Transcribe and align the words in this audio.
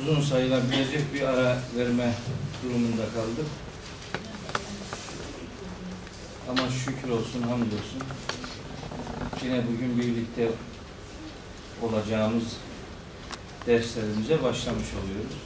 uzun 0.00 0.20
sayılabilecek 0.20 1.14
bir 1.14 1.22
ara 1.22 1.58
verme 1.76 2.14
durumunda 2.62 3.02
kaldık. 3.02 3.46
Ama 6.50 6.68
şükür 6.70 7.08
olsun, 7.08 7.42
hamdolsun. 7.42 8.02
Yine 9.44 9.62
bugün 9.66 9.98
birlikte 9.98 10.48
olacağımız 11.82 12.44
derslerimize 13.66 14.42
başlamış 14.42 14.86
oluyoruz. 15.04 15.36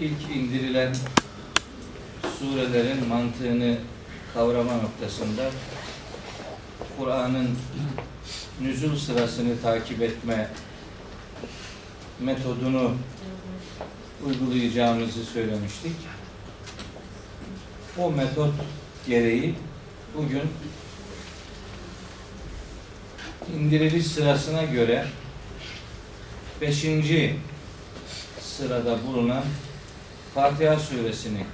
İlk 0.00 0.36
indirilen 0.36 0.94
surelerin 2.38 3.08
mantığını 3.08 3.78
kavrama 4.34 4.72
noktasında 4.76 5.50
Kur'an'ın 6.98 7.50
nüzul 8.60 8.96
sırasını 8.96 9.62
takip 9.62 10.02
etme 10.02 10.50
metodunu 12.20 12.94
uygulayacağımızı 14.26 15.24
söylemiştik. 15.24 15.96
O 17.98 18.10
metot 18.10 18.54
gereği 19.06 19.54
bugün 20.16 20.42
indiriliş 23.56 24.06
sırasına 24.06 24.62
göre 24.62 25.06
beşinci 26.60 27.36
sırada 28.40 28.98
bulunan 29.06 29.44
Fatiha 30.34 30.78
suresini 30.78 31.44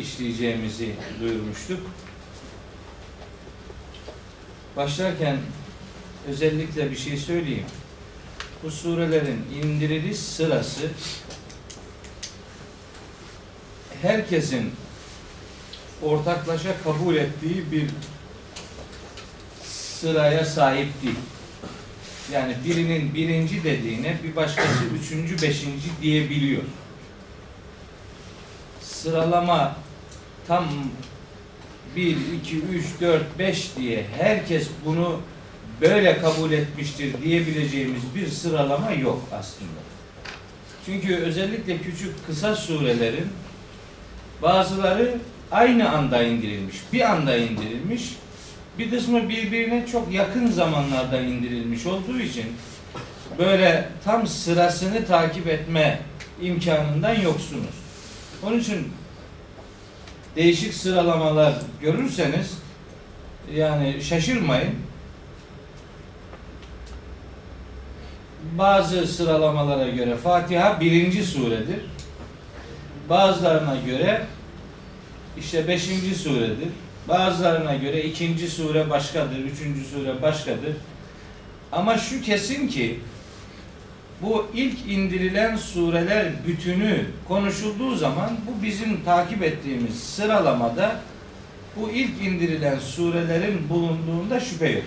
işleyeceğimizi 0.00 0.94
duyurmuştuk. 1.20 1.80
Başlarken 4.76 5.38
özellikle 6.28 6.90
bir 6.90 6.96
şey 6.96 7.16
söyleyeyim. 7.16 7.66
Bu 8.62 8.70
surelerin 8.70 9.44
indiriliş 9.62 10.18
sırası 10.18 10.90
herkesin 14.02 14.72
ortaklaşa 16.02 16.82
kabul 16.84 17.16
ettiği 17.16 17.72
bir 17.72 17.90
sıraya 20.00 20.44
sahip 20.44 21.02
değil. 21.02 21.18
Yani 22.32 22.56
birinin 22.64 23.14
birinci 23.14 23.64
dediğine 23.64 24.18
bir 24.24 24.36
başkası 24.36 24.84
üçüncü, 25.00 25.42
beşinci 25.42 25.88
diyebiliyor. 26.02 26.62
Sıralama 28.82 29.76
tam 30.48 30.64
1, 31.96 32.16
2, 32.42 32.56
3, 32.56 32.84
4, 33.00 33.38
5 33.38 33.76
diye 33.76 34.06
herkes 34.18 34.68
bunu 34.84 35.20
böyle 35.80 36.18
kabul 36.18 36.52
etmiştir 36.52 37.22
diyebileceğimiz 37.22 38.02
bir 38.14 38.26
sıralama 38.26 38.90
yok 38.90 39.22
aslında. 39.32 39.80
Çünkü 40.86 41.16
özellikle 41.16 41.78
küçük 41.78 42.26
kısa 42.26 42.56
surelerin 42.56 43.26
bazıları 44.42 45.18
aynı 45.50 45.90
anda 45.90 46.22
indirilmiş, 46.22 46.76
bir 46.92 47.10
anda 47.10 47.36
indirilmiş, 47.36 48.16
bir 48.78 48.90
kısmı 48.90 49.28
birbirine 49.28 49.86
çok 49.86 50.12
yakın 50.12 50.46
zamanlarda 50.46 51.20
indirilmiş 51.20 51.86
olduğu 51.86 52.20
için 52.20 52.46
böyle 53.38 53.88
tam 54.04 54.26
sırasını 54.26 55.06
takip 55.06 55.46
etme 55.46 56.00
imkanından 56.42 57.14
yoksunuz. 57.14 57.74
Onun 58.42 58.58
için 58.58 58.88
değişik 60.38 60.74
sıralamalar 60.74 61.54
görürseniz 61.82 62.58
yani 63.54 64.02
şaşırmayın. 64.02 64.74
Bazı 68.58 69.06
sıralamalara 69.06 69.88
göre 69.88 70.16
Fatiha 70.16 70.80
birinci 70.80 71.24
suredir. 71.24 71.80
Bazılarına 73.08 73.76
göre 73.86 74.26
işte 75.38 75.68
beşinci 75.68 76.14
suredir. 76.14 76.68
Bazılarına 77.08 77.74
göre 77.74 78.02
ikinci 78.02 78.48
sure 78.48 78.90
başkadır, 78.90 79.38
üçüncü 79.38 79.84
sure 79.84 80.22
başkadır. 80.22 80.76
Ama 81.72 81.98
şu 81.98 82.22
kesin 82.22 82.68
ki 82.68 83.00
bu 84.22 84.46
ilk 84.54 84.78
indirilen 84.88 85.56
sureler 85.56 86.26
bütünü 86.46 87.04
konuşulduğu 87.28 87.96
zaman 87.96 88.30
bu 88.46 88.62
bizim 88.62 89.04
takip 89.04 89.42
ettiğimiz 89.42 90.00
sıralamada 90.00 91.00
bu 91.76 91.90
ilk 91.90 92.22
indirilen 92.22 92.78
surelerin 92.78 93.68
bulunduğunda 93.68 94.40
şüphe 94.40 94.68
yok. 94.68 94.84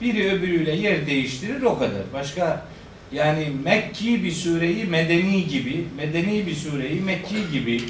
Biri 0.00 0.32
öbürüyle 0.32 0.76
yer 0.76 1.06
değiştirir 1.06 1.62
o 1.62 1.78
kadar. 1.78 2.02
Başka 2.12 2.66
yani 3.12 3.52
Mekki 3.64 4.24
bir 4.24 4.32
sureyi 4.32 4.84
medeni 4.84 5.46
gibi, 5.46 5.84
medeni 5.96 6.46
bir 6.46 6.54
sureyi 6.54 7.00
Mekki 7.00 7.50
gibi 7.52 7.82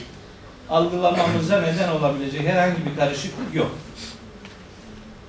algılamamıza 0.71 1.63
neden 1.63 1.89
olabilecek 1.89 2.47
herhangi 2.47 2.77
bir 2.87 2.97
karışıklık 3.01 3.55
yok. 3.55 3.79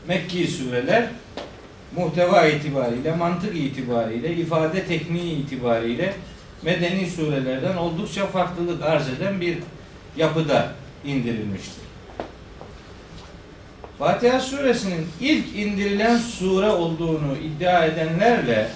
Mekki 0.07 0.47
sureler 0.47 1.09
muhteva 1.95 2.47
itibariyle, 2.47 3.15
mantık 3.15 3.55
itibariyle, 3.55 4.35
ifade 4.35 4.85
tekniği 4.85 5.35
itibariyle 5.35 6.13
medeni 6.61 7.09
surelerden 7.09 7.77
oldukça 7.77 8.27
farklılık 8.27 8.83
arz 8.83 9.09
eden 9.09 9.41
bir 9.41 9.57
yapıda 10.17 10.71
indirilmiştir. 11.05 11.85
Fatiha 13.99 14.39
suresinin 14.39 15.07
ilk 15.21 15.55
indirilen 15.55 16.17
sure 16.17 16.69
olduğunu 16.69 17.37
iddia 17.43 17.85
edenlerle 17.85 18.69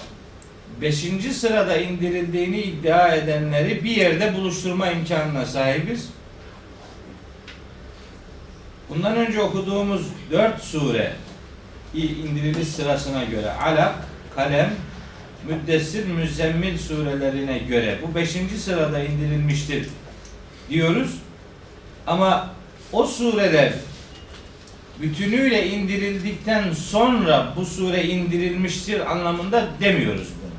beşinci 0.82 1.34
sırada 1.34 1.78
indirildiğini 1.78 2.62
iddia 2.62 3.16
edenleri 3.16 3.84
bir 3.84 3.96
yerde 3.96 4.34
buluşturma 4.34 4.92
imkanına 4.92 5.46
sahibiz. 5.46 6.10
Bundan 8.90 9.18
önce 9.18 9.42
okuduğumuz 9.42 10.02
dört 10.32 10.64
sure 10.64 11.14
indiriliş 11.94 12.68
sırasına 12.68 13.24
göre 13.24 13.52
Alak, 13.52 13.96
Kalem, 14.36 14.74
Müddessir, 15.48 16.06
Müzzemmil 16.06 16.78
surelerine 16.78 17.58
göre 17.58 17.98
bu 18.08 18.16
beşinci 18.16 18.58
sırada 18.58 19.04
indirilmiştir 19.04 19.88
diyoruz. 20.70 21.16
Ama 22.08 22.50
o 22.92 23.06
sureler 23.06 23.74
bütünüyle 25.02 25.68
indirildikten 25.68 26.74
sonra 26.74 27.54
bu 27.56 27.66
sure 27.66 28.04
indirilmiştir 28.04 29.12
anlamında 29.12 29.68
demiyoruz 29.82 30.28
bunu. 30.44 30.52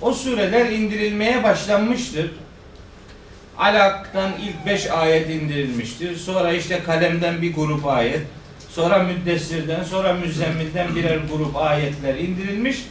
O 0.00 0.14
sureler 0.14 0.70
indirilmeye 0.70 1.42
başlanmıştır. 1.42 2.30
Alak'tan 3.58 4.32
ilk 4.42 4.66
beş 4.66 4.90
ayet 4.90 5.30
indirilmiştir. 5.30 6.16
Sonra 6.16 6.52
işte 6.52 6.82
kalemden 6.82 7.42
bir 7.42 7.54
grup 7.54 7.86
ayet. 7.86 8.20
Sonra 8.78 8.98
Müddessir'den, 8.98 9.84
sonra 9.84 10.12
Müzzemmil'den 10.12 10.94
birer 10.94 11.16
grup 11.16 11.56
ayetler 11.56 12.14
indirilmiş. 12.14 12.84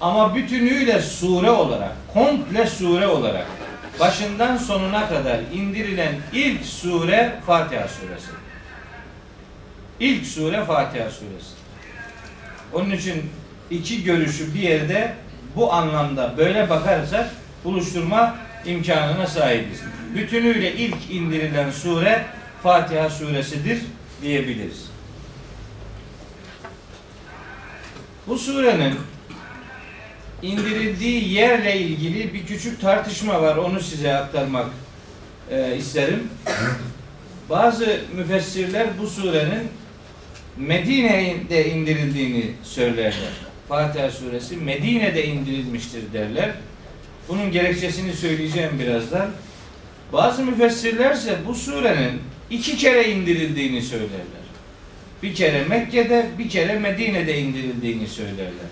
Ama 0.00 0.34
bütünüyle 0.34 1.02
sure 1.02 1.50
olarak, 1.50 1.92
komple 2.14 2.66
sure 2.66 3.06
olarak 3.06 3.46
başından 4.00 4.56
sonuna 4.56 5.08
kadar 5.08 5.40
indirilen 5.54 6.14
ilk 6.32 6.64
sure 6.64 7.32
Fatiha 7.46 7.88
suresi. 7.88 8.30
İlk 10.00 10.26
sure 10.26 10.64
Fatiha 10.64 11.10
suresi. 11.10 11.54
Onun 12.72 12.90
için 12.90 13.30
iki 13.70 14.04
görüşü 14.04 14.54
bir 14.54 14.60
yerde 14.60 15.14
bu 15.56 15.72
anlamda 15.72 16.34
böyle 16.36 16.70
bakarsak 16.70 17.30
buluşturma 17.64 18.36
imkanına 18.66 19.26
sahibiz. 19.26 19.80
Bütünüyle 20.14 20.72
ilk 20.72 21.10
indirilen 21.10 21.70
sure 21.70 22.24
Fatiha 22.62 23.10
suresidir 23.10 23.78
diyebiliriz. 24.22 24.89
Bu 28.26 28.38
surenin 28.38 28.94
indirildiği 30.42 31.32
yerle 31.32 31.80
ilgili 31.80 32.34
bir 32.34 32.46
küçük 32.46 32.80
tartışma 32.80 33.42
var. 33.42 33.56
Onu 33.56 33.80
size 33.80 34.14
aktarmak 34.14 34.66
e, 35.50 35.76
isterim. 35.76 36.28
Bazı 37.50 38.00
müfessirler 38.16 38.86
bu 39.02 39.06
surenin 39.06 39.68
Medine'de 40.56 41.70
indirildiğini 41.70 42.52
söylerler. 42.62 43.32
Fatiha 43.68 44.10
suresi 44.10 44.56
Medine'de 44.56 45.26
indirilmiştir 45.26 46.12
derler. 46.12 46.50
Bunun 47.28 47.52
gerekçesini 47.52 48.12
söyleyeceğim 48.12 48.78
birazdan. 48.78 49.30
Bazı 50.12 50.44
müfessirler 50.44 51.14
ise 51.14 51.36
bu 51.46 51.54
surenin 51.54 52.20
iki 52.50 52.76
kere 52.76 53.10
indirildiğini 53.10 53.82
söylerler. 53.82 54.39
Bir 55.22 55.34
kere 55.34 55.64
Mekke'de, 55.64 56.26
bir 56.38 56.48
kere 56.48 56.78
Medine'de 56.78 57.38
indirildiğini 57.38 58.08
söylerler. 58.08 58.70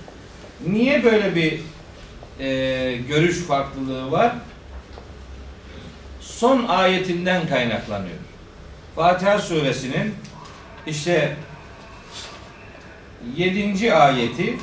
Niye 0.67 1.05
böyle 1.05 1.35
bir 1.37 1.61
e, 2.41 2.97
görüş 3.09 3.39
farklılığı 3.39 4.11
var? 4.11 4.33
Son 6.21 6.67
ayetinden 6.67 7.49
kaynaklanıyor. 7.49 8.19
Fatiha 8.95 9.39
suresinin 9.39 10.15
işte 10.87 11.37
7. 13.37 13.95
ayeti 13.95 14.59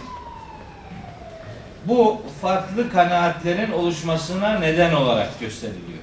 bu 1.86 2.22
farklı 2.42 2.92
kanaatlerin 2.92 3.72
oluşmasına 3.72 4.60
neden 4.60 4.94
olarak 4.94 5.40
gösteriliyor. 5.40 6.00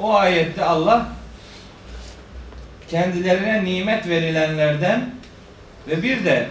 O 0.00 0.14
ayette 0.14 0.64
Allah 0.64 1.06
kendilerine 2.90 3.64
nimet 3.64 4.08
verilenlerden 4.08 5.10
ve 5.88 6.02
bir 6.02 6.24
de 6.24 6.48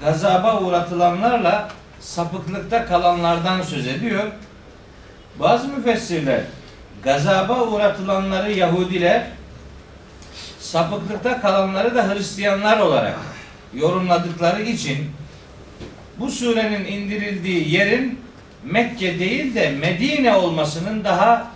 gazaba 0.00 0.60
uğratılanlarla 0.60 1.68
sapıklıkta 2.00 2.86
kalanlardan 2.86 3.62
söz 3.62 3.86
ediyor. 3.86 4.24
Bazı 5.40 5.68
müfessirler 5.68 6.40
gazaba 7.02 7.62
uğratılanları 7.62 8.52
Yahudiler, 8.52 9.22
sapıklıkta 10.60 11.40
kalanları 11.40 11.94
da 11.94 12.14
Hristiyanlar 12.14 12.78
olarak 12.78 13.18
yorumladıkları 13.74 14.62
için 14.62 15.10
bu 16.18 16.30
surenin 16.30 16.84
indirildiği 16.84 17.74
yerin 17.74 18.20
Mekke 18.64 19.18
değil 19.18 19.54
de 19.54 19.70
Medine 19.70 20.34
olmasının 20.34 21.04
daha 21.04 21.50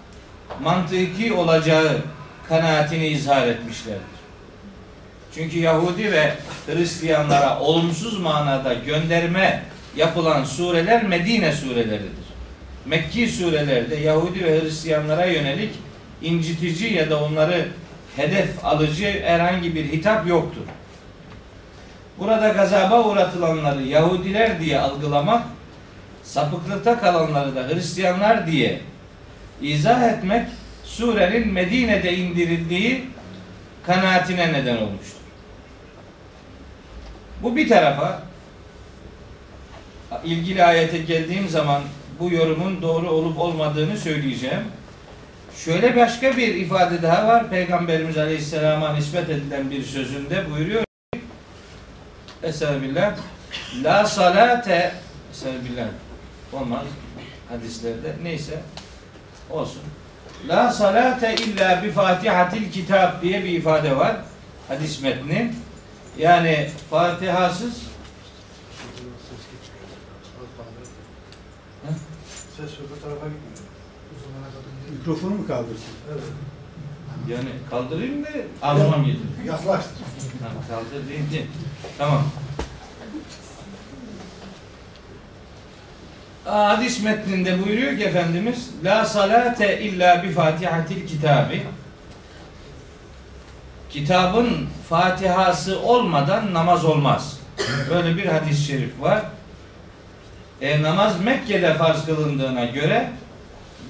mantıki 0.62 1.33
olacağı 1.33 2.03
kanaatini 2.49 3.07
izhar 3.07 3.47
etmişlerdir. 3.47 4.17
Çünkü 5.35 5.59
Yahudi 5.59 6.13
ve 6.13 6.33
Hristiyanlara 6.67 7.61
olumsuz 7.61 8.21
manada 8.21 8.75
gönderme 8.75 9.63
yapılan 9.97 10.45
sureler 10.45 11.05
Medine 11.05 11.53
sureleridir. 11.53 12.27
Mekki 12.87 13.29
surelerde 13.29 13.97
Yahudi 13.97 14.45
ve 14.45 14.61
Hristiyanlara 14.61 15.27
yönelik 15.27 15.71
incitici 16.23 16.95
ya 16.95 17.11
da 17.11 17.25
onları 17.25 17.69
hedef 18.17 18.65
alıcı 18.65 19.23
herhangi 19.25 19.75
bir 19.75 19.93
hitap 19.93 20.29
yoktur. 20.29 20.63
Burada 22.19 22.49
gazaba 22.49 23.05
uğratılanları 23.05 23.83
Yahudiler 23.83 24.61
diye 24.61 24.81
algılamak, 24.81 25.43
sapıklıkta 26.23 27.01
kalanları 27.01 27.57
da 27.57 27.69
Hristiyanlar 27.69 28.47
diye 28.47 28.81
izah 29.63 30.03
etmek 30.03 30.47
surenin 30.87 31.53
Medine'de 31.53 32.17
indirildiği 32.17 33.05
kanaatine 33.87 34.53
neden 34.53 34.77
olmuştur. 34.77 35.17
Bu 37.43 37.56
bir 37.56 37.69
tarafa 37.69 38.23
ilgili 40.25 40.65
ayete 40.65 40.99
geldiğim 40.99 41.49
zaman 41.49 41.83
bu 42.21 42.31
yorumun 42.31 42.83
doğru 42.83 43.11
olup 43.11 43.38
olmadığını 43.38 43.99
söyleyeceğim. 43.99 44.62
Şöyle 45.56 45.97
başka 45.97 46.37
bir 46.37 46.55
ifade 46.55 47.03
daha 47.03 47.29
var. 47.29 47.50
Peygamberimiz 47.50 48.19
Aleyhisselam'a 48.19 48.93
nispet 48.93 49.31
edilen 49.31 49.71
bir 49.71 49.83
sözünde 49.83 50.50
buyuruyor 50.50 50.85
ki 51.12 51.21
Estağfirullah 52.43 53.17
La 53.85 54.06
salate 54.06 54.93
Estağfirullah 55.33 55.87
olmaz 56.53 56.85
hadislerde 57.49 58.15
neyse 58.23 58.61
olsun. 59.50 59.83
La 60.49 60.73
salate 60.73 61.35
illa 61.35 61.83
bi 61.83 61.91
fatihatil 61.91 62.73
kitap 62.73 63.23
diye 63.23 63.44
bir 63.44 63.50
ifade 63.50 63.97
var. 63.97 64.17
Hadis 64.69 65.03
metni. 65.03 65.53
Yani 66.19 66.71
Fatihasız 66.91 67.83
Ses 72.56 72.71
öbür 72.71 73.00
tarafa 73.03 73.27
gitmiyor. 73.27 73.59
Mikrofonu 74.99 75.35
mu 75.35 75.47
kaldırsın? 75.47 75.94
Evet. 76.12 76.23
yani 77.29 77.49
kaldırayım 77.71 78.25
da 78.25 78.29
ağzıma 78.62 78.97
mı 78.97 79.06
gelir? 79.06 79.19
Yaklaştır. 79.47 79.93
Tamam 80.38 80.62
kaldır 80.69 81.09
deyince. 81.09 81.47
Tamam. 81.99 82.23
Hadis 86.47 87.03
metninde 87.03 87.65
buyuruyor 87.65 87.99
ki 87.99 88.05
Efendimiz 88.05 88.71
La 88.85 89.05
salate 89.05 89.81
illa 89.81 90.23
bi 90.23 90.31
fatihatil 90.31 91.07
kitabi 91.07 91.63
Kitabın 93.91 94.67
Fatihası 94.89 95.81
olmadan 95.81 96.55
namaz 96.55 96.85
olmaz. 96.85 97.41
Böyle 97.91 98.17
bir 98.17 98.27
hadis-i 98.27 98.65
şerif 98.65 99.01
var. 99.01 99.23
E, 100.61 100.83
namaz 100.83 101.21
Mekke'de 101.21 101.75
farz 101.75 102.07
kılındığına 102.07 102.65
göre 102.65 103.11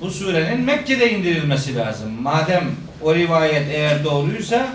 bu 0.00 0.10
surenin 0.10 0.60
Mekke'de 0.60 1.12
indirilmesi 1.12 1.76
lazım. 1.76 2.22
Madem 2.22 2.70
o 3.02 3.14
rivayet 3.14 3.68
eğer 3.70 4.04
doğruysa 4.04 4.66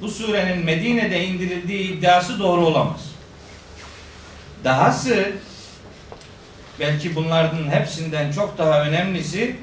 bu 0.00 0.08
surenin 0.08 0.64
Medine'de 0.64 1.24
indirildiği 1.24 1.92
iddiası 1.92 2.38
doğru 2.38 2.66
olamaz. 2.66 3.00
Dahası 4.64 5.32
belki 6.80 7.14
bunların 7.14 7.70
hepsinden 7.70 8.32
çok 8.32 8.58
daha 8.58 8.82
önemlisi 8.82 9.56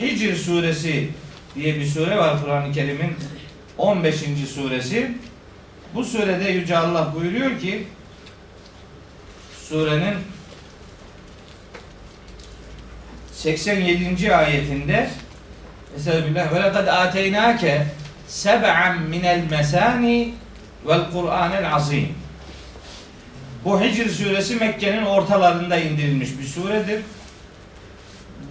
Hicr 0.00 0.36
suresi 0.36 1.08
diye 1.54 1.74
bir 1.74 1.86
sure 1.86 2.16
var 2.16 2.42
Kur'an-ı 2.42 2.72
Kerim'in 2.72 3.16
15. 3.78 4.14
suresi. 4.54 5.12
Bu 5.94 6.04
surede 6.04 6.48
Yüce 6.48 6.78
Allah 6.78 7.14
buyuruyor 7.14 7.60
ki 7.60 7.86
surenin 9.68 10.14
87. 13.32 14.34
ayetinde 14.36 15.10
Estağfirullah 15.96 16.54
ve 16.54 16.62
lekad 16.62 16.86
ateynake 16.86 17.86
seb'an 18.28 19.02
minel 19.02 19.44
mesani 19.50 20.34
vel 20.86 21.10
Kur'anel 21.12 21.74
azim. 21.74 22.25
Bu 23.66 23.80
Hicr 23.80 24.08
suresi 24.08 24.56
Mekke'nin 24.56 25.02
ortalarında 25.02 25.76
indirilmiş 25.76 26.28
bir 26.38 26.44
suredir. 26.44 27.02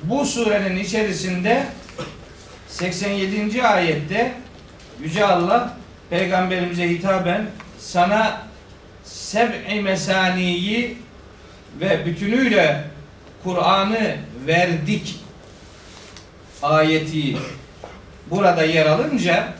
Bu 0.03 0.25
surenin 0.25 0.77
içerisinde 0.77 1.67
87. 2.67 3.63
ayette 3.63 4.33
Yüce 5.03 5.25
Allah 5.25 5.77
Peygamberimize 6.09 6.89
hitaben 6.89 7.45
sana 7.79 8.41
seb'i 9.03 9.81
mesaniyi 9.81 10.97
ve 11.79 12.05
bütünüyle 12.05 12.83
Kur'an'ı 13.43 14.15
verdik 14.47 15.19
ayeti 16.63 17.37
burada 18.29 18.63
yer 18.63 18.85
alınca 18.85 19.53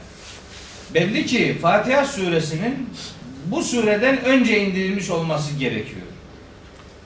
belli 0.94 1.26
ki 1.26 1.58
Fatiha 1.62 2.06
suresinin 2.06 2.90
bu 3.46 3.64
sureden 3.64 4.26
önce 4.26 4.60
indirilmiş 4.66 5.10
olması 5.10 5.56
gerekiyor. 5.56 6.02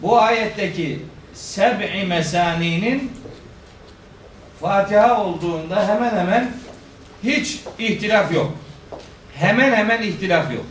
Bu 0.01 0.21
ayetteki 0.21 0.99
seb'i 1.33 2.05
mesaninin 2.07 3.11
Fatiha 4.61 5.23
olduğunda 5.25 5.87
hemen 5.87 6.17
hemen 6.17 6.51
hiç 7.23 7.59
ihtilaf 7.79 8.33
yok. 8.33 8.53
Hemen 9.35 9.73
hemen 9.73 10.01
ihtilaf 10.01 10.53
yok. 10.53 10.65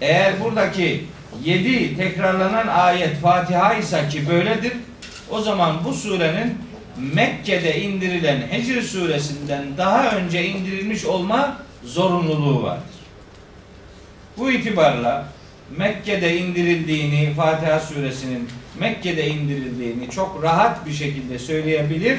Eğer 0.00 0.40
buradaki 0.44 1.04
yedi 1.44 1.96
tekrarlanan 1.96 2.66
ayet 2.66 3.16
Fatiha 3.16 3.74
ise 3.74 4.08
ki 4.08 4.28
böyledir. 4.28 4.72
O 5.30 5.40
zaman 5.40 5.84
bu 5.84 5.94
surenin 5.94 6.58
Mekke'de 7.14 7.80
indirilen 7.80 8.40
Hicr 8.52 8.82
suresinden 8.82 9.64
daha 9.78 10.16
önce 10.16 10.46
indirilmiş 10.46 11.04
olma 11.04 11.56
zorunluluğu 11.84 12.62
vardır. 12.62 12.93
Bu 14.38 14.50
itibarla 14.50 15.26
Mekke'de 15.76 16.38
indirildiğini, 16.38 17.34
Fatiha 17.34 17.80
suresinin 17.80 18.48
Mekke'de 18.80 19.28
indirildiğini 19.28 20.10
çok 20.10 20.42
rahat 20.42 20.86
bir 20.86 20.92
şekilde 20.92 21.38
söyleyebilir. 21.38 22.18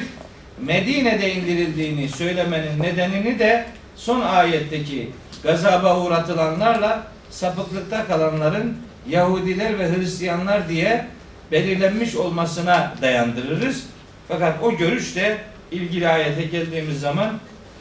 Medine'de 0.60 1.34
indirildiğini 1.34 2.08
söylemenin 2.08 2.82
nedenini 2.82 3.38
de 3.38 3.66
son 3.96 4.20
ayetteki 4.20 5.10
gazaba 5.42 6.00
uğratılanlarla 6.00 7.06
sapıklıkta 7.30 8.06
kalanların 8.06 8.76
Yahudiler 9.08 9.78
ve 9.78 9.96
Hristiyanlar 9.96 10.68
diye 10.68 11.06
belirlenmiş 11.52 12.16
olmasına 12.16 12.94
dayandırırız. 13.02 13.86
Fakat 14.28 14.62
o 14.62 14.76
görüş 14.76 15.16
de 15.16 15.38
ilgili 15.70 16.08
ayete 16.08 16.42
geldiğimiz 16.42 17.00
zaman 17.00 17.30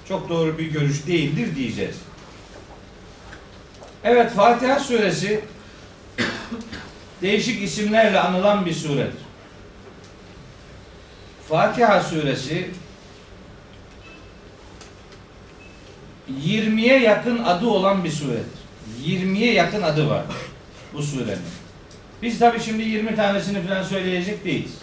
çok 0.07 0.29
doğru 0.29 0.57
bir 0.57 0.71
görüş 0.71 1.07
değildir 1.07 1.55
diyeceğiz. 1.55 1.95
Evet 4.05 4.31
Fatiha 4.31 4.79
suresi 4.79 5.41
değişik 7.21 7.63
isimlerle 7.63 8.19
anılan 8.19 8.65
bir 8.65 8.73
suredir. 8.73 9.25
Fatiha 11.49 12.03
suresi 12.03 12.69
20'ye 16.43 16.99
yakın 16.99 17.43
adı 17.43 17.67
olan 17.67 18.03
bir 18.03 18.11
suredir. 18.11 18.45
20'ye 19.05 19.53
yakın 19.53 19.81
adı 19.81 20.09
var 20.09 20.23
bu 20.93 21.03
surenin. 21.03 21.39
Biz 22.21 22.39
tabi 22.39 22.59
şimdi 22.59 22.83
20 22.83 23.15
tanesini 23.15 23.67
falan 23.67 23.83
söyleyecek 23.83 24.45
değiliz. 24.45 24.73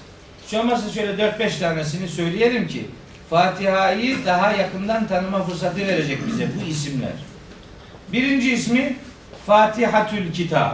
Şu 0.46 0.58
olmazsa 0.58 0.90
şöyle 0.90 1.22
4-5 1.22 1.58
tanesini 1.58 2.08
söyleyelim 2.08 2.68
ki 2.68 2.86
Fatiha'yı 3.30 4.26
daha 4.26 4.52
yakından 4.52 5.06
tanıma 5.06 5.44
fırsatı 5.44 5.86
verecek 5.86 6.18
bize 6.26 6.48
bu 6.60 6.70
isimler. 6.70 7.12
Birinci 8.12 8.52
ismi 8.52 8.96
Fatihatül 9.46 10.32
Kitab. 10.32 10.72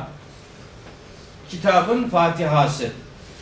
Kitabın 1.51 2.09
Fatihası. 2.09 2.91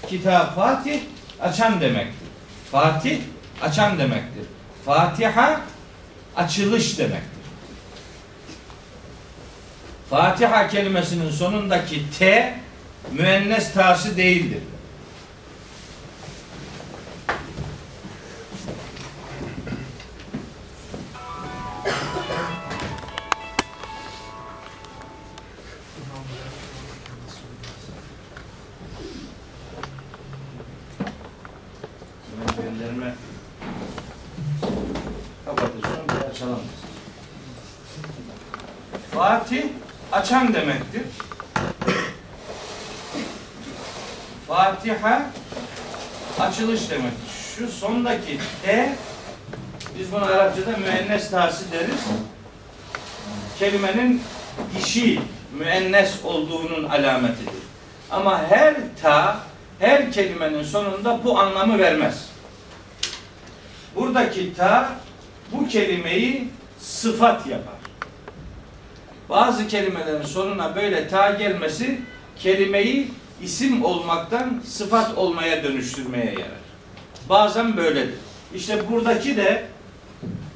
Kitap 0.09 0.55
Fatih 0.55 1.01
açan 1.41 1.81
demektir. 1.81 2.29
Fatih 2.73 3.19
açan 3.63 3.99
demektir. 3.99 4.45
Fatiha 4.85 5.61
açılış 6.37 6.99
demektir. 6.99 7.37
Fatiha 10.11 10.69
kelimesinin 10.69 11.31
sonundaki 11.31 12.11
T 12.19 12.55
müennes 13.13 13.73
tası 13.73 14.17
değildir. 14.17 14.63
Açılış 46.57 46.91
demektir. 46.91 47.57
Şu 47.57 47.69
sondaki 47.69 48.39
T 48.65 48.95
biz 49.99 50.13
bunu 50.13 50.25
Arapçada 50.25 50.77
müennes 50.77 51.31
tası 51.31 51.73
deriz. 51.73 52.05
Kelimenin 53.59 54.23
dişi 54.75 55.21
müennes 55.59 56.25
olduğunun 56.25 56.85
alametidir. 56.85 57.53
Ama 58.11 58.43
her 58.49 58.75
ta 59.03 59.41
her 59.79 60.13
kelimenin 60.13 60.63
sonunda 60.63 61.25
bu 61.25 61.39
anlamı 61.39 61.79
vermez. 61.79 62.29
Buradaki 63.95 64.55
ta 64.55 64.93
bu 65.53 65.69
kelimeyi 65.69 66.49
sıfat 66.79 67.47
yapar. 67.47 67.75
Bazı 69.29 69.69
kelimelerin 69.69 70.23
sonuna 70.27 70.77
böyle 70.77 71.09
ta 71.09 71.31
gelmesi 71.31 72.01
kelimeyi 72.39 73.11
isim 73.43 73.85
olmaktan 73.85 74.63
sıfat 74.67 75.19
olmaya 75.19 75.65
dönüştürmeye 75.65 76.33
yarar. 76.33 76.67
Bazen 77.29 77.77
böyledir. 77.77 78.15
İşte 78.55 78.91
buradaki 78.91 79.37
de 79.37 79.67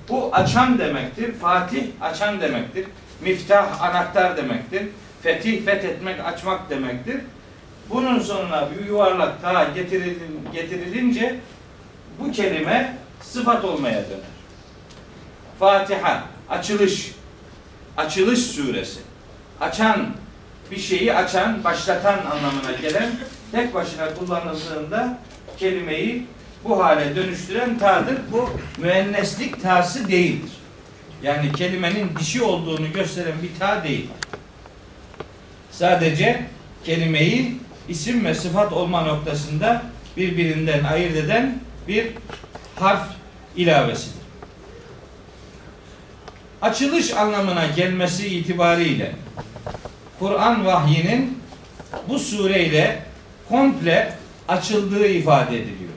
bu 0.08 0.30
açan 0.32 0.78
demektir. 0.78 1.34
Fatih 1.34 1.82
açan 2.00 2.40
demektir. 2.40 2.86
Miftah 3.20 3.82
anahtar 3.82 4.36
demektir. 4.36 4.82
Fetih 5.22 5.64
fethetmek, 5.64 6.20
açmak 6.24 6.70
demektir. 6.70 7.20
Bunun 7.90 8.18
sonuna 8.18 8.68
bir 8.70 8.86
yuvarlak 8.86 9.42
ta 9.42 9.64
getirilin, 9.74 10.48
getirilince 10.52 11.36
bu 12.18 12.32
kelime 12.32 12.96
sıfat 13.22 13.64
olmaya 13.64 13.94
döner. 13.94 14.30
Fatiha, 15.58 16.24
açılış, 16.48 17.12
açılış 17.96 18.38
suresi. 18.38 19.00
Açan, 19.60 20.06
bir 20.70 20.78
şeyi 20.78 21.14
açan, 21.14 21.64
başlatan 21.64 22.18
anlamına 22.18 22.72
gelen 22.82 23.10
tek 23.52 23.74
başına 23.74 24.14
kullanıldığında 24.14 25.18
kelimeyi 25.58 26.26
bu 26.64 26.84
hale 26.84 27.16
dönüştüren 27.16 27.78
ta'dır. 27.78 28.18
Bu 28.32 28.50
müenneslik 28.78 29.62
ta'sı 29.62 30.08
değildir. 30.08 30.50
Yani 31.22 31.52
kelimenin 31.52 32.10
dişi 32.20 32.42
olduğunu 32.42 32.92
gösteren 32.92 33.34
bir 33.42 33.58
ta 33.58 33.84
değil. 33.84 34.08
Sadece 35.70 36.46
kelimeyi 36.84 37.58
isim 37.88 38.24
ve 38.24 38.34
sıfat 38.34 38.72
olma 38.72 39.02
noktasında 39.02 39.82
birbirinden 40.16 40.84
ayırt 40.84 41.16
eden 41.16 41.58
bir 41.88 42.06
harf 42.76 43.02
ilavesidir. 43.56 44.20
Açılış 46.62 47.12
anlamına 47.12 47.66
gelmesi 47.66 48.26
itibariyle 48.28 49.12
Kur'an 50.20 50.66
vahyinin 50.66 51.38
bu 52.08 52.18
sureyle 52.18 52.98
komple 53.48 54.12
açıldığı 54.48 55.06
ifade 55.06 55.56
ediliyor. 55.56 55.90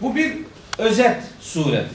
Bu 0.00 0.16
bir 0.16 0.36
özet 0.78 1.16
suredir. 1.40 1.86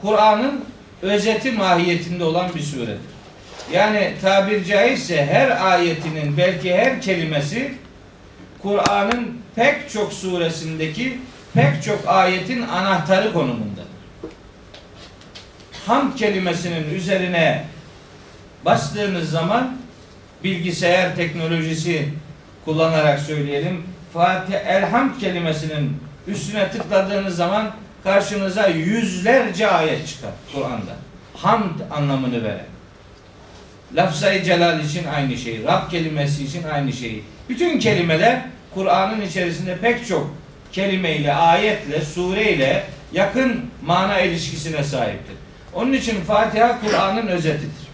Kur'an'ın 0.00 0.64
özeti 1.02 1.52
mahiyetinde 1.52 2.24
olan 2.24 2.54
bir 2.54 2.60
suredir. 2.60 2.98
Yani 3.72 4.12
tabir 4.22 4.64
caizse 4.64 5.26
her 5.26 5.72
ayetinin 5.72 6.36
belki 6.36 6.74
her 6.74 7.00
kelimesi 7.00 7.74
Kur'an'ın 8.62 9.40
pek 9.56 9.90
çok 9.90 10.12
suresindeki 10.12 11.18
pek 11.54 11.82
çok 11.82 12.08
ayetin 12.08 12.62
anahtarı 12.62 13.32
konumundadır. 13.32 13.86
Hamd 15.86 16.16
kelimesinin 16.16 16.94
üzerine 16.94 17.64
bastığınız 18.64 19.30
zaman 19.30 19.76
bilgisayar 20.44 21.16
teknolojisi 21.16 22.08
kullanarak 22.64 23.20
söyleyelim. 23.20 23.82
Fatih 24.12 24.54
Elhamd 24.54 25.20
kelimesinin 25.20 25.96
üstüne 26.26 26.70
tıkladığınız 26.70 27.36
zaman 27.36 27.70
karşınıza 28.04 28.66
yüzlerce 28.66 29.68
ayet 29.68 30.08
çıkar 30.08 30.30
Kur'an'da. 30.54 30.96
Hamd 31.34 31.80
anlamını 31.90 32.44
veren. 32.44 32.66
Lafzayı 33.94 34.44
celal 34.44 34.80
için 34.80 35.04
aynı 35.04 35.36
şey. 35.36 35.64
Rab 35.64 35.90
kelimesi 35.90 36.44
için 36.44 36.62
aynı 36.62 36.92
şey. 36.92 37.24
Bütün 37.48 37.78
kelimeler 37.78 38.40
Kur'an'ın 38.74 39.20
içerisinde 39.20 39.76
pek 39.78 40.06
çok 40.06 40.34
kelimeyle, 40.72 41.34
ayetle, 41.34 42.00
sureyle 42.00 42.84
yakın 43.12 43.70
mana 43.82 44.20
ilişkisine 44.20 44.84
sahiptir. 44.84 45.36
Onun 45.74 45.92
için 45.92 46.20
Fatiha 46.20 46.80
Kur'an'ın 46.80 47.26
özetidir. 47.26 47.86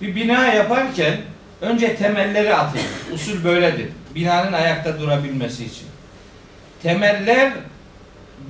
Bir 0.00 0.14
bina 0.14 0.46
yaparken 0.46 1.16
önce 1.60 1.96
temelleri 1.96 2.54
atılır. 2.54 2.84
Usul 3.14 3.44
böyledir. 3.44 3.88
Binanın 4.14 4.52
ayakta 4.52 5.00
durabilmesi 5.00 5.64
için. 5.64 5.86
Temeller 6.82 7.52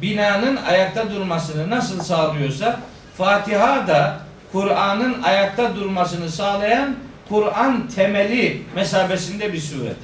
binanın 0.02 0.56
ayakta 0.56 1.10
durmasını 1.10 1.70
nasıl 1.70 2.00
sağlıyorsa 2.00 2.80
Fatiha 3.18 3.86
da 3.86 4.20
Kur'an'ın 4.52 5.22
ayakta 5.22 5.76
durmasını 5.76 6.30
sağlayan 6.30 6.96
Kur'an 7.28 7.88
temeli 7.88 8.62
mesabesinde 8.74 9.52
bir 9.52 9.60
suredir. 9.60 9.96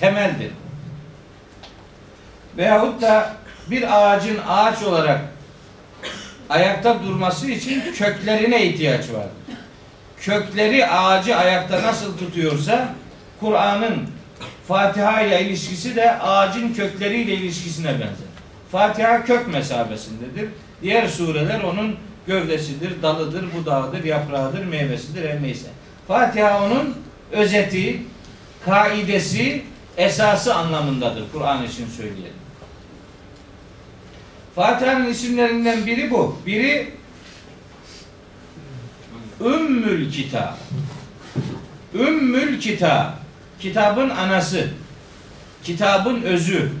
Temeldir. 0.00 0.50
Veyahut 2.56 3.02
da 3.02 3.32
bir 3.70 3.96
ağacın 3.98 4.38
ağaç 4.48 4.82
olarak 4.82 5.20
ayakta 6.48 7.02
durması 7.02 7.50
için 7.50 7.92
köklerine 7.92 8.66
ihtiyaç 8.66 9.10
vardır. 9.10 9.30
Kökleri 10.20 10.86
ağacı 10.86 11.36
ayakta 11.36 11.82
nasıl 11.82 12.18
tutuyorsa 12.18 12.94
Kur'an'ın 13.40 14.08
Fatiha 14.68 15.20
ile 15.20 15.42
ilişkisi 15.42 15.96
de 15.96 16.18
ağacın 16.18 16.74
kökleriyle 16.74 17.34
ilişkisine 17.34 17.92
benzer. 17.92 18.30
Fatiha 18.72 19.24
kök 19.24 19.48
mesabesindedir. 19.48 20.48
Diğer 20.82 21.08
sureler 21.08 21.60
onun 21.60 21.96
gövdesidir, 22.26 23.02
dalıdır, 23.02 23.44
budağıdır, 23.54 24.04
yaprağıdır, 24.04 24.64
meyvesidir, 24.64 25.28
her 25.28 25.42
neyse. 25.42 25.68
Fatiha 26.08 26.64
onun 26.64 26.96
özeti, 27.32 28.02
kaidesi, 28.64 29.62
esası 29.96 30.54
anlamındadır 30.54 31.24
Kur'an 31.32 31.64
için 31.64 31.86
söyleyelim. 31.96 32.40
Fatiha'nın 34.54 35.06
isimlerinden 35.06 35.86
biri 35.86 36.10
bu. 36.10 36.38
Biri 36.46 36.99
Ümmül 39.40 40.12
Kitab. 40.12 40.54
Ümmül 41.94 42.60
Kitab. 42.60 43.06
Kitabın 43.60 44.10
anası. 44.10 44.68
Kitabın 45.64 46.22
özü. 46.22 46.72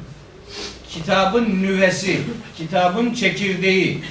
Kitabın 0.88 1.62
nüvesi. 1.62 2.20
Kitabın 2.56 3.14
çekirdeği. 3.14 4.02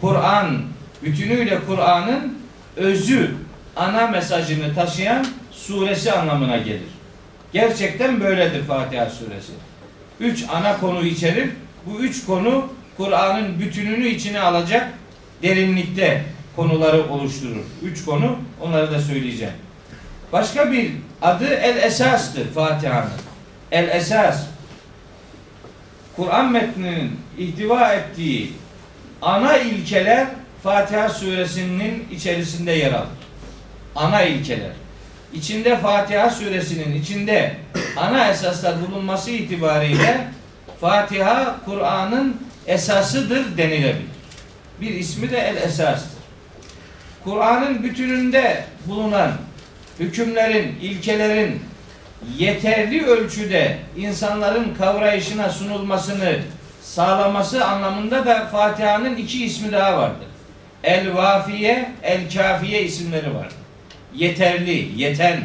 Kur'an 0.00 0.62
bütünüyle 1.02 1.58
Kur'an'ın 1.66 2.38
özü, 2.76 3.34
ana 3.76 4.06
mesajını 4.06 4.74
taşıyan 4.74 5.26
suresi 5.50 6.12
anlamına 6.12 6.56
gelir. 6.56 6.92
Gerçekten 7.52 8.20
böyledir 8.20 8.64
Fatiha 8.64 9.10
suresi. 9.10 9.52
Üç 10.20 10.44
ana 10.48 10.80
konu 10.80 11.06
içerir. 11.06 11.50
Bu 11.86 11.98
üç 11.98 12.24
konu 12.24 12.72
Kur'an'ın 12.96 13.60
bütününü 13.60 14.08
içine 14.08 14.40
alacak 14.40 14.88
derinlikte 15.42 16.24
konuları 16.56 17.10
oluşturur. 17.10 17.64
Üç 17.82 18.04
konu 18.04 18.38
onları 18.60 18.92
da 18.92 19.00
söyleyeceğim. 19.00 19.54
Başka 20.32 20.72
bir 20.72 20.92
adı 21.22 21.48
El 21.48 21.76
Esas'tır 21.76 22.48
Fatiha'nın. 22.48 23.10
El 23.72 23.88
Esas 23.88 24.46
Kur'an 26.16 26.52
metninin 26.52 27.20
ihtiva 27.38 27.92
ettiği 27.92 28.52
ana 29.22 29.58
ilkeler 29.58 30.26
Fatiha 30.62 31.08
suresinin 31.08 32.08
içerisinde 32.12 32.72
yer 32.72 32.92
alır. 32.92 33.08
Ana 33.96 34.22
ilkeler. 34.22 34.70
İçinde 35.32 35.78
Fatiha 35.78 36.30
suresinin 36.30 37.02
içinde 37.02 37.56
ana 37.96 38.28
esaslar 38.28 38.74
bulunması 38.88 39.30
itibariyle 39.30 40.28
Fatiha 40.80 41.56
Kur'an'ın 41.64 42.36
esasıdır 42.66 43.56
denilebilir. 43.56 44.06
Bir 44.80 44.94
ismi 44.94 45.30
de 45.30 45.38
el 45.38 45.56
esastır. 45.56 46.11
Kur'an'ın 47.24 47.82
bütününde 47.82 48.64
bulunan 48.86 49.32
hükümlerin, 50.00 50.76
ilkelerin 50.82 51.62
yeterli 52.38 53.06
ölçüde 53.06 53.78
insanların 53.96 54.74
kavrayışına 54.74 55.48
sunulmasını 55.48 56.38
sağlaması 56.82 57.64
anlamında 57.64 58.26
da 58.26 58.46
Fatiha'nın 58.46 59.16
iki 59.16 59.44
ismi 59.44 59.72
daha 59.72 59.98
vardır. 59.98 60.26
El 60.84 61.14
Vafiye, 61.14 61.90
El 62.02 62.20
Kafiye 62.34 62.82
isimleri 62.82 63.34
var. 63.34 63.48
Yeterli, 64.14 64.88
yeten, 64.96 65.40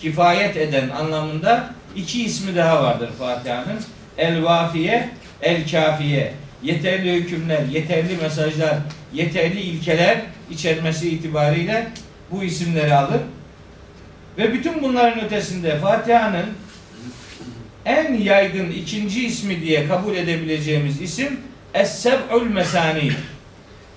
kifayet 0.00 0.56
eden 0.56 0.88
anlamında 0.88 1.70
iki 1.96 2.24
ismi 2.24 2.56
daha 2.56 2.82
vardır 2.82 3.10
Fatiha'nın. 3.18 3.80
El 4.18 4.44
Vafiye, 4.44 5.08
El 5.42 5.70
Kafiye. 5.70 6.32
Yeterli 6.62 7.12
hükümler, 7.12 7.62
yeterli 7.72 8.16
mesajlar, 8.22 8.74
yeterli 9.14 9.60
ilkeler 9.60 10.20
içermesi 10.50 11.10
itibariyle 11.10 11.86
bu 12.30 12.44
isimleri 12.44 12.94
alır. 12.94 13.20
Ve 14.38 14.52
bütün 14.52 14.82
bunların 14.82 15.24
ötesinde 15.24 15.78
Fatiha'nın 15.78 16.46
en 17.84 18.14
yaygın 18.14 18.70
ikinci 18.70 19.26
ismi 19.26 19.60
diye 19.60 19.88
kabul 19.88 20.14
edebileceğimiz 20.16 21.02
isim 21.02 21.40
Es-Seb'ül 21.74 22.50
Mesani. 22.50 23.12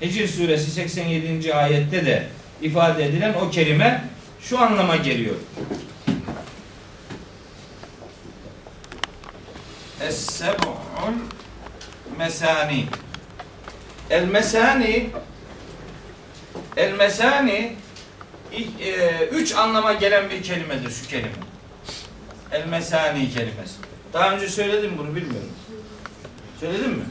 Hicr 0.01 0.27
suresi 0.27 0.71
87. 0.71 1.53
ayette 1.53 2.05
de 2.05 2.23
ifade 2.61 3.05
edilen 3.05 3.33
o 3.33 3.49
kelime 3.49 4.03
şu 4.41 4.59
anlama 4.59 4.95
geliyor. 4.95 5.35
Es-Seb'ül 10.01 11.13
Mesani. 12.17 12.85
El 14.09 14.25
Mesani 14.25 15.09
El 16.77 16.93
Mesani 16.93 17.75
e, 18.79 19.25
üç 19.31 19.55
anlama 19.55 19.93
gelen 19.93 20.29
bir 20.29 20.43
kelimedir 20.43 20.91
şu 20.91 21.07
kelime. 21.07 21.31
El 22.51 22.65
mesani 22.65 23.29
kelimesi. 23.29 23.75
Daha 24.13 24.33
önce 24.33 24.49
söyledim 24.49 24.91
bunu 24.97 25.15
bilmiyorum. 25.15 25.51
Söyledim 26.59 26.91
mi? 26.91 27.03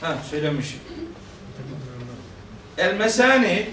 Ha 0.00 0.16
söylemişim. 0.30 0.80
El 2.78 2.94
mesani 2.94 3.70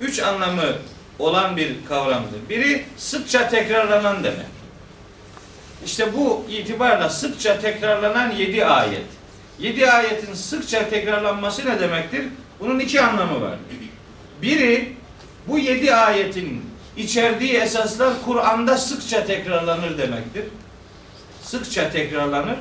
üç 0.00 0.18
anlamı 0.18 0.72
olan 1.18 1.56
bir 1.56 1.76
kavramdır. 1.88 2.48
Biri 2.48 2.84
sıkça 2.96 3.48
tekrarlanan 3.48 4.24
demek. 4.24 4.46
İşte 5.84 6.14
bu 6.16 6.46
itibarla 6.48 7.10
sıkça 7.10 7.60
tekrarlanan 7.60 8.30
yedi 8.30 8.66
ayet. 8.66 9.06
Yedi 9.58 9.90
ayetin 9.90 10.34
sıkça 10.34 10.88
tekrarlanması 10.88 11.68
ne 11.68 11.80
demektir? 11.80 12.24
Bunun 12.60 12.78
iki 12.78 13.00
anlamı 13.00 13.40
var. 13.40 13.56
Biri 14.42 14.96
bu 15.46 15.58
yedi 15.58 15.94
ayetin 15.94 16.64
içerdiği 16.96 17.54
esaslar 17.54 18.14
Kur'an'da 18.24 18.76
sıkça 18.76 19.26
tekrarlanır 19.26 19.98
demektir. 19.98 20.44
Sıkça 21.42 21.90
tekrarlanır. 21.90 22.56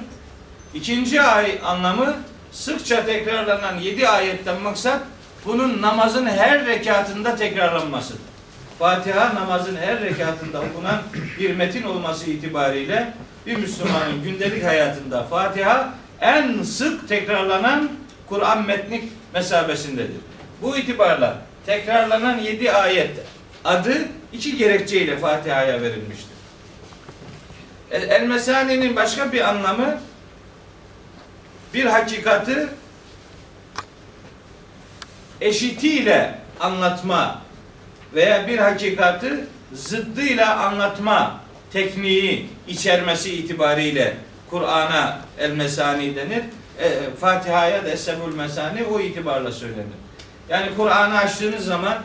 İkinci 0.73 1.21
ay 1.21 1.59
anlamı 1.63 2.15
sıkça 2.51 3.05
tekrarlanan 3.05 3.77
yedi 3.77 4.07
ayetten 4.07 4.61
maksat 4.61 5.01
bunun 5.45 5.81
namazın 5.81 6.25
her 6.25 6.65
rekatında 6.65 7.35
tekrarlanmasıdır. 7.35 8.21
Fatiha 8.79 9.35
namazın 9.35 9.75
her 9.75 10.01
rekatında 10.01 10.61
okunan 10.61 11.01
bir 11.39 11.55
metin 11.55 11.83
olması 11.83 12.29
itibariyle 12.29 13.13
bir 13.45 13.57
Müslümanın 13.57 14.23
gündelik 14.23 14.63
hayatında 14.63 15.23
Fatiha 15.23 15.93
en 16.21 16.63
sık 16.63 17.09
tekrarlanan 17.09 17.89
Kur'an 18.29 18.65
metni 18.65 19.03
mesabesindedir. 19.33 20.21
Bu 20.61 20.77
itibarla 20.77 21.37
tekrarlanan 21.65 22.39
yedi 22.39 22.71
ayet 22.71 23.11
adı 23.63 23.97
iki 24.33 24.57
gerekçeyle 24.57 25.17
Fatiha'ya 25.17 25.81
verilmiştir. 25.81 26.31
El 27.91 28.27
Mesani'nin 28.27 28.95
başka 28.95 29.31
bir 29.31 29.49
anlamı 29.49 29.99
bir 31.73 31.85
hakikati 31.85 32.67
eşitiyle 35.41 36.35
anlatma 36.59 37.41
veya 38.13 38.47
bir 38.47 38.57
hakikati 38.57 39.45
zıddıyla 39.73 40.55
anlatma 40.55 41.39
tekniği 41.73 42.49
içermesi 42.67 43.35
itibariyle 43.35 44.17
Kur'an'a 44.51 45.19
El 45.39 45.51
Mesani 45.51 46.15
denir. 46.15 46.43
E, 46.79 46.89
Fatiha'ya 47.19 47.85
da 47.85 47.89
Esebül 47.89 48.35
Mesani 48.35 48.83
o 48.83 48.99
itibarla 48.99 49.51
söylenir. 49.51 50.01
Yani 50.49 50.67
Kur'an'ı 50.77 51.17
açtığınız 51.17 51.65
zaman 51.65 51.97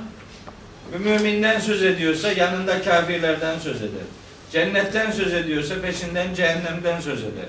müminden 0.99 1.61
söz 1.61 1.83
ediyorsa 1.83 2.33
yanında 2.33 2.83
kafirlerden 2.83 3.59
söz 3.59 3.77
eder. 3.77 4.07
Cennetten 4.53 5.11
söz 5.11 5.35
ediyorsa 5.35 5.75
peşinden 5.83 6.35
cehennemden 6.35 7.01
söz 7.01 7.21
eder. 7.21 7.47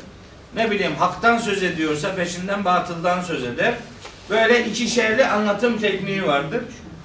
Ne 0.56 0.72
bileyim 0.72 0.96
haktan 0.96 1.38
söz 1.38 1.64
ediyorsa 1.64 2.16
peşinden 2.16 2.66
batıldan 2.66 3.22
söz 3.22 3.44
eder. 3.44 3.74
Böyle 4.30 4.66
ikişerli 4.66 5.26
anlatım 5.26 5.80
tekniği 5.80 6.28
vardır. 6.28 6.62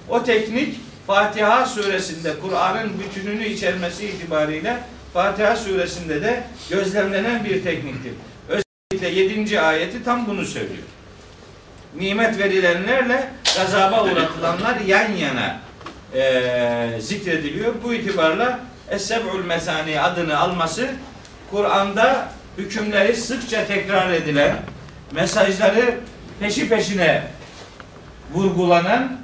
O 0.09 0.25
teknik 0.25 0.81
Fatiha 1.07 1.67
suresinde 1.67 2.33
Kur'an'ın 2.43 2.91
bütününü 2.99 3.47
içermesi 3.47 4.07
itibariyle 4.07 4.77
Fatiha 5.13 5.57
suresinde 5.57 6.23
de 6.23 6.43
gözlemlenen 6.71 7.45
bir 7.45 7.65
tekniktir. 7.65 8.13
Özellikle 8.49 9.21
7. 9.21 9.61
ayeti 9.61 10.05
tam 10.05 10.27
bunu 10.27 10.45
söylüyor. 10.45 10.83
Nimet 11.97 12.39
verilenlerle 12.39 13.29
gazaba 13.57 14.05
uğratılanlar 14.05 14.81
yan 14.87 15.13
yana 15.13 15.61
e, 16.15 17.01
zikrediliyor. 17.01 17.75
Bu 17.85 17.95
itibarla 17.95 18.61
Es-Seb'ül 18.91 19.45
Mesani 19.45 20.01
adını 20.01 20.39
alması 20.39 20.91
Kur'an'da 21.51 22.29
hükümleri 22.59 23.17
sıkça 23.17 23.67
tekrar 23.67 24.11
edilen, 24.11 24.57
mesajları 25.13 25.95
peşi 26.41 26.69
peşine 26.69 27.23
vurgulanan 28.33 29.19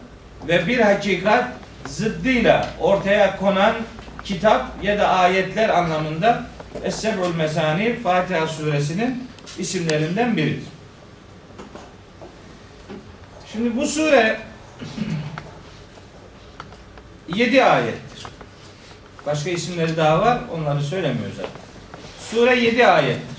ve 0.49 0.67
bir 0.67 0.79
hakikat 0.79 1.45
zıddıyla 1.87 2.69
ortaya 2.81 3.37
konan 3.37 3.75
kitap 4.29 4.85
ya 4.85 4.99
da 4.99 5.09
ayetler 5.09 5.69
anlamında 5.69 6.47
Es-Seb'ül 6.85 7.35
Mesani 7.37 7.99
Fatiha 8.03 8.47
suresinin 8.47 9.29
isimlerinden 9.59 10.37
biridir. 10.37 10.65
Şimdi 13.53 13.77
bu 13.77 13.87
sure 13.87 14.41
7 17.35 17.65
ayettir. 17.65 18.27
Başka 19.27 19.51
isimleri 19.51 19.97
daha 19.97 20.21
var. 20.21 20.41
Onları 20.53 20.83
söylemiyor 20.83 21.31
zaten. 21.37 21.51
Sure 22.31 22.61
7 22.61 22.87
ayettir. 22.87 23.39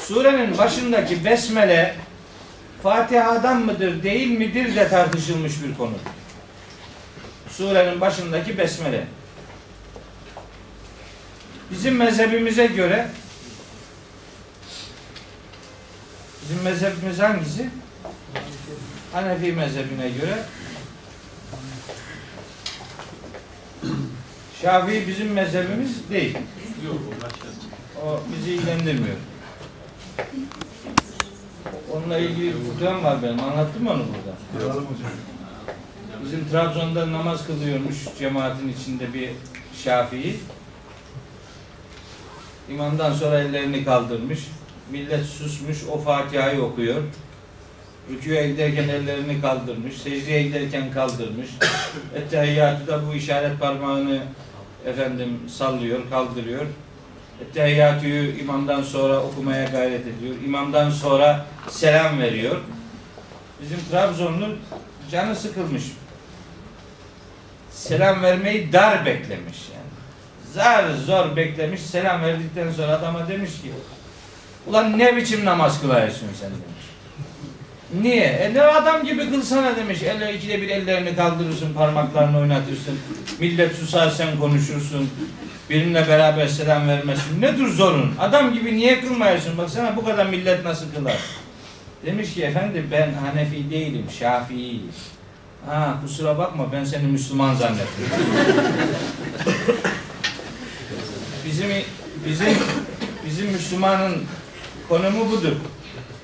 Surenin 0.00 0.58
başındaki 0.58 1.24
besmele 1.24 1.94
Fatiha'dan 2.82 3.60
mıdır 3.60 4.02
değil 4.02 4.38
midir 4.38 4.76
de 4.76 4.88
tartışılmış 4.88 5.62
bir 5.62 5.74
konu. 5.74 5.94
Surenin 7.60 8.00
başındaki 8.00 8.58
besmele. 8.58 9.06
Bizim 11.70 11.96
mezhebimize 11.96 12.66
göre 12.66 13.08
bizim 16.42 16.62
mezhebimiz 16.62 17.18
hangisi? 17.18 17.70
Hanefi 19.12 19.52
mezhebine 19.52 20.10
göre 20.10 20.38
Şafii 24.62 25.08
bizim 25.08 25.32
mezhebimiz 25.32 26.10
değil. 26.10 26.38
O 28.06 28.20
bizi 28.36 28.50
ilgilendirmiyor. 28.50 29.16
Onunla 31.92 32.18
ilgili 32.18 32.54
bir 32.54 32.84
var 33.04 33.22
benim. 33.22 33.40
Anlattım 33.40 33.84
mı 33.84 33.90
onu 33.90 34.06
burada? 34.06 34.64
Hocam. 34.66 34.86
Bizim 36.24 36.48
Trabzon'da 36.48 37.12
namaz 37.12 37.46
kılıyormuş 37.46 37.96
cemaatin 38.18 38.68
içinde 38.68 39.14
bir 39.14 39.30
Şafii. 39.84 40.36
İmamdan 42.70 43.12
sonra 43.12 43.38
ellerini 43.38 43.84
kaldırmış. 43.84 44.40
Millet 44.92 45.24
susmuş. 45.24 45.78
O 45.92 45.98
Fatiha'yı 45.98 46.62
okuyor. 46.62 47.02
Rüküye 48.10 48.48
giderken 48.48 48.88
ellerini 48.88 49.40
kaldırmış. 49.40 49.96
Secdeye 49.96 50.42
giderken 50.42 50.92
kaldırmış. 50.92 51.48
Ettehiyyatü'de 52.14 53.06
bu 53.06 53.14
işaret 53.14 53.60
parmağını 53.60 54.20
efendim 54.86 55.38
sallıyor, 55.48 56.10
kaldırıyor. 56.10 56.66
Ettehiyyatü'yü 57.42 58.40
imamdan 58.40 58.82
sonra 58.82 59.20
okumaya 59.20 59.64
gayret 59.64 60.06
ediyor. 60.06 60.34
İmamdan 60.44 60.90
sonra 60.90 61.46
selam 61.68 62.20
veriyor. 62.20 62.56
Bizim 63.62 63.78
Trabzonlu 63.90 64.46
canı 65.10 65.36
sıkılmış. 65.36 65.82
Selam 67.80 68.22
vermeyi 68.22 68.72
dar 68.72 69.06
beklemiş 69.06 69.58
yani. 69.74 69.90
Zar 70.54 70.84
zor 71.06 71.36
beklemiş. 71.36 71.80
Selam 71.80 72.22
verdikten 72.22 72.72
sonra 72.72 72.92
adama 72.92 73.28
demiş 73.28 73.50
ki 73.50 73.70
Ulan 74.66 74.98
ne 74.98 75.16
biçim 75.16 75.44
namaz 75.44 75.80
kılıyorsun 75.80 76.28
sen 76.40 76.50
demiş. 76.50 76.86
Niye? 78.02 78.24
E 78.24 78.54
ne 78.54 78.62
adam 78.62 79.04
gibi 79.04 79.30
kılsana 79.30 79.76
demiş. 79.76 80.02
Elle 80.02 80.34
ikide 80.34 80.62
bir 80.62 80.68
ellerini 80.68 81.16
kaldırırsın, 81.16 81.74
parmaklarını 81.74 82.38
oynatırsın. 82.38 82.98
Millet 83.38 83.76
susar 83.76 84.10
sen 84.10 84.38
konuşursun. 84.38 85.10
Benimle 85.70 86.08
beraber 86.08 86.46
selam 86.46 86.88
vermesin. 86.88 87.40
Nedir 87.40 87.66
zorun? 87.66 88.14
Adam 88.18 88.54
gibi 88.54 88.76
niye 88.76 89.00
kılmıyorsun? 89.00 89.58
Baksana 89.58 89.96
bu 89.96 90.04
kadar 90.04 90.26
millet 90.26 90.64
nasıl 90.64 90.86
kılar? 90.94 91.18
Demiş 92.06 92.34
ki 92.34 92.42
efendim 92.44 92.88
ben 92.92 93.12
Hanefi 93.12 93.70
değilim, 93.70 94.06
Şafii'yim. 94.18 94.92
Ha 95.66 95.98
kusura 96.02 96.38
bakma 96.38 96.72
ben 96.72 96.84
seni 96.84 97.06
Müslüman 97.06 97.54
zannettim. 97.54 98.06
bizim 101.46 101.68
bizim 102.26 102.56
bizim 103.26 103.46
Müslümanın 103.50 104.16
konumu 104.88 105.30
budur. 105.30 105.52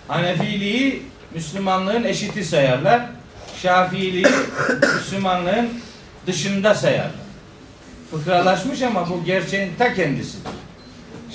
Hanefiliği 0.09 1.03
Müslümanlığın 1.35 2.05
eşiti 2.05 2.45
sayarlar. 2.45 3.03
Şafiiliği 3.63 4.27
Müslümanlığın 4.97 5.69
dışında 6.27 6.75
sayarlar. 6.75 7.27
Fıkralaşmış 8.11 8.83
ama 8.83 9.09
bu 9.11 9.25
gerçeğin 9.25 9.73
ta 9.79 9.95
kendisidir. 9.95 10.53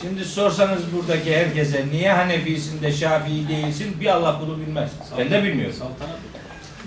Şimdi 0.01 0.25
sorsanız 0.25 0.81
buradaki 0.93 1.35
herkese 1.35 1.85
niye 1.91 2.13
Hanefisin 2.13 2.81
de 2.81 2.91
Şafii 2.91 3.47
değilsin 3.47 3.97
bir 3.99 4.05
Allah 4.05 4.41
bunu 4.41 4.59
bilmez. 4.59 4.91
Ben 5.17 5.31
de 5.31 5.43
bilmiyorum. 5.43 5.75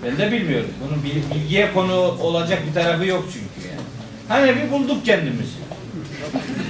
Ben 0.03 0.17
de 0.17 0.31
bilmiyorum. 0.31 0.69
Bunun 0.83 1.03
bil- 1.03 1.35
bilgiye 1.35 1.73
konu 1.73 1.93
olacak 2.21 2.59
bir 2.69 2.73
tarafı 2.73 3.05
yok 3.05 3.25
çünkü 3.33 3.67
yani. 3.67 3.79
Hanefi 4.27 4.71
bulduk 4.71 5.05
kendimizi. 5.05 5.55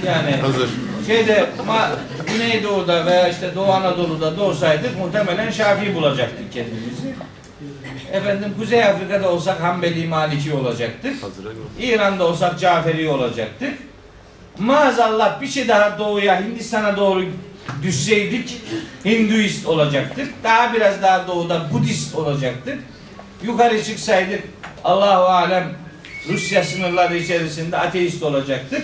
Yani 0.06 0.30
Hazır. 0.36 0.68
şeyde 1.06 1.46
ma, 1.66 1.90
Güneydoğu'da 2.32 3.06
veya 3.06 3.28
işte 3.28 3.54
Doğu 3.54 3.72
Anadolu'da 3.72 4.36
doğsaydık 4.36 4.98
muhtemelen 4.98 5.50
Şafii 5.50 5.94
bulacaktık 5.94 6.52
kendimizi. 6.52 7.14
Efendim 8.12 8.54
Kuzey 8.58 8.84
Afrika'da 8.84 9.30
olsak 9.32 9.60
Hanbeli 9.62 10.06
Maliki 10.08 10.52
olacaktık. 10.54 11.14
İran'da 11.80 12.26
olsak 12.26 12.60
Caferi 12.60 13.08
olacaktık. 13.08 13.74
Maazallah 14.58 15.40
bir 15.40 15.46
şey 15.46 15.68
daha 15.68 15.98
doğuya 15.98 16.40
Hindistan'a 16.44 16.96
doğru 16.96 17.24
düşseydik 17.82 18.60
Hinduist 19.04 19.66
olacaktık. 19.66 20.28
Daha 20.44 20.72
biraz 20.74 21.02
daha 21.02 21.28
doğuda 21.28 21.66
Budist 21.72 22.14
olacaktık. 22.14 22.78
Yukarı 23.42 23.84
çıksaydık 23.84 24.42
Allahu 24.84 25.22
alem 25.22 25.74
Rusya 26.28 26.64
sınırları 26.64 27.16
içerisinde 27.16 27.78
ateist 27.78 28.22
olacaktık. 28.22 28.82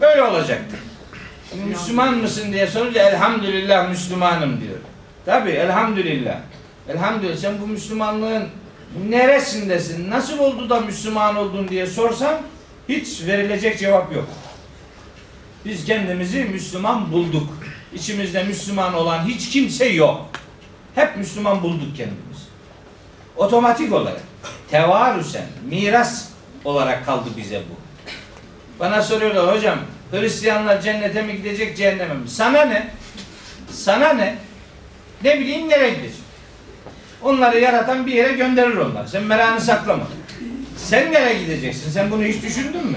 Böyle 0.00 0.22
olacaktık. 0.22 0.78
Şimdi 1.50 1.64
Müslüman 1.64 2.14
mısın 2.14 2.52
diye 2.52 2.66
sorunca 2.66 3.08
elhamdülillah 3.08 3.88
Müslümanım 3.88 4.60
diyor. 4.60 4.78
Tabi 5.26 5.50
elhamdülillah. 5.50 6.36
Elhamdülillah 6.88 7.36
sen 7.36 7.60
bu 7.62 7.66
Müslümanlığın 7.66 8.44
neresindesin? 9.08 10.10
Nasıl 10.10 10.38
oldu 10.38 10.70
da 10.70 10.80
Müslüman 10.80 11.36
oldun 11.36 11.68
diye 11.68 11.86
sorsam 11.86 12.34
hiç 12.88 13.22
verilecek 13.26 13.78
cevap 13.78 14.14
yok. 14.14 14.28
Biz 15.64 15.84
kendimizi 15.84 16.44
Müslüman 16.44 17.12
bulduk. 17.12 17.48
İçimizde 17.94 18.44
Müslüman 18.44 18.94
olan 18.94 19.24
hiç 19.26 19.50
kimse 19.50 19.86
yok. 19.86 20.30
Hep 20.94 21.16
Müslüman 21.16 21.62
bulduk 21.62 21.96
kendimizi. 21.96 22.23
Otomatik 23.36 23.92
olarak, 23.92 24.20
tevarüsen, 24.70 25.46
miras 25.70 26.28
olarak 26.64 27.06
kaldı 27.06 27.28
bize 27.36 27.58
bu. 27.70 27.74
Bana 28.80 29.02
soruyorlar 29.02 29.56
hocam 29.56 29.78
Hristiyanlar 30.10 30.80
cennete 30.80 31.22
mi 31.22 31.36
gidecek 31.36 31.76
cehenneme 31.76 32.14
mi? 32.14 32.28
Sana 32.28 32.64
ne? 32.64 32.88
Sana 33.70 34.12
ne? 34.12 34.36
Ne 35.24 35.40
bileyim 35.40 35.68
nereye 35.68 35.90
gidecek? 35.90 36.24
Onları 37.22 37.60
yaratan 37.60 38.06
bir 38.06 38.12
yere 38.12 38.32
gönderir 38.32 38.76
onlar. 38.76 39.06
Sen 39.06 39.22
merakını 39.22 39.60
saklama. 39.60 40.04
Sen 40.76 41.12
nereye 41.12 41.42
gideceksin? 41.42 41.90
Sen 41.90 42.10
bunu 42.10 42.22
hiç 42.24 42.42
düşündün 42.42 42.86
mü? 42.86 42.96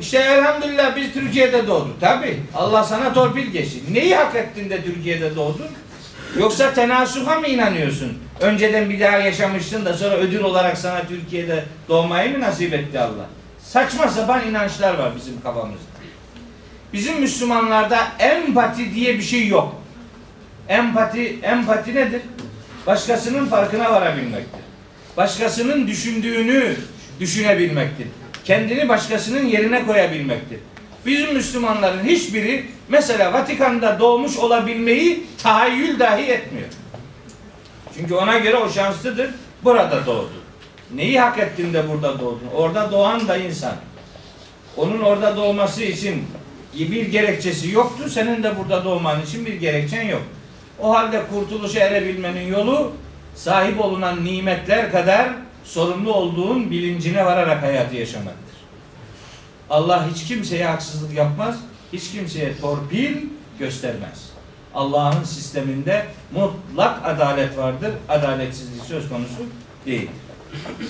İşte 0.00 0.18
elhamdülillah 0.18 0.96
biz 0.96 1.12
Türkiye'de 1.12 1.66
doğduk. 1.66 2.00
Tabi 2.00 2.40
Allah 2.54 2.84
sana 2.84 3.12
torpil 3.12 3.46
geçti. 3.46 3.78
Neyi 3.90 4.16
hak 4.16 4.34
ettin 4.36 4.70
de 4.70 4.84
Türkiye'de 4.84 5.36
doğdun? 5.36 5.66
Yoksa 6.38 6.74
tenasuha 6.74 7.40
mı 7.40 7.46
inanıyorsun? 7.46 8.18
Önceden 8.40 8.90
bir 8.90 9.00
daha 9.00 9.18
yaşamıştın 9.18 9.84
da 9.84 9.94
sonra 9.94 10.14
ödül 10.14 10.40
olarak 10.40 10.78
sana 10.78 11.06
Türkiye'de 11.08 11.64
doğmayı 11.88 12.32
mı 12.32 12.40
nasip 12.40 12.74
etti 12.74 13.00
Allah? 13.00 13.26
Saçma 13.62 14.08
sapan 14.08 14.48
inançlar 14.48 14.98
var 14.98 15.12
bizim 15.16 15.40
kafamızda. 15.40 15.86
Bizim 16.92 17.20
Müslümanlarda 17.20 17.98
empati 18.18 18.94
diye 18.94 19.14
bir 19.14 19.22
şey 19.22 19.48
yok. 19.48 19.82
Empati, 20.68 21.38
empati 21.42 21.94
nedir? 21.94 22.22
Başkasının 22.86 23.46
farkına 23.46 23.92
varabilmektir. 23.92 24.60
Başkasının 25.16 25.86
düşündüğünü 25.86 26.76
düşünebilmektir. 27.20 28.06
Kendini 28.44 28.88
başkasının 28.88 29.46
yerine 29.46 29.86
koyabilmektir. 29.86 30.58
Bizim 31.06 31.34
Müslümanların 31.34 32.04
hiçbiri 32.04 32.66
mesela 32.88 33.32
Vatikan'da 33.32 33.98
doğmuş 34.00 34.36
olabilmeyi 34.36 35.26
tahayyül 35.42 35.98
dahi 35.98 36.22
etmiyor. 36.22 36.68
Çünkü 37.96 38.14
ona 38.14 38.38
göre 38.38 38.56
o 38.56 38.70
şanslıdır. 38.70 39.30
Burada 39.64 40.06
doğdu. 40.06 40.32
Neyi 40.94 41.20
hak 41.20 41.38
ettin 41.38 41.74
de 41.74 41.88
burada 41.88 42.20
doğdun? 42.20 42.48
Orada 42.54 42.92
doğan 42.92 43.28
da 43.28 43.36
insan. 43.36 43.74
Onun 44.76 45.00
orada 45.00 45.36
doğması 45.36 45.82
için 45.84 46.24
bir 46.74 47.06
gerekçesi 47.06 47.70
yoktu. 47.70 48.08
Senin 48.08 48.42
de 48.42 48.58
burada 48.58 48.84
doğman 48.84 49.22
için 49.22 49.46
bir 49.46 49.54
gerekçen 49.54 50.02
yok. 50.02 50.22
O 50.80 50.94
halde 50.94 51.22
kurtuluşa 51.30 51.80
erebilmenin 51.80 52.52
yolu 52.52 52.92
sahip 53.34 53.80
olunan 53.80 54.24
nimetler 54.24 54.92
kadar 54.92 55.28
sorumlu 55.64 56.12
olduğun 56.14 56.70
bilincine 56.70 57.24
vararak 57.24 57.62
hayatı 57.62 57.96
yaşamaktır. 57.96 58.45
Allah 59.70 60.08
hiç 60.14 60.24
kimseye 60.24 60.66
haksızlık 60.66 61.14
yapmaz, 61.14 61.56
hiç 61.92 62.10
kimseye 62.10 62.58
torpil 62.60 63.16
göstermez. 63.58 64.30
Allah'ın 64.74 65.24
sisteminde 65.24 66.06
mutlak 66.34 67.06
adalet 67.06 67.58
vardır. 67.58 67.90
Adaletsizlik 68.08 68.84
söz 68.84 69.08
konusu 69.08 69.42
değil. 69.86 70.10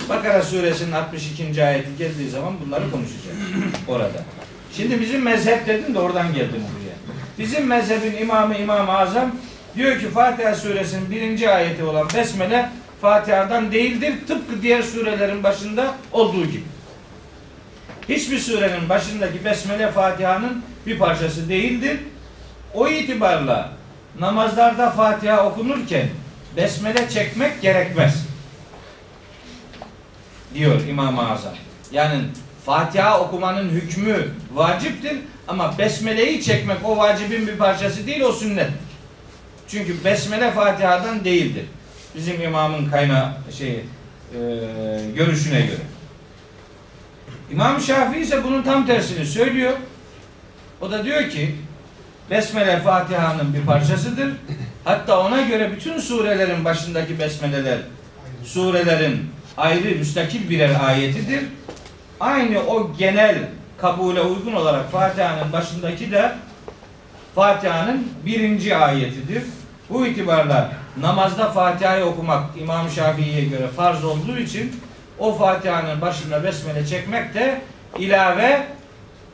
Bakara 0.08 0.42
suresinin 0.42 0.92
62. 0.92 1.64
ayeti 1.64 1.88
geldiği 1.98 2.30
zaman 2.30 2.54
bunları 2.66 2.90
konuşacağız 2.90 3.38
orada. 3.88 4.24
Şimdi 4.72 5.00
bizim 5.00 5.22
mezhep 5.22 5.66
dedim 5.66 5.94
de 5.94 5.98
oradan 5.98 6.34
geldim 6.34 6.62
buraya. 6.74 6.96
Bizim 7.38 7.66
mezhebin 7.66 8.16
imamı 8.16 8.56
İmam-ı 8.56 8.92
Azam 8.92 9.34
diyor 9.76 10.00
ki 10.00 10.08
Fatiha 10.08 10.54
suresinin 10.54 11.10
birinci 11.10 11.50
ayeti 11.50 11.84
olan 11.84 12.08
Besmele 12.14 12.70
Fatiha'dan 13.00 13.72
değildir. 13.72 14.14
Tıpkı 14.28 14.62
diğer 14.62 14.82
surelerin 14.82 15.42
başında 15.42 15.94
olduğu 16.12 16.46
gibi. 16.46 16.75
Hiçbir 18.09 18.38
surenin 18.38 18.88
başındaki 18.88 19.45
Besmele 19.45 19.90
Fatiha'nın 19.90 20.62
bir 20.87 20.99
parçası 20.99 21.49
değildir. 21.49 21.99
O 22.75 22.88
itibarla 22.88 23.73
namazlarda 24.21 24.90
Fatiha 24.90 25.47
okunurken 25.47 26.09
Besmele 26.57 27.09
çekmek 27.11 27.62
gerekmez. 27.62 28.27
Diyor 30.55 30.81
İmam-ı 30.88 31.31
Azam. 31.31 31.55
Yani 31.92 32.23
Fatiha 32.66 33.21
okumanın 33.21 33.69
hükmü 33.69 34.29
vaciptir 34.55 35.19
ama 35.49 35.79
Besmele'yi 35.79 36.42
çekmek 36.42 36.77
o 36.85 36.97
vacibin 36.97 37.47
bir 37.47 37.57
parçası 37.57 38.07
değil 38.07 38.21
o 38.21 38.33
sünnet. 38.33 38.71
Çünkü 39.69 40.05
Besmele 40.05 40.51
Fatiha'dan 40.51 41.25
değildir. 41.25 41.64
Bizim 42.14 42.42
imamın 42.42 42.90
kaynağı 42.90 43.33
şey 43.59 43.71
e, 43.71 43.81
görüşüne 45.16 45.61
göre. 45.61 45.95
İmam 47.52 47.80
Şafii 47.80 48.20
ise 48.20 48.44
bunun 48.44 48.62
tam 48.62 48.87
tersini 48.87 49.26
söylüyor. 49.26 49.72
O 50.80 50.90
da 50.90 51.04
diyor 51.04 51.30
ki 51.30 51.54
Besmele 52.30 52.80
Fatiha'nın 52.80 53.54
bir 53.54 53.66
parçasıdır. 53.66 54.32
Hatta 54.85 55.20
ona 55.20 55.42
göre 55.42 55.72
bütün 55.72 55.98
surelerin 55.98 56.64
başındaki 56.64 57.18
besmeleler 57.18 57.78
surelerin 58.44 59.30
ayrı 59.56 59.98
müstakil 59.98 60.50
birer 60.50 60.70
ayetidir. 60.87 61.44
Aynı 62.20 62.61
o 62.61 62.96
genel 62.98 63.38
kabule 63.78 64.20
uygun 64.20 64.52
olarak 64.52 64.92
Fatiha'nın 64.92 65.52
başındaki 65.52 66.12
de 66.12 66.32
Fatiha'nın 67.35 68.09
birinci 68.26 68.76
ayetidir. 68.76 69.42
Bu 69.90 70.06
itibarla 70.06 70.72
namazda 71.00 71.50
Fatiha'yı 71.50 72.04
okumak 72.04 72.42
İmam 72.59 72.90
Şafii'ye 72.90 73.44
göre 73.44 73.68
farz 73.68 74.04
olduğu 74.04 74.38
için 74.38 74.72
o 75.18 75.35
Fatiha'nın 75.35 76.00
başına 76.00 76.44
besmele 76.44 76.87
çekmek 76.87 77.35
de 77.35 77.61
ilave 77.98 78.66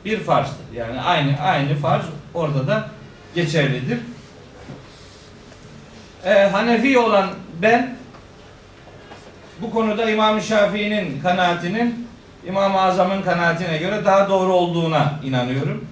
bir 0.05 0.19
farzdır. 0.19 0.65
Yani 0.75 1.01
aynı 1.01 1.39
aynı 1.41 1.75
farz 1.75 2.03
orada 2.33 2.67
da 2.67 2.89
geçerlidir. 3.35 3.99
Ee, 6.25 6.33
Hanefi 6.33 6.99
olan 6.99 7.29
ben 7.61 7.95
bu 9.61 9.71
konuda 9.71 10.09
İmam 10.09 10.41
Şafii'nin 10.41 11.21
kanaatinin 11.21 12.07
İmam-ı 12.47 12.81
Azam'ın 12.81 13.21
kanaatine 13.21 13.77
göre 13.77 14.05
daha 14.05 14.29
doğru 14.29 14.53
olduğuna 14.53 15.13
inanıyorum. 15.23 15.87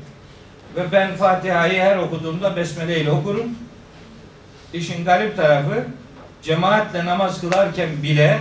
Ve 0.76 0.92
ben 0.92 1.16
Fatiha'yı 1.16 1.82
her 1.82 1.98
okuduğumda 1.98 2.56
besmele 2.56 3.00
ile 3.00 3.12
okurum. 3.12 3.56
İşin 4.74 5.06
garip 5.06 5.38
tarafı 5.38 5.86
cemaatle 6.42 7.06
namaz 7.06 7.42
kılarken 7.42 7.90
bile 8.04 8.40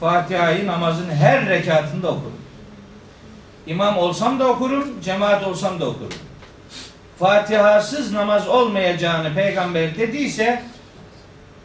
Fatiha'yı 0.00 0.66
namazın 0.66 1.10
her 1.10 1.48
rekatında 1.48 2.08
okurum. 2.08 2.40
İmam 3.66 3.98
olsam 3.98 4.40
da 4.40 4.48
okurum, 4.48 5.00
cemaat 5.04 5.46
olsam 5.46 5.80
da 5.80 5.86
okurum. 5.86 6.18
Fatihasız 7.18 8.12
namaz 8.12 8.48
olmayacağını 8.48 9.34
peygamber 9.34 9.98
dediyse 9.98 10.62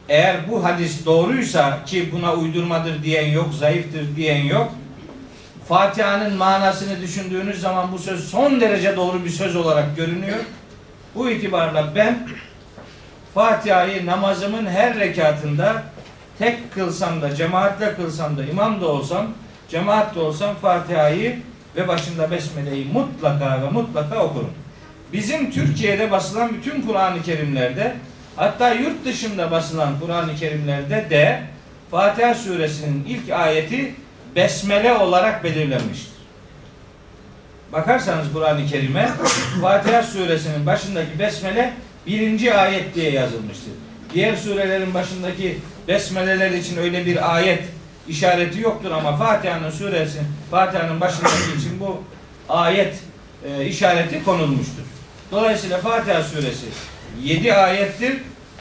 eğer 0.09 0.35
bu 0.51 0.63
hadis 0.63 1.05
doğruysa 1.05 1.85
ki 1.85 2.11
buna 2.11 2.33
uydurmadır 2.33 3.03
diyen 3.03 3.27
yok, 3.27 3.53
zayıftır 3.53 4.15
diyen 4.15 4.43
yok. 4.43 4.71
Fatiha'nın 5.67 6.33
manasını 6.37 7.01
düşündüğünüz 7.01 7.61
zaman 7.61 7.91
bu 7.91 7.99
söz 7.99 8.29
son 8.29 8.61
derece 8.61 8.95
doğru 8.95 9.25
bir 9.25 9.29
söz 9.29 9.55
olarak 9.55 9.97
görünüyor. 9.97 10.39
Bu 11.15 11.29
itibarla 11.29 11.95
ben 11.95 12.27
Fatiha'yı 13.33 14.05
namazımın 14.05 14.65
her 14.65 14.99
rekatında 14.99 15.83
tek 16.39 16.73
kılsam 16.73 17.21
da, 17.21 17.35
cemaatle 17.35 17.95
kılsam 17.95 18.37
da, 18.37 18.45
imam 18.45 18.81
da 18.81 18.87
olsam, 18.87 19.27
cemaat 19.69 20.15
de 20.15 20.19
olsam 20.19 20.55
Fatiha'yı 20.55 21.39
ve 21.75 21.87
başında 21.87 22.31
Besmele'yi 22.31 22.85
mutlaka 22.85 23.61
ve 23.61 23.69
mutlaka 23.69 24.23
okurum. 24.23 24.53
Bizim 25.13 25.51
Türkiye'de 25.51 26.11
basılan 26.11 26.53
bütün 26.53 26.81
Kur'an-ı 26.81 27.23
Kerimlerde 27.23 27.95
hatta 28.35 28.73
yurt 28.73 29.05
dışında 29.05 29.51
basılan 29.51 29.99
Kur'an-ı 29.99 30.35
Kerimlerde 30.35 31.07
de 31.09 31.41
Fatiha 31.91 32.33
suresinin 32.33 33.05
ilk 33.07 33.29
ayeti 33.29 33.95
Besmele 34.35 34.93
olarak 34.93 35.43
belirlenmiştir. 35.43 36.15
Bakarsanız 37.73 38.33
Kur'an-ı 38.33 38.65
Kerim'e 38.65 39.09
Fatiha 39.61 40.03
suresinin 40.03 40.65
başındaki 40.65 41.19
Besmele 41.19 41.73
birinci 42.07 42.53
ayet 42.53 42.95
diye 42.95 43.11
yazılmıştır. 43.11 43.73
Diğer 44.15 44.35
surelerin 44.35 44.93
başındaki 44.93 45.57
besmeleler 45.87 46.51
için 46.51 46.77
öyle 46.77 47.05
bir 47.05 47.35
ayet 47.35 47.63
işareti 48.07 48.59
yoktur 48.59 48.91
ama 48.91 49.17
Fatiha'nın 49.17 49.69
suresi, 49.69 50.19
Fatiha'nın 50.51 51.01
başındaki 51.01 51.57
için 51.57 51.79
bu 51.79 52.03
ayet 52.49 52.95
e, 53.45 53.65
işareti 53.65 54.23
konulmuştur. 54.23 54.83
Dolayısıyla 55.31 55.77
Fatiha 55.77 56.23
suresi 56.23 56.65
7 57.23 57.53
ayettir 57.53 58.13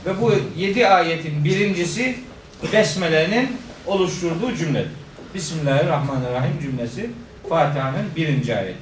ve 0.06 0.20
bu 0.20 0.32
7 0.56 0.86
ayetin 0.86 1.44
birincisi 1.44 2.16
besmelenin 2.72 3.56
oluşturduğu 3.86 4.56
cümledir. 4.56 4.90
Bismillahirrahmanirrahim 5.34 6.60
cümlesi 6.62 7.10
Fatiha'nın 7.48 8.06
birinci 8.16 8.56
ayeti. 8.56 8.78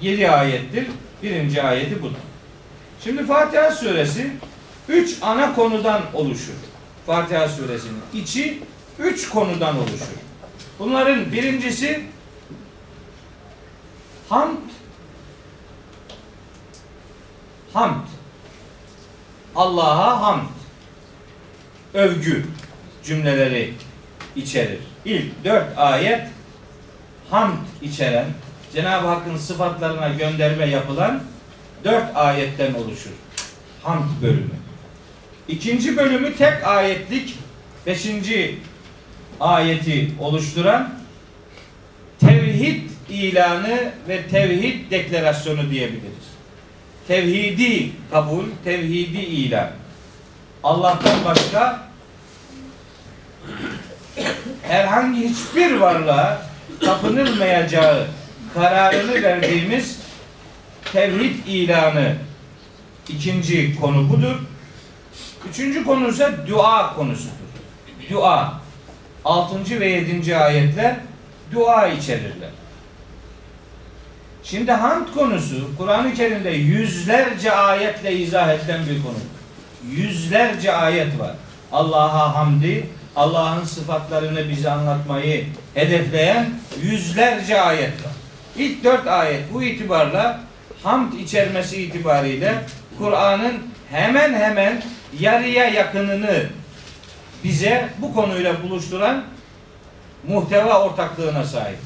7 0.00 0.30
ayettir. 0.30 0.86
Birinci 1.22 1.62
ayeti 1.62 2.02
budur. 2.02 2.18
Şimdi 3.04 3.26
Fatiha 3.26 3.70
suresi 3.70 4.30
üç 4.88 5.16
ana 5.22 5.54
konudan 5.54 6.02
oluşur. 6.14 6.54
Fatiha 7.06 7.48
suresinin 7.48 8.02
içi 8.14 8.62
üç 8.98 9.28
konudan 9.28 9.78
oluşur. 9.78 10.16
Bunların 10.78 11.32
birincisi 11.32 12.02
hamd 14.28 14.58
hamd 17.72 18.06
Allah'a 19.56 20.20
hamd 20.20 20.48
övgü 21.94 22.46
cümleleri 23.04 23.74
içerir. 24.36 24.80
İlk 25.04 25.44
dört 25.44 25.78
ayet 25.78 26.28
hamd 27.30 27.58
içeren 27.82 28.26
Cenab-ı 28.72 29.06
Hakk'ın 29.06 29.36
sıfatlarına 29.36 30.08
gönderme 30.08 30.66
yapılan 30.66 31.22
dört 31.84 32.16
ayetten 32.16 32.74
oluşur. 32.74 33.10
Hamd 33.82 34.22
bölümü. 34.22 34.65
İkinci 35.48 35.96
bölümü 35.96 36.36
tek 36.36 36.66
ayetlik 36.66 37.38
beşinci 37.86 38.58
ayeti 39.40 40.10
oluşturan 40.20 40.94
tevhid 42.20 42.82
ilanı 43.08 43.92
ve 44.08 44.28
tevhid 44.28 44.90
deklarasyonu 44.90 45.70
diyebiliriz. 45.70 46.26
Tevhidi 47.08 47.90
kabul, 48.10 48.44
tevhidi 48.64 49.18
ilan. 49.18 49.70
Allah'tan 50.64 51.24
başka 51.24 51.86
herhangi 54.62 55.28
hiçbir 55.28 55.74
varlığa 55.74 56.42
tapınılmayacağı 56.80 58.06
kararını 58.54 59.22
verdiğimiz 59.22 59.98
tevhid 60.92 61.46
ilanı 61.46 62.14
ikinci 63.08 63.80
konu 63.80 64.08
budur. 64.08 64.36
Üçüncü 65.50 65.84
konu 65.84 66.08
ise 66.08 66.34
dua 66.48 66.94
konusudur. 66.94 67.30
Dua. 68.10 68.52
Altıncı 69.24 69.80
ve 69.80 69.88
yedinci 69.88 70.36
ayetler 70.36 70.96
dua 71.52 71.88
içerirler. 71.88 72.50
Şimdi 74.42 74.72
hamd 74.72 75.08
konusu 75.14 75.76
Kur'an-ı 75.78 76.14
Kerim'de 76.14 76.50
yüzlerce 76.50 77.52
ayetle 77.52 78.16
izah 78.16 78.54
edilen 78.54 78.80
bir 78.86 79.02
konu. 79.02 79.18
Yüzlerce 79.90 80.72
ayet 80.72 81.18
var. 81.18 81.34
Allah'a 81.72 82.34
hamdi, 82.34 82.86
Allah'ın 83.16 83.64
sıfatlarını 83.64 84.48
bize 84.48 84.70
anlatmayı 84.70 85.46
hedefleyen 85.74 86.50
yüzlerce 86.82 87.60
ayet 87.60 88.04
var. 88.04 88.12
İlk 88.56 88.84
dört 88.84 89.06
ayet 89.06 89.52
bu 89.52 89.62
itibarla 89.62 90.40
hamd 90.82 91.12
içermesi 91.12 91.82
itibariyle 91.82 92.54
Kur'an'ın 92.98 93.54
hemen 93.90 94.34
hemen 94.34 94.82
yarıya 95.20 95.68
yakınını 95.68 96.42
bize 97.44 97.88
bu 97.98 98.14
konuyla 98.14 98.62
buluşturan 98.62 99.24
muhteva 100.28 100.84
ortaklığına 100.84 101.44
sahip. 101.44 101.78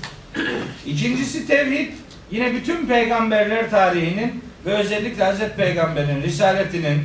İkincisi 0.87 1.47
tevhid. 1.47 1.93
Yine 2.31 2.55
bütün 2.55 2.87
peygamberler 2.87 3.71
tarihinin 3.71 4.45
ve 4.67 4.75
özellikle 4.75 5.25
Hazreti 5.25 5.57
Peygamber'in 5.57 6.23
risaletinin 6.23 7.03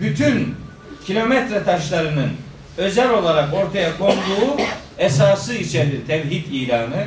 bütün 0.00 0.54
kilometre 1.06 1.64
taşlarının 1.64 2.30
özel 2.76 3.10
olarak 3.10 3.54
ortaya 3.54 3.98
konduğu 3.98 4.62
esası 4.98 5.54
içerir 5.54 6.06
tevhid 6.06 6.46
ilanı. 6.46 7.06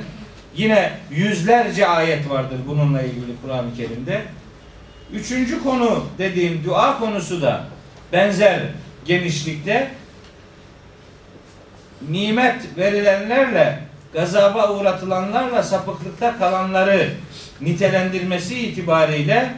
Yine 0.55 0.91
yüzlerce 1.11 1.87
ayet 1.87 2.29
vardır 2.29 2.57
bununla 2.67 3.01
ilgili 3.01 3.31
Kur'an-ı 3.43 3.75
Kerim'de. 3.77 4.21
Üçüncü 5.13 5.63
konu 5.63 6.05
dediğim 6.17 6.63
dua 6.63 6.99
konusu 6.99 7.41
da 7.41 7.63
benzer 8.13 8.59
genişlikte 9.05 9.91
nimet 12.09 12.77
verilenlerle 12.77 13.79
gazaba 14.13 14.73
uğratılanlarla 14.73 15.63
sapıklıkta 15.63 16.37
kalanları 16.37 17.09
nitelendirmesi 17.61 18.59
itibariyle 18.59 19.49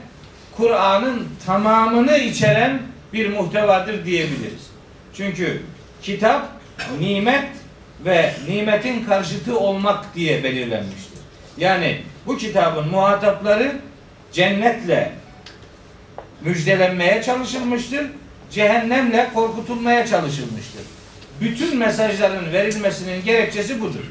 Kur'an'ın 0.58 1.28
tamamını 1.46 2.18
içeren 2.18 2.82
bir 3.14 3.30
muhtevadır 3.30 4.06
diyebiliriz. 4.06 4.72
Çünkü 5.14 5.62
kitap 6.02 6.48
nimet 7.00 7.48
ve 8.06 8.34
nimetin 8.50 9.06
karşıtı 9.06 9.60
olmak 9.60 10.16
diye 10.16 10.44
belirlenmiştir. 10.44 11.20
Yani 11.58 12.02
bu 12.28 12.38
kitabın 12.38 12.88
muhatapları 12.88 13.76
cennetle 14.32 15.12
müjdelenmeye 16.42 17.24
çalışılmıştır. 17.24 18.08
Cehennemle 18.52 19.30
korkutulmaya 19.34 20.08
çalışılmıştır. 20.08 20.82
Bütün 21.42 21.78
mesajların 21.78 22.54
verilmesinin 22.54 23.26
gerekçesi 23.26 23.82
budur. 23.82 24.04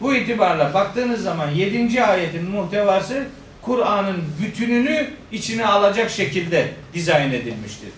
Bu 0.00 0.14
itibarla 0.14 0.74
baktığınız 0.74 1.22
zaman 1.22 1.50
7. 1.50 2.04
ayetin 2.04 2.50
muhtevası 2.50 3.24
Kur'an'ın 3.62 4.24
bütününü 4.42 5.10
içine 5.32 5.66
alacak 5.66 6.10
şekilde 6.10 6.68
dizayn 6.94 7.30
edilmiştir. 7.30 7.88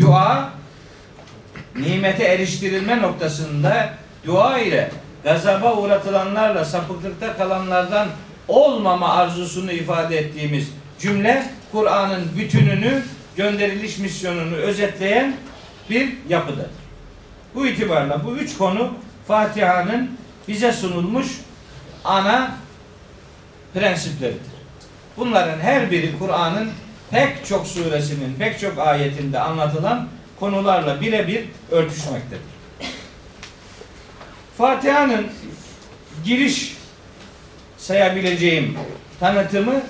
Dua 0.00 0.50
nimete 1.76 2.24
eriştirilme 2.24 3.02
noktasında 3.02 3.94
dua 4.26 4.58
ile 4.58 4.90
gazaba 5.24 5.76
uğratılanlarla 5.76 6.64
sapıklıkta 6.64 7.36
kalanlardan 7.36 8.08
olmama 8.48 9.08
arzusunu 9.08 9.72
ifade 9.72 10.18
ettiğimiz 10.18 10.68
cümle 10.98 11.46
Kur'an'ın 11.72 12.28
bütününü 12.38 13.02
gönderiliş 13.36 13.98
misyonunu 13.98 14.54
özetleyen 14.54 15.36
bir 15.90 16.12
yapıdır. 16.28 16.70
Bu 17.54 17.66
itibarla 17.66 18.24
bu 18.24 18.36
üç 18.36 18.58
konu 18.58 18.94
Fatiha'nın 19.28 20.10
bize 20.48 20.72
sunulmuş 20.72 21.26
ana 22.04 22.50
prensipleridir. 23.74 24.52
Bunların 25.16 25.60
her 25.60 25.90
biri 25.90 26.18
Kur'an'ın 26.18 26.70
pek 27.10 27.46
çok 27.46 27.66
suresinin 27.66 28.34
pek 28.38 28.60
çok 28.60 28.78
ayetinde 28.78 29.38
anlatılan 29.38 30.08
konularla 30.40 31.00
birebir 31.00 31.44
örtüşmektedir. 31.70 32.52
Fatiha'nın 34.58 35.26
giriş 36.24 36.76
sayabileceğim 37.78 38.78
tanıtımı 39.20 39.82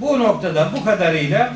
bu 0.00 0.18
noktada 0.18 0.70
bu 0.76 0.84
kadarıyla 0.84 1.54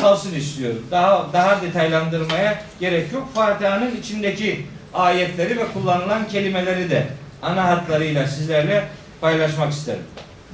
kalsın 0.00 0.34
istiyorum. 0.34 0.86
Daha 0.90 1.32
daha 1.32 1.62
detaylandırmaya 1.62 2.62
gerek 2.80 3.12
yok. 3.12 3.34
Fatiha'nın 3.34 3.96
içindeki 3.96 4.66
ayetleri 4.94 5.58
ve 5.58 5.72
kullanılan 5.72 6.28
kelimeleri 6.28 6.90
de 6.90 7.06
ana 7.42 7.64
hatlarıyla 7.64 8.26
sizlerle 8.26 8.88
paylaşmak 9.20 9.72
isterim. 9.72 10.02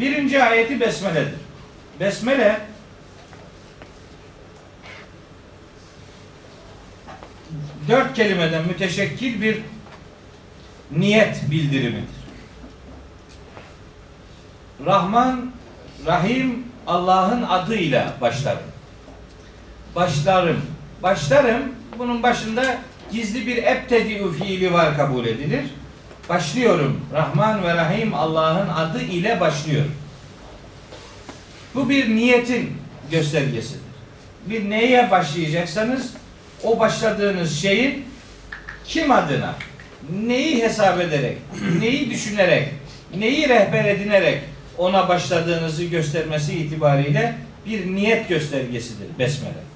Birinci 0.00 0.42
ayeti 0.42 0.80
Besmele'dir. 0.80 1.34
Besmele 2.00 2.60
dört 7.88 8.14
kelimeden 8.14 8.66
müteşekkil 8.66 9.42
bir 9.42 9.58
niyet 10.90 11.50
bildirimidir. 11.50 12.16
Rahman, 14.86 15.50
Rahim 16.06 16.64
Allah'ın 16.86 17.42
adıyla 17.42 18.12
başlarım. 18.20 18.75
Başlarım. 19.96 20.60
Başlarım. 21.02 21.62
Bunun 21.98 22.22
başında 22.22 22.78
gizli 23.12 23.46
bir 23.46 23.56
ebtedi'u 23.56 24.32
fiili 24.32 24.72
var 24.72 24.96
kabul 24.96 25.26
edilir. 25.26 25.64
Başlıyorum. 26.28 27.00
Rahman 27.12 27.62
ve 27.62 27.74
Rahim 27.74 28.14
Allah'ın 28.14 28.68
adı 28.68 29.02
ile 29.02 29.40
başlıyorum. 29.40 29.92
Bu 31.74 31.90
bir 31.90 32.16
niyetin 32.16 32.72
göstergesidir. 33.10 33.80
Bir 34.46 34.70
neye 34.70 35.10
başlayacaksanız 35.10 36.12
o 36.64 36.78
başladığınız 36.78 37.60
şeyin 37.60 38.04
kim 38.84 39.10
adına, 39.10 39.54
neyi 40.26 40.62
hesap 40.62 41.00
ederek, 41.00 41.38
neyi 41.80 42.10
düşünerek, 42.10 42.68
neyi 43.18 43.48
rehber 43.48 43.84
edinerek 43.84 44.42
ona 44.78 45.08
başladığınızı 45.08 45.84
göstermesi 45.84 46.58
itibariyle 46.58 47.34
bir 47.66 47.86
niyet 47.86 48.28
göstergesidir 48.28 49.18
besmele. 49.18 49.75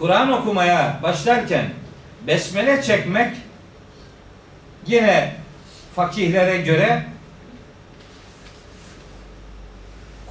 Kur'an 0.00 0.32
okumaya 0.32 1.00
başlarken 1.02 1.64
besmele 2.26 2.82
çekmek 2.82 3.36
yine 4.86 5.34
fakihlere 5.96 6.56
göre 6.56 7.06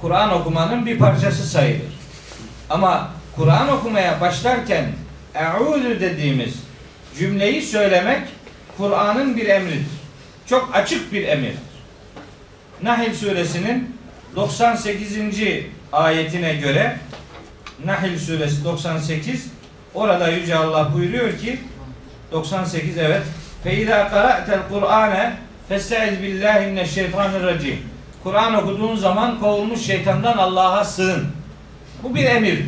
Kur'an 0.00 0.30
okumanın 0.30 0.86
bir 0.86 0.98
parçası 0.98 1.46
sayılır. 1.46 1.98
Ama 2.70 3.10
Kur'an 3.36 3.68
okumaya 3.68 4.20
başlarken 4.20 4.84
eûzü 5.34 6.00
dediğimiz 6.00 6.54
cümleyi 7.18 7.62
söylemek 7.62 8.22
Kur'an'ın 8.76 9.36
bir 9.36 9.48
emridir. 9.48 9.86
Çok 10.46 10.70
açık 10.74 11.12
bir 11.12 11.28
emirdir. 11.28 11.58
Nahl 12.82 13.14
suresinin 13.14 13.96
98. 14.36 15.18
ayetine 15.92 16.54
göre 16.54 16.96
Nahl 17.84 18.18
suresi 18.18 18.64
98 18.64 19.59
Orada 19.94 20.28
Yüce 20.28 20.56
Allah 20.56 20.90
buyuruyor 20.94 21.38
ki 21.38 21.58
98 22.32 22.98
evet. 22.98 23.22
Feyda 23.64 24.08
qara'tel 24.08 24.60
Kur'ane 24.68 25.32
festaiz 25.68 26.22
billahi 26.22 26.66
mineşşeytanirracim. 26.66 27.78
Kur'an 28.22 28.54
okuduğun 28.54 28.96
zaman 28.96 29.40
kovulmuş 29.40 29.80
şeytandan 29.80 30.38
Allah'a 30.38 30.84
sığın. 30.84 31.26
Bu 32.02 32.14
bir 32.14 32.24
emirdir. 32.24 32.66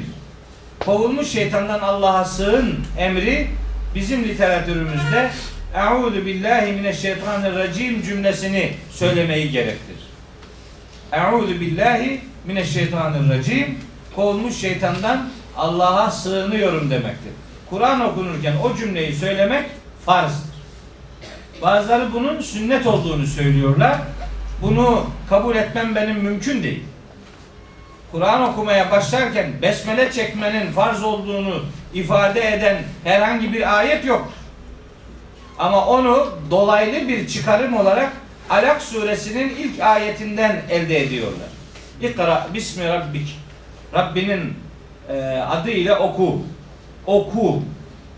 Kovulmuş 0.80 1.28
şeytandan 1.28 1.80
Allah'a 1.80 2.24
sığın 2.24 2.80
emri 2.98 3.46
bizim 3.94 4.24
literatürümüzde 4.24 5.30
Euzu 5.74 6.26
billahi 6.26 6.72
mineşşeytanirracim 6.72 8.02
cümlesini 8.02 8.72
söylemeyi 8.90 9.50
gerektir. 9.50 9.96
Euzu 11.12 11.60
billahi 11.60 12.20
mineşşeytanirracim 12.46 13.78
kovulmuş 14.16 14.56
şeytandan 14.56 15.28
Allah'a 15.56 16.10
sığınıyorum 16.10 16.90
demektir. 16.90 17.32
Kur'an 17.70 18.00
okunurken 18.00 18.54
o 18.64 18.76
cümleyi 18.76 19.14
söylemek 19.14 19.64
farzdır. 20.06 20.52
Bazıları 21.62 22.12
bunun 22.12 22.40
sünnet 22.40 22.86
olduğunu 22.86 23.26
söylüyorlar. 23.26 23.98
Bunu 24.62 25.06
kabul 25.28 25.56
etmem 25.56 25.94
benim 25.94 26.16
mümkün 26.16 26.62
değil. 26.62 26.82
Kur'an 28.12 28.42
okumaya 28.42 28.90
başlarken 28.90 29.52
besmele 29.62 30.12
çekmenin 30.12 30.72
farz 30.72 31.02
olduğunu 31.04 31.62
ifade 31.94 32.54
eden 32.54 32.82
herhangi 33.04 33.52
bir 33.52 33.78
ayet 33.78 34.04
yok. 34.04 34.32
Ama 35.58 35.86
onu 35.86 36.28
dolaylı 36.50 37.08
bir 37.08 37.28
çıkarım 37.28 37.76
olarak 37.76 38.12
Alak 38.50 38.82
suresinin 38.82 39.48
ilk 39.48 39.80
ayetinden 39.80 40.62
elde 40.70 41.02
ediyorlar. 41.02 41.48
İkra 42.00 42.48
bismi 42.54 42.88
rabbik. 42.88 43.38
Rabbinin 43.94 44.54
e, 45.12 45.40
adı 45.50 45.70
ile 45.70 45.94
oku. 45.94 46.42
Oku. 47.06 47.62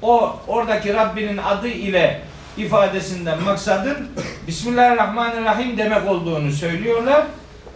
O 0.02 0.36
oradaki 0.46 0.94
Rabbinin 0.94 1.36
adı 1.36 1.68
ile 1.68 2.20
ifadesinden 2.56 3.42
maksadın 3.42 4.08
Bismillahirrahmanirrahim 4.46 5.78
demek 5.78 6.08
olduğunu 6.08 6.52
söylüyorlar. 6.52 7.22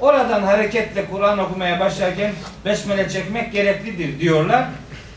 Oradan 0.00 0.42
hareketle 0.42 1.04
Kur'an 1.06 1.38
okumaya 1.38 1.80
başlarken 1.80 2.32
besmele 2.64 3.08
çekmek 3.08 3.52
gereklidir 3.52 4.20
diyorlar. 4.20 4.64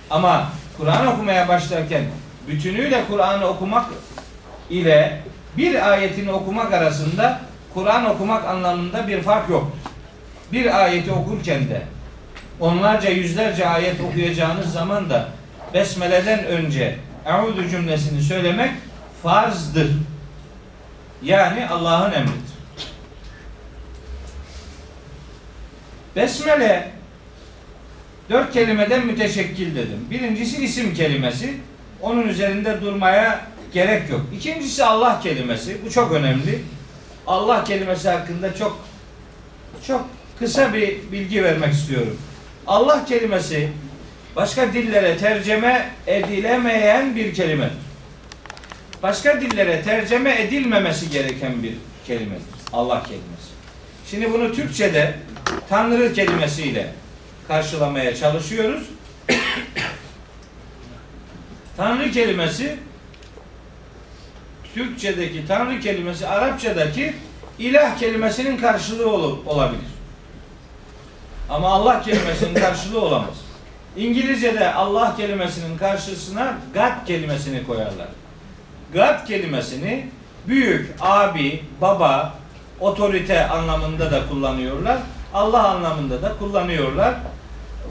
Ama 0.10 0.50
Kur'an 0.78 1.08
okumaya 1.08 1.48
başlarken 1.48 2.04
bütünüyle 2.48 3.04
Kur'an'ı 3.10 3.46
okumak 3.46 3.86
ile 4.70 5.22
bir 5.58 5.92
ayetini 5.92 6.32
okumak 6.32 6.74
arasında 6.74 7.40
Kur'an 7.74 8.06
okumak 8.06 8.46
anlamında 8.46 9.08
bir 9.08 9.22
fark 9.22 9.50
yok. 9.50 9.72
Bir 10.52 10.84
ayeti 10.84 11.12
okurken 11.12 11.70
de 11.70 11.82
onlarca 12.62 13.10
yüzlerce 13.10 13.68
ayet 13.68 14.02
okuyacağınız 14.02 14.74
zaman 14.74 15.10
da 15.10 15.30
besmeleden 15.74 16.46
önce 16.46 16.98
Euzu 17.26 17.70
cümlesini 17.70 18.22
söylemek 18.22 18.72
farzdır. 19.24 19.92
Yani 21.24 21.68
Allah'ın 21.68 22.12
emridir. 22.12 22.52
Besmele 26.16 26.92
dört 28.30 28.54
kelimeden 28.54 29.06
müteşekkil 29.06 29.76
dedim. 29.76 30.08
Birincisi 30.12 30.64
isim 30.64 30.94
kelimesi. 30.94 31.58
Onun 32.02 32.28
üzerinde 32.28 32.82
durmaya 32.82 33.46
gerek 33.74 34.10
yok. 34.10 34.22
İkincisi 34.36 34.86
Allah 34.86 35.20
kelimesi. 35.20 35.78
Bu 35.86 35.92
çok 35.92 36.12
önemli. 36.12 36.62
Allah 37.28 37.64
kelimesi 37.64 38.10
hakkında 38.10 38.56
çok 38.56 38.86
çok 39.88 40.08
kısa 40.40 40.74
bir 40.74 41.12
bilgi 41.12 41.44
vermek 41.44 41.74
istiyorum. 41.74 42.18
Allah 42.68 43.06
kelimesi 43.06 43.70
başka 44.36 44.74
dillere 44.74 45.18
tercüme 45.18 45.90
edilemeyen 46.08 47.16
bir 47.16 47.34
kelimedir. 47.34 47.78
Başka 49.04 49.42
dillere 49.42 49.82
tercüme 49.84 50.42
edilmemesi 50.42 51.10
gereken 51.10 51.64
bir 51.64 51.74
kelimedir. 52.08 52.44
Allah 52.74 53.04
kelimesi. 53.04 53.52
Şimdi 54.10 54.34
bunu 54.34 54.56
Türkçe'de 54.56 55.14
Tanrı 55.70 56.14
kelimesiyle 56.14 56.88
karşılamaya 57.48 58.16
çalışıyoruz. 58.16 58.84
Tanrı 61.78 62.12
kelimesi 62.12 62.78
Türkçedeki 64.76 65.48
Tanrı 65.48 65.80
kelimesi 65.80 66.28
Arapçadaki 66.28 67.14
ilah 67.60 68.00
kelimesinin 68.00 68.58
karşılığı 68.58 69.10
ol- 69.12 69.46
olabilir. 69.46 69.82
Ama 71.52 71.70
Allah 71.70 72.02
kelimesinin 72.02 72.54
karşılığı 72.54 73.02
olamaz. 73.02 73.36
İngilizce'de 73.98 74.74
Allah 74.74 75.16
kelimesinin 75.16 75.78
karşısına 75.78 76.54
God 76.74 77.08
kelimesini 77.08 77.68
koyarlar. 77.68 78.08
God 78.94 79.28
kelimesini 79.28 80.06
büyük, 80.48 80.90
abi, 81.00 81.64
baba, 81.82 82.34
otorite 82.80 83.48
anlamında 83.48 84.12
da 84.12 84.28
kullanıyorlar. 84.28 84.98
Allah 85.34 85.70
anlamında 85.70 86.22
da 86.22 86.38
kullanıyorlar. 86.40 87.16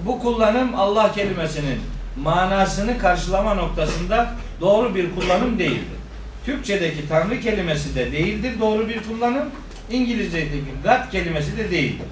Bu 0.06 0.20
kullanım 0.20 0.74
Allah 0.74 1.12
kelimesinin 1.12 1.80
manasını 2.22 2.98
karşılama 2.98 3.54
noktasında 3.54 4.34
doğru 4.60 4.94
bir 4.94 5.14
kullanım 5.14 5.58
değildir. 5.58 6.00
Türkçedeki 6.44 7.08
Tanrı 7.08 7.40
kelimesi 7.40 7.94
de 7.94 8.12
değildir 8.12 8.52
doğru 8.60 8.88
bir 8.88 9.02
kullanım. 9.02 9.44
İngilizce'deki 9.90 10.64
God 10.84 11.10
kelimesi 11.10 11.58
de 11.58 11.70
değildir. 11.70 12.06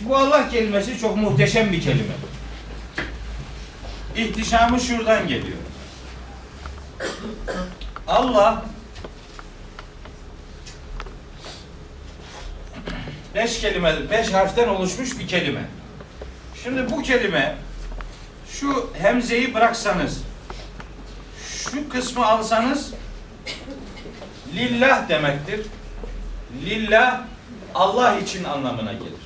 Bu 0.00 0.16
Allah 0.16 0.48
kelimesi 0.48 0.98
çok 0.98 1.16
muhteşem 1.16 1.72
bir 1.72 1.80
kelime. 1.80 2.14
İhtişamı 4.16 4.80
şuradan 4.80 5.28
geliyor. 5.28 5.58
Allah 8.08 8.64
beş 13.34 13.60
kelime, 13.60 14.10
beş 14.10 14.32
harften 14.32 14.68
oluşmuş 14.68 15.18
bir 15.18 15.28
kelime. 15.28 15.64
Şimdi 16.62 16.90
bu 16.90 17.02
kelime 17.02 17.56
şu 18.50 18.90
hemzeyi 18.98 19.54
bıraksanız 19.54 20.22
şu 21.46 21.88
kısmı 21.88 22.26
alsanız 22.26 22.94
lillah 24.54 25.08
demektir. 25.08 25.66
Lillah 26.64 27.20
Allah 27.74 28.18
için 28.18 28.44
anlamına 28.44 28.92
gelir. 28.92 29.23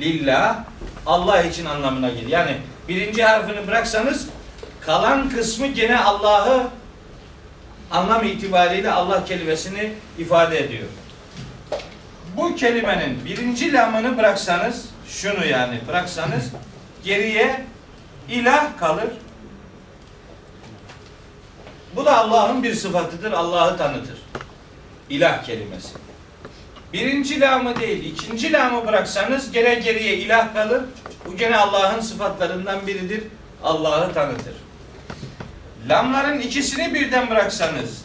Lillah 0.00 0.64
Allah 1.06 1.42
için 1.42 1.64
anlamına 1.64 2.08
gelir. 2.08 2.28
Yani 2.28 2.56
birinci 2.88 3.24
harfini 3.24 3.66
bıraksanız 3.66 4.28
kalan 4.80 5.30
kısmı 5.30 5.66
gene 5.66 5.98
Allah'ı 5.98 6.62
anlam 7.90 8.24
itibariyle 8.24 8.90
Allah 8.90 9.24
kelimesini 9.24 9.92
ifade 10.18 10.58
ediyor. 10.58 10.86
Bu 12.36 12.56
kelimenin 12.56 13.24
birinci 13.24 13.72
lamını 13.72 14.18
bıraksanız, 14.18 14.88
şunu 15.08 15.46
yani 15.46 15.80
bıraksanız 15.88 16.44
geriye 17.04 17.64
ilah 18.28 18.78
kalır. 18.78 19.08
Bu 21.96 22.04
da 22.04 22.16
Allah'ın 22.16 22.62
bir 22.62 22.74
sıfatıdır. 22.74 23.32
Allah'ı 23.32 23.76
tanıtır. 23.76 24.18
İlah 25.10 25.44
kelimesi. 25.44 26.05
Birinci 26.96 27.40
lamı 27.40 27.80
değil, 27.80 28.04
ikinci 28.04 28.52
lamı 28.52 28.86
bıraksanız 28.86 29.52
gene 29.52 29.74
geriye 29.74 30.16
ilah 30.16 30.54
kalır. 30.54 30.82
Bu 31.26 31.36
gene 31.36 31.56
Allah'ın 31.56 32.00
sıfatlarından 32.00 32.86
biridir. 32.86 33.22
Allah'ı 33.64 34.14
tanıtır. 34.14 34.54
Lamların 35.88 36.40
ikisini 36.40 36.94
birden 36.94 37.30
bıraksanız, 37.30 38.04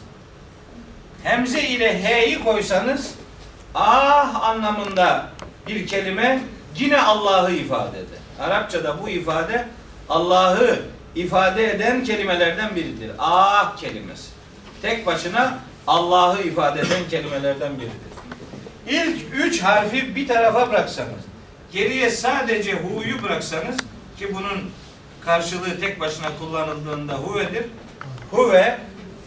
hemze 1.23 1.63
ile 1.63 2.03
h'yi 2.03 2.43
koysanız, 2.43 3.11
ah 3.75 4.43
anlamında 4.43 5.25
bir 5.67 5.87
kelime 5.87 6.39
yine 6.77 7.01
Allah'ı 7.01 7.51
ifade 7.51 7.97
eder. 7.97 8.19
Arapçada 8.39 9.03
bu 9.03 9.09
ifade 9.09 9.67
Allah'ı 10.09 10.79
ifade 11.15 11.71
eden 11.71 12.03
kelimelerden 12.03 12.75
biridir. 12.75 13.11
Ah 13.19 13.77
kelimesi. 13.77 14.29
Tek 14.81 15.05
başına 15.05 15.57
Allah'ı 15.87 16.41
ifade 16.41 16.79
eden 16.79 17.09
kelimelerden 17.09 17.77
biridir. 17.77 18.10
İlk 18.87 19.21
üç 19.33 19.61
harfi 19.61 20.15
bir 20.15 20.27
tarafa 20.27 20.69
bıraksanız, 20.69 21.21
geriye 21.71 22.09
sadece 22.09 22.73
hu'yu 22.73 23.23
bıraksanız 23.23 23.77
ki 24.19 24.33
bunun 24.33 24.71
karşılığı 25.25 25.79
tek 25.79 25.99
başına 25.99 26.27
kullanıldığında 26.39 27.13
huvedir. 27.13 27.65
Huve 28.31 28.79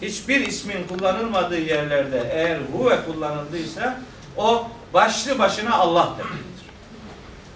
hiçbir 0.03 0.47
ismin 0.47 0.87
kullanılmadığı 0.87 1.61
yerlerde 1.61 2.31
eğer 2.33 2.59
huve 2.73 3.05
kullanıldıysa 3.05 4.01
o 4.37 4.69
başlı 4.95 5.39
başına 5.39 5.75
Allah 5.75 6.15
demektir. 6.19 6.67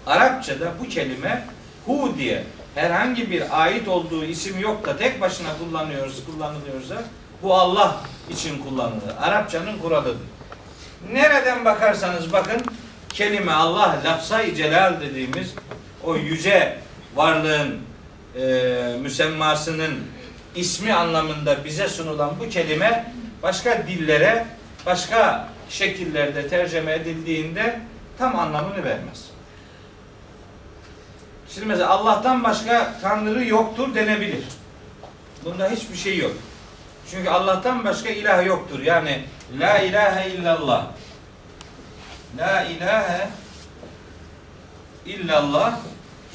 Arapçada 0.07 0.71
bu 0.79 0.89
kelime 0.89 1.47
hu 1.85 2.13
diye 2.17 2.43
herhangi 2.75 3.31
bir 3.31 3.61
ait 3.63 3.87
olduğu 3.87 4.25
isim 4.25 4.59
yok 4.59 4.85
da 4.85 4.97
tek 4.97 5.21
başına 5.21 5.49
kullanıyoruz, 5.59 6.25
kullanılıyorsa 6.25 7.03
bu 7.43 7.53
Allah 7.53 8.01
için 8.29 8.63
kullanılır. 8.63 9.13
Arapçanın 9.21 9.79
kuralıdır. 9.79 10.38
Nereden 11.07 11.65
bakarsanız 11.65 12.33
bakın 12.33 12.61
kelime 13.13 13.51
Allah 13.51 13.97
lafzayı 14.05 14.55
celal 14.55 15.01
dediğimiz 15.01 15.53
o 16.03 16.15
yüce 16.15 16.79
varlığın 17.15 17.79
e, 18.35 18.43
müsemmasının 19.01 19.99
ismi 20.55 20.93
anlamında 20.93 21.65
bize 21.65 21.87
sunulan 21.87 22.31
bu 22.39 22.49
kelime 22.49 23.13
başka 23.43 23.87
dillere 23.87 24.45
başka 24.85 25.49
şekillerde 25.69 26.47
tercüme 26.47 26.93
edildiğinde 26.93 27.79
tam 28.17 28.39
anlamını 28.39 28.83
vermez. 28.83 29.29
Şimdi 31.49 31.67
mesela 31.67 31.89
Allah'tan 31.89 32.43
başka 32.43 32.99
Tanrı 33.01 33.45
yoktur 33.45 33.95
denebilir. 33.95 34.43
Bunda 35.45 35.69
hiçbir 35.69 35.97
şey 35.97 36.17
yok. 36.17 36.33
Çünkü 37.11 37.29
Allah'tan 37.29 37.85
başka 37.85 38.09
ilah 38.09 38.45
yoktur. 38.45 38.79
Yani 38.79 39.21
la 39.59 39.79
ilahe 39.79 40.29
illallah. 40.29 40.87
La 42.37 42.63
ilahe 42.63 43.29
illallah. 45.05 45.79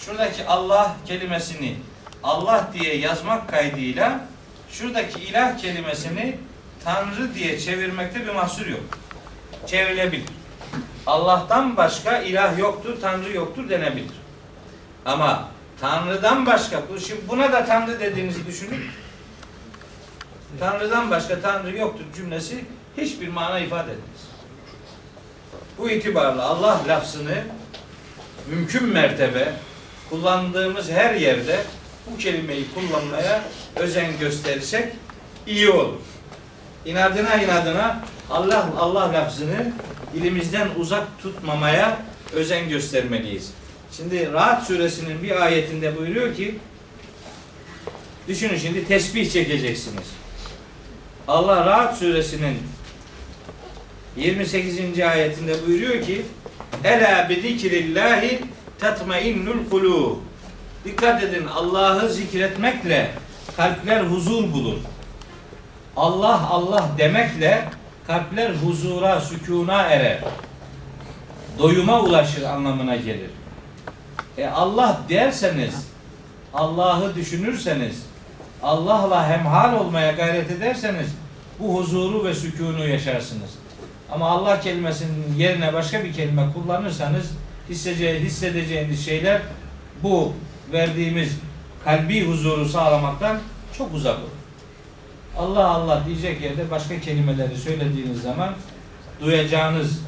Şuradaki 0.01 0.47
Allah 0.47 0.97
kelimesini 1.07 1.77
Allah 2.23 2.71
diye 2.73 2.97
yazmak 2.97 3.49
kaydıyla 3.49 4.21
şuradaki 4.71 5.21
ilah 5.21 5.59
kelimesini 5.59 6.39
Tanrı 6.85 7.35
diye 7.35 7.61
çevirmekte 7.61 8.27
bir 8.27 8.33
mahsur 8.33 8.67
yok. 8.67 8.85
Çevrilebilir. 9.67 10.29
Allah'tan 11.07 11.77
başka 11.77 12.19
ilah 12.19 12.59
yoktur, 12.59 13.01
Tanrı 13.01 13.33
yoktur 13.33 13.69
denebilir. 13.69 14.13
Ama 15.07 15.49
Tanrı'dan 15.81 16.47
başka, 16.47 16.83
şimdi 17.07 17.29
buna 17.29 17.53
da 17.53 17.65
Tanrı 17.65 18.01
dediğinizi 18.01 18.47
düşünün. 18.47 18.85
Tanrı'dan 20.61 21.11
başka 21.11 21.41
Tanrı 21.41 21.77
yoktur 21.77 22.05
cümlesi 22.17 22.65
hiçbir 22.97 23.29
mana 23.29 23.61
ifade 23.61 23.93
etmez. 23.93 24.21
Bu 25.79 25.91
itibarla 25.91 26.43
Allah 26.43 26.81
lafzını 26.89 27.45
mümkün 28.51 28.85
mertebe 28.85 29.53
kullandığımız 30.11 30.91
her 30.91 31.15
yerde 31.15 31.65
bu 32.11 32.19
kelimeyi 32.19 32.67
kullanmaya 32.75 33.45
özen 33.77 34.19
gösterirsek 34.21 34.89
iyi 35.47 35.71
olur. 35.71 36.01
İnadına 36.85 37.35
inadına 37.35 38.01
Allah 38.31 38.69
Allah 38.79 39.13
lafzını 39.13 39.73
dilimizden 40.15 40.69
uzak 40.79 41.23
tutmamaya 41.23 41.99
özen 42.33 42.69
göstermeliyiz. 42.69 43.51
Şimdi 43.93 44.33
Rahat 44.33 44.67
suresinin 44.67 45.23
bir 45.23 45.45
ayetinde 45.45 45.97
buyuruyor 45.97 46.35
ki 46.37 46.59
düşünün 48.29 48.59
şimdi 48.59 48.89
tesbih 48.89 49.33
çekeceksiniz. 49.33 50.07
Allah 51.29 51.67
Rahat 51.67 51.99
suresinin 51.99 52.59
28. 54.17 55.01
ayetinde 55.01 55.67
buyuruyor 55.67 56.03
ki 56.03 56.23
Ela 56.85 57.29
bi 57.29 57.35
zikrillahi 57.35 58.41
tatmainnul 58.79 59.71
kulub. 59.71 60.17
Dikkat 60.85 61.23
edin 61.23 61.47
Allah'ı 61.47 62.13
zikretmekle 62.13 63.11
kalpler 63.57 64.01
huzur 64.01 64.53
bulur. 64.53 64.79
Allah 65.97 66.49
Allah 66.51 66.89
demekle 66.99 67.65
kalpler 68.07 68.51
huzura, 68.55 69.21
sükuna 69.21 69.83
erer. 69.83 70.19
Doyuma 71.59 72.01
ulaşır 72.01 72.43
anlamına 72.43 72.97
gelir. 72.97 73.31
E 74.39 74.47
Allah 74.47 75.01
derseniz, 75.09 75.89
Allah'ı 76.55 77.15
düşünürseniz, 77.15 78.03
Allah'la 78.63 79.29
hemhal 79.29 79.81
olmaya 79.81 80.13
gayret 80.13 80.51
ederseniz 80.51 81.07
bu 81.59 81.79
huzuru 81.79 82.25
ve 82.25 82.35
sükunu 82.35 82.89
yaşarsınız. 82.89 83.64
Ama 84.15 84.29
Allah 84.31 84.61
kelimesinin 84.61 85.35
yerine 85.39 85.73
başka 85.73 86.05
bir 86.05 86.13
kelime 86.13 86.43
kullanırsanız 86.53 87.31
hissece- 87.71 88.21
hissedeceğiniz 88.21 89.05
şeyler 89.05 89.43
bu 90.03 90.33
verdiğimiz 90.73 91.39
kalbi 91.85 92.27
huzuru 92.27 92.69
sağlamaktan 92.69 93.39
çok 93.79 93.95
uzak 93.95 94.19
olur. 94.19 94.29
Allah 95.39 95.69
Allah 95.69 96.03
diyecek 96.07 96.41
yerde 96.41 96.71
başka 96.71 97.01
kelimeleri 97.01 97.57
söylediğiniz 97.57 98.23
zaman 98.23 98.55
duyacağınız 99.21 100.01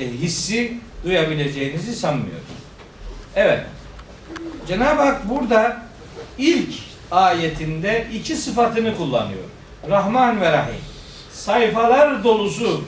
e, 0.00 0.06
hissi 0.08 0.78
duyabileceğinizi 1.04 1.94
sanmıyorum. 1.96 2.44
Evet. 3.36 3.60
Cenab-ı 4.68 5.02
Hak 5.02 5.28
burada 5.28 5.82
ilk 6.38 6.74
ayetinde 7.10 8.06
iki 8.14 8.36
sıfatını 8.36 8.96
kullanıyor. 8.96 9.44
Rahman 9.90 10.40
ve 10.40 10.52
Rahim. 10.52 10.80
Sayfalar 11.32 12.24
dolusu 12.24 12.84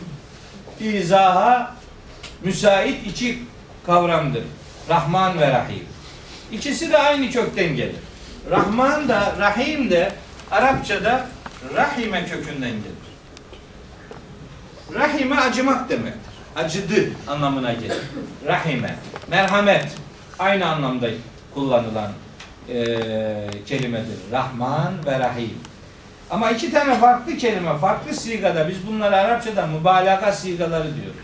izaha 0.80 1.74
müsait 2.42 3.06
iki 3.06 3.38
kavramdır. 3.86 4.42
Rahman 4.88 5.38
ve 5.40 5.50
Rahim. 5.50 5.84
İkisi 6.52 6.92
de 6.92 6.98
aynı 6.98 7.30
kökten 7.30 7.76
gelir. 7.76 7.96
Rahman 8.50 9.08
da 9.08 9.34
Rahim 9.38 9.90
de 9.90 10.12
Arapçada 10.50 11.26
rahime 11.74 12.26
kökünden 12.26 12.70
gelir. 12.70 12.96
Rahime 14.94 15.36
acımak 15.36 15.88
demektir. 15.90 16.20
Acıdı 16.56 17.10
anlamına 17.28 17.72
gelir. 17.72 17.96
Rahime. 18.46 18.96
Merhamet. 19.28 19.86
Aynı 20.38 20.66
anlamda 20.66 21.06
kullanılan 21.54 22.12
eee, 22.68 23.50
kelimedir. 23.66 24.18
Rahman 24.32 25.06
ve 25.06 25.18
Rahim. 25.18 25.54
Ama 26.30 26.50
iki 26.50 26.72
tane 26.72 26.94
farklı 26.94 27.36
kelime, 27.36 27.78
farklı 27.78 28.14
sigada 28.14 28.68
biz 28.68 28.86
bunları 28.86 29.16
Arapçada 29.16 29.66
mübalağa 29.66 30.32
sigaları 30.32 30.96
diyoruz. 30.96 31.20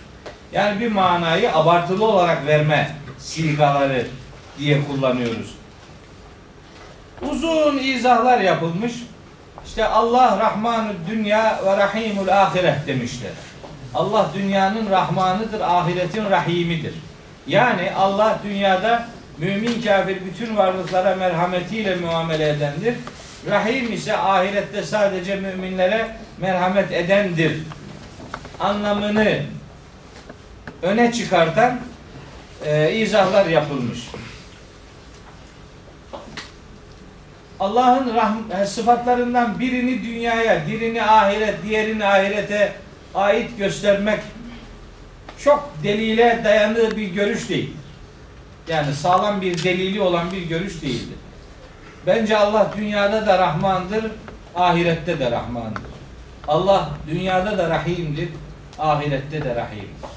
Yani 0.53 0.81
bir 0.81 0.93
manayı 0.93 1.55
abartılı 1.55 2.05
olarak 2.05 2.47
verme 2.47 2.97
sigaları 3.19 4.07
diye 4.59 4.85
kullanıyoruz. 4.85 5.55
Uzun 7.23 7.79
izahlar 7.79 8.41
yapılmış. 8.41 8.93
İşte 9.67 9.85
Allah 9.85 10.39
Rahmanü 10.39 10.93
Dünya 11.11 11.61
ve 11.67 11.77
Rahimul 11.77 12.29
Ahiret 12.29 12.87
demişler. 12.87 13.31
Allah 13.95 14.31
dünyanın 14.35 14.91
Rahmanıdır, 14.91 15.61
ahiretin 15.61 16.31
Rahimidir. 16.31 16.95
Yani 17.47 17.93
Allah 17.99 18.39
dünyada 18.45 19.09
mümin 19.39 19.83
kafir 19.83 20.19
bütün 20.25 20.57
varlıklara 20.57 21.17
merhametiyle 21.17 21.97
muamele 21.97 22.49
edendir. 22.49 22.95
Rahim 23.51 23.93
ise 23.93 24.17
ahirette 24.17 24.83
sadece 24.83 25.37
müminlere 25.37 26.17
merhamet 26.39 26.93
edendir 26.93 27.59
anlamını 28.61 29.43
öne 30.83 31.13
çıkartan 31.13 31.81
e, 32.65 32.93
izahlar 32.93 33.47
yapılmış. 33.47 33.99
Allah'ın 37.61 38.09
rahm- 38.15 38.63
e, 38.63 38.67
sıfatlarından 38.67 39.61
birini 39.61 40.03
dünyaya, 40.03 40.67
birini 40.67 41.03
ahiret, 41.03 41.63
diğerini 41.63 42.07
ahirete 42.07 42.73
ait 43.15 43.59
göstermek 43.59 44.21
çok 45.39 45.73
delile 45.83 46.41
dayandığı 46.45 46.97
bir 46.97 47.09
görüş 47.09 47.49
değil. 47.49 47.77
Yani 48.69 48.95
sağlam 48.95 49.41
bir 49.41 49.65
delili 49.65 50.01
olan 50.01 50.33
bir 50.33 50.43
görüş 50.43 50.83
değildir. 50.83 51.22
Bence 52.07 52.37
Allah 52.37 52.71
dünyada 52.77 53.27
da 53.27 53.39
Rahmandır, 53.39 54.05
ahirette 54.55 55.19
de 55.19 55.31
Rahmandır. 55.31 55.83
Allah 56.49 56.91
dünyada 57.07 57.59
da 57.59 57.71
Rahim'dir, 57.71 58.29
ahirette 58.79 59.45
de 59.45 59.55
Rahim'dir. 59.55 60.11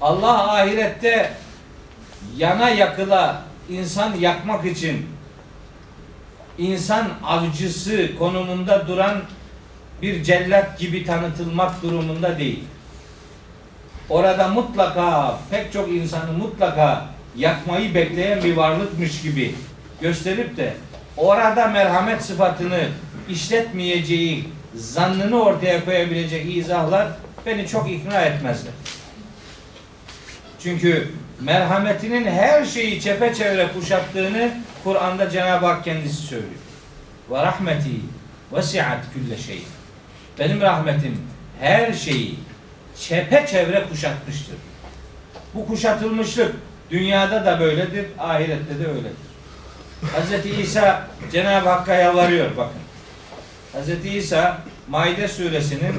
Allah 0.00 0.52
ahirette 0.52 1.32
yana 2.36 2.70
yakıla 2.70 3.42
insan 3.68 4.14
yakmak 4.14 4.64
için 4.64 5.06
insan 6.58 7.08
avcısı 7.26 8.18
konumunda 8.18 8.88
duran 8.88 9.22
bir 10.02 10.22
cellat 10.24 10.78
gibi 10.78 11.06
tanıtılmak 11.06 11.82
durumunda 11.82 12.38
değil. 12.38 12.64
Orada 14.08 14.48
mutlaka 14.48 15.38
pek 15.50 15.72
çok 15.72 15.88
insanı 15.88 16.32
mutlaka 16.32 17.06
yakmayı 17.36 17.94
bekleyen 17.94 18.42
bir 18.42 18.56
varlıkmış 18.56 19.22
gibi 19.22 19.54
gösterip 20.00 20.56
de 20.56 20.74
orada 21.16 21.66
merhamet 21.66 22.22
sıfatını 22.22 22.88
işletmeyeceği 23.28 24.48
zannını 24.74 25.42
ortaya 25.42 25.84
koyabilecek 25.84 26.56
izahlar 26.56 27.08
beni 27.46 27.68
çok 27.68 27.90
ikna 27.90 28.20
etmezler. 28.20 28.72
Çünkü 30.62 31.08
merhametinin 31.40 32.24
her 32.24 32.64
şeyi 32.64 33.00
çepeçevre 33.00 33.68
kuşattığını 33.74 34.50
Kur'an'da 34.84 35.30
Cenab-ı 35.30 35.66
Hak 35.66 35.84
kendisi 35.84 36.22
söylüyor. 36.22 36.52
Ve 37.30 37.42
rahmeti 37.42 37.90
vesiat 38.52 39.00
külle 39.14 39.38
şey. 39.38 39.62
Benim 40.38 40.60
rahmetim 40.60 41.18
her 41.60 41.92
şeyi 41.92 42.34
çepeçevre 43.00 43.84
kuşatmıştır. 43.90 44.56
Bu 45.54 45.66
kuşatılmışlık 45.66 46.54
dünyada 46.90 47.46
da 47.46 47.60
böyledir, 47.60 48.06
ahirette 48.18 48.78
de 48.78 48.86
öyledir. 48.86 49.31
Hz. 50.02 50.46
İsa 50.60 51.08
Cenab-ı 51.32 51.68
Hakk'a 51.68 51.94
yalvarıyor 51.94 52.56
bakın. 52.56 52.80
Hz. 53.74 54.06
İsa 54.06 54.58
Maide 54.88 55.28
suresinin 55.28 55.94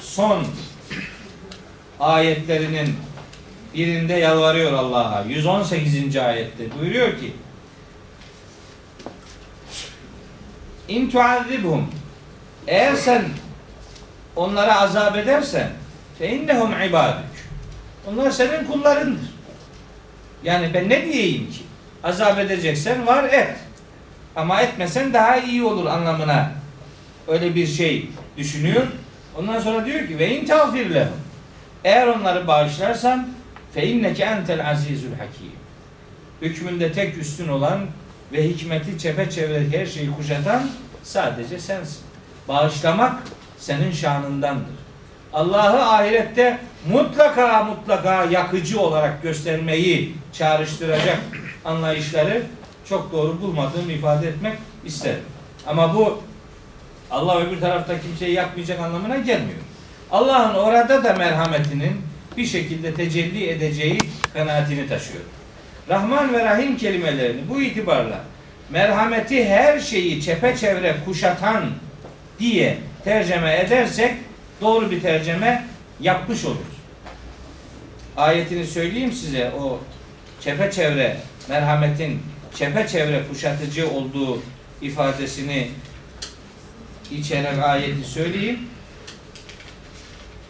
son 0.00 0.46
ayetlerinin 2.00 2.96
birinde 3.74 4.14
yalvarıyor 4.14 4.72
Allah'a. 4.72 5.22
118. 5.22 6.16
ayette 6.16 6.80
buyuruyor 6.80 7.18
ki 7.20 7.32
İn 10.88 11.10
tuazibhum 11.10 11.90
eğer 12.66 12.94
sen 12.94 13.24
onlara 14.36 14.80
azap 14.80 15.16
edersen 15.16 15.70
fe 16.18 16.30
innehum 16.30 16.82
ibadük. 16.82 17.24
Onlar 18.06 18.30
senin 18.30 18.64
kullarındır. 18.64 19.30
Yani 20.44 20.74
ben 20.74 20.88
ne 20.88 21.04
diyeyim 21.04 21.50
ki? 21.50 21.65
Azap 22.06 22.38
edeceksen 22.38 23.06
var 23.06 23.24
et. 23.24 23.56
Ama 24.36 24.60
etmesen 24.60 25.12
daha 25.12 25.36
iyi 25.36 25.64
olur 25.64 25.86
anlamına 25.86 26.52
öyle 27.28 27.54
bir 27.54 27.66
şey 27.66 28.08
düşünüyor. 28.36 28.82
Ondan 29.38 29.60
sonra 29.60 29.86
diyor 29.86 30.08
ki 30.08 30.18
ve 30.18 30.36
in 30.36 30.46
tağfir 30.46 30.94
lehum. 30.94 31.20
Eğer 31.84 32.06
onları 32.06 32.46
bağışlarsan 32.46 33.28
fe 33.74 33.86
inneke 33.86 34.24
entel 34.24 34.70
azizul 34.70 35.10
hakim. 35.10 35.52
Hükmünde 36.42 36.92
tek 36.92 37.18
üstün 37.18 37.48
olan 37.48 37.80
ve 38.32 38.48
hikmeti 38.48 38.98
çepeçevre 38.98 39.78
her 39.78 39.86
şeyi 39.86 40.12
kuşatan 40.12 40.62
sadece 41.02 41.58
sensin. 41.58 41.98
Bağışlamak 42.48 43.22
senin 43.58 43.92
şanındandır. 43.92 44.76
Allah'ı 45.32 45.82
ahirette 45.82 46.58
mutlaka 46.92 47.64
mutlaka 47.64 48.24
yakıcı 48.24 48.80
olarak 48.80 49.22
göstermeyi 49.22 50.14
çağrıştıracak 50.32 51.20
anlayışları 51.66 52.42
çok 52.88 53.12
doğru 53.12 53.40
bulmadığımı 53.42 53.92
ifade 53.92 54.28
etmek 54.28 54.54
isterim. 54.84 55.22
Ama 55.66 55.94
bu 55.94 56.22
Allah 57.10 57.40
öbür 57.40 57.60
tarafta 57.60 58.00
kimseyi 58.00 58.34
yakmayacak 58.34 58.80
anlamına 58.80 59.16
gelmiyor. 59.16 59.58
Allah'ın 60.10 60.54
orada 60.54 61.04
da 61.04 61.12
merhametinin 61.12 62.00
bir 62.36 62.46
şekilde 62.46 62.94
tecelli 62.94 63.48
edeceği 63.50 63.98
kanaatini 64.34 64.88
taşıyor. 64.88 65.24
Rahman 65.88 66.32
ve 66.32 66.44
Rahim 66.44 66.76
kelimelerini 66.76 67.40
bu 67.48 67.60
itibarla 67.60 68.20
merhameti 68.70 69.48
her 69.48 69.80
şeyi 69.80 70.22
çepeçevre 70.22 70.96
kuşatan 71.04 71.64
diye 72.38 72.78
tercüme 73.04 73.56
edersek 73.56 74.14
doğru 74.60 74.90
bir 74.90 75.00
tercüme 75.00 75.64
yapmış 76.00 76.44
oluruz. 76.44 76.76
Ayetini 78.16 78.66
söyleyeyim 78.66 79.12
size 79.12 79.52
o 79.60 79.80
çepeçevre 80.40 81.16
merhametin 81.48 82.22
çepeçevre 82.54 83.22
kuşatıcı 83.28 83.90
olduğu 83.90 84.42
ifadesini 84.82 85.68
içeren 87.10 87.58
ayeti 87.58 88.08
söyleyeyim. 88.08 88.58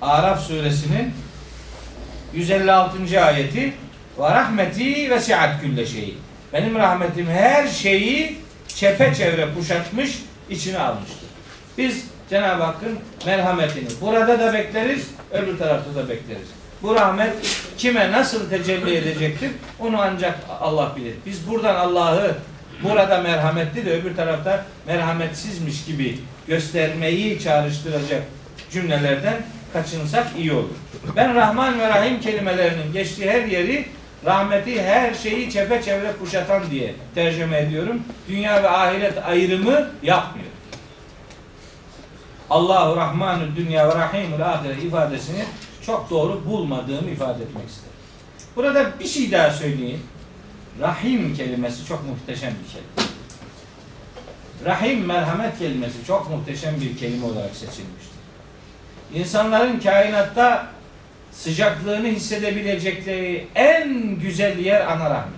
Araf 0.02 0.40
suresinin 0.40 1.14
156. 2.34 3.24
ayeti 3.24 3.72
ve 4.18 4.22
rahmeti 4.22 5.10
ve 5.10 5.20
siat 5.20 5.60
külle 5.60 5.86
şeyi. 5.86 6.18
Benim 6.52 6.74
rahmetim 6.74 7.26
her 7.26 7.68
şeyi 7.68 8.38
çepeçevre 8.68 9.48
kuşatmış, 9.54 10.18
içine 10.50 10.78
almıştır. 10.78 11.28
Biz 11.78 12.04
Cenab-ı 12.30 12.62
Hakk'ın 12.62 12.98
merhametini 13.26 13.88
burada 14.00 14.38
da 14.38 14.52
bekleriz, 14.52 15.10
öbür 15.32 15.58
tarafta 15.58 15.94
da 15.94 16.08
bekleriz. 16.08 16.48
Bu 16.86 16.94
rahmet 16.94 17.32
kime 17.78 18.12
nasıl 18.12 18.50
tecelli 18.50 18.96
edecektir? 18.96 19.50
Onu 19.80 20.00
ancak 20.00 20.38
Allah 20.60 20.92
bilir. 20.96 21.14
Biz 21.26 21.48
buradan 21.48 21.74
Allah'ı 21.74 22.34
burada 22.82 23.20
merhametli 23.20 23.86
de 23.86 23.92
öbür 24.00 24.16
tarafta 24.16 24.64
merhametsizmiş 24.86 25.84
gibi 25.84 26.18
göstermeyi 26.48 27.40
çağrıştıracak 27.40 28.22
cümlelerden 28.70 29.34
kaçınsak 29.72 30.26
iyi 30.38 30.52
olur. 30.52 30.74
Ben 31.16 31.34
Rahman 31.34 31.78
ve 31.78 31.88
Rahim 31.88 32.20
kelimelerinin 32.20 32.92
geçtiği 32.92 33.30
her 33.30 33.44
yeri 33.44 33.86
rahmeti 34.24 34.82
her 34.82 35.14
şeyi 35.14 35.50
çepeçevre 35.50 36.12
kuşatan 36.20 36.70
diye 36.70 36.94
tercüme 37.14 37.58
ediyorum. 37.58 38.02
Dünya 38.28 38.62
ve 38.62 38.70
ahiret 38.70 39.18
ayrımı 39.26 39.90
yapmıyor. 40.02 40.48
Allahu 42.50 42.96
Rahmanü 42.96 43.56
Dünya 43.56 43.88
ve 43.88 43.94
Rahimul 43.94 44.40
Ahire 44.40 44.82
ifadesini 44.82 45.44
çok 45.86 46.10
doğru 46.10 46.46
bulmadığımı 46.46 47.10
ifade 47.10 47.42
etmek 47.42 47.68
isterim. 47.68 47.96
Burada 48.56 49.00
bir 49.00 49.06
şey 49.06 49.32
daha 49.32 49.50
söyleyeyim. 49.50 50.02
Rahim 50.80 51.34
kelimesi 51.34 51.86
çok 51.86 52.04
muhteşem 52.06 52.54
bir 52.64 52.72
kelime. 52.72 53.16
Rahim 54.64 55.04
merhamet 55.04 55.58
kelimesi 55.58 56.04
çok 56.06 56.30
muhteşem 56.30 56.80
bir 56.80 56.96
kelime 56.96 57.26
olarak 57.26 57.54
seçilmiştir. 57.54 58.16
İnsanların 59.14 59.80
kainatta 59.80 60.66
sıcaklığını 61.32 62.06
hissedebilecekleri 62.06 63.48
en 63.54 64.14
güzel 64.20 64.58
yer 64.58 64.80
ana 64.80 65.10
rahmidir. 65.10 65.36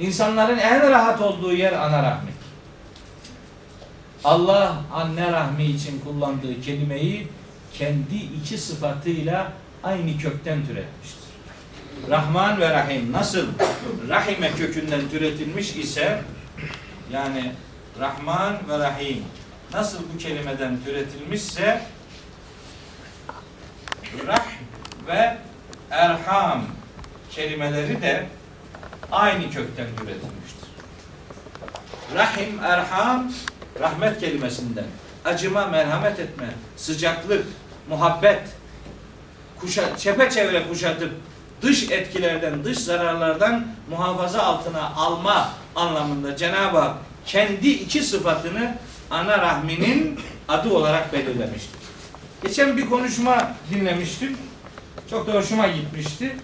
İnsanların 0.00 0.58
en 0.58 0.90
rahat 0.90 1.20
olduğu 1.20 1.52
yer 1.52 1.72
ana 1.72 2.02
rahmi. 2.02 2.30
Allah 4.24 4.76
anne 4.92 5.32
rahmi 5.32 5.64
için 5.64 6.00
kullandığı 6.00 6.60
kelimeyi 6.60 7.28
kendi 7.78 8.16
iki 8.16 8.58
sıfatıyla 8.58 9.52
aynı 9.82 10.18
kökten 10.18 10.66
türetmiştir. 10.66 11.20
Rahman 12.10 12.60
ve 12.60 12.70
Rahim 12.70 13.12
nasıl 13.12 13.46
Rahime 14.08 14.52
kökünden 14.52 15.08
türetilmiş 15.10 15.76
ise 15.76 16.22
yani 17.12 17.52
Rahman 18.00 18.68
ve 18.68 18.78
Rahim 18.78 19.24
nasıl 19.72 19.98
bu 20.14 20.18
kelimeden 20.18 20.78
türetilmişse 20.84 21.80
Rahm 24.26 24.50
ve 25.06 25.36
Erham 25.90 26.66
kelimeleri 27.30 28.02
de 28.02 28.26
aynı 29.12 29.50
kökten 29.50 29.86
türetilmiştir. 29.96 30.68
Rahim, 32.14 32.58
Erham 32.64 33.32
rahmet 33.80 34.20
kelimesinden 34.20 34.84
acıma, 35.24 35.66
merhamet 35.66 36.18
etme, 36.18 36.46
sıcaklık, 36.76 37.46
muhabbet, 37.88 38.42
kuşa, 39.60 39.96
çepeçevre 39.96 40.68
kuşatıp 40.68 41.12
dış 41.62 41.90
etkilerden, 41.90 42.64
dış 42.64 42.78
zararlardan 42.78 43.66
muhafaza 43.90 44.42
altına 44.42 44.90
alma 44.90 45.52
anlamında 45.76 46.36
Cenab-ı 46.36 46.78
Hak 46.78 46.96
kendi 47.26 47.68
iki 47.68 48.02
sıfatını 48.02 48.74
ana 49.10 49.38
rahminin 49.38 50.20
adı 50.48 50.74
olarak 50.74 51.12
belirlemiştir. 51.12 51.80
Geçen 52.42 52.76
bir 52.76 52.86
konuşma 52.90 53.52
dinlemiştim. 53.70 54.36
Çok 55.10 55.26
da 55.26 55.32
hoşuma 55.32 55.66
gitmişti. 55.66 56.36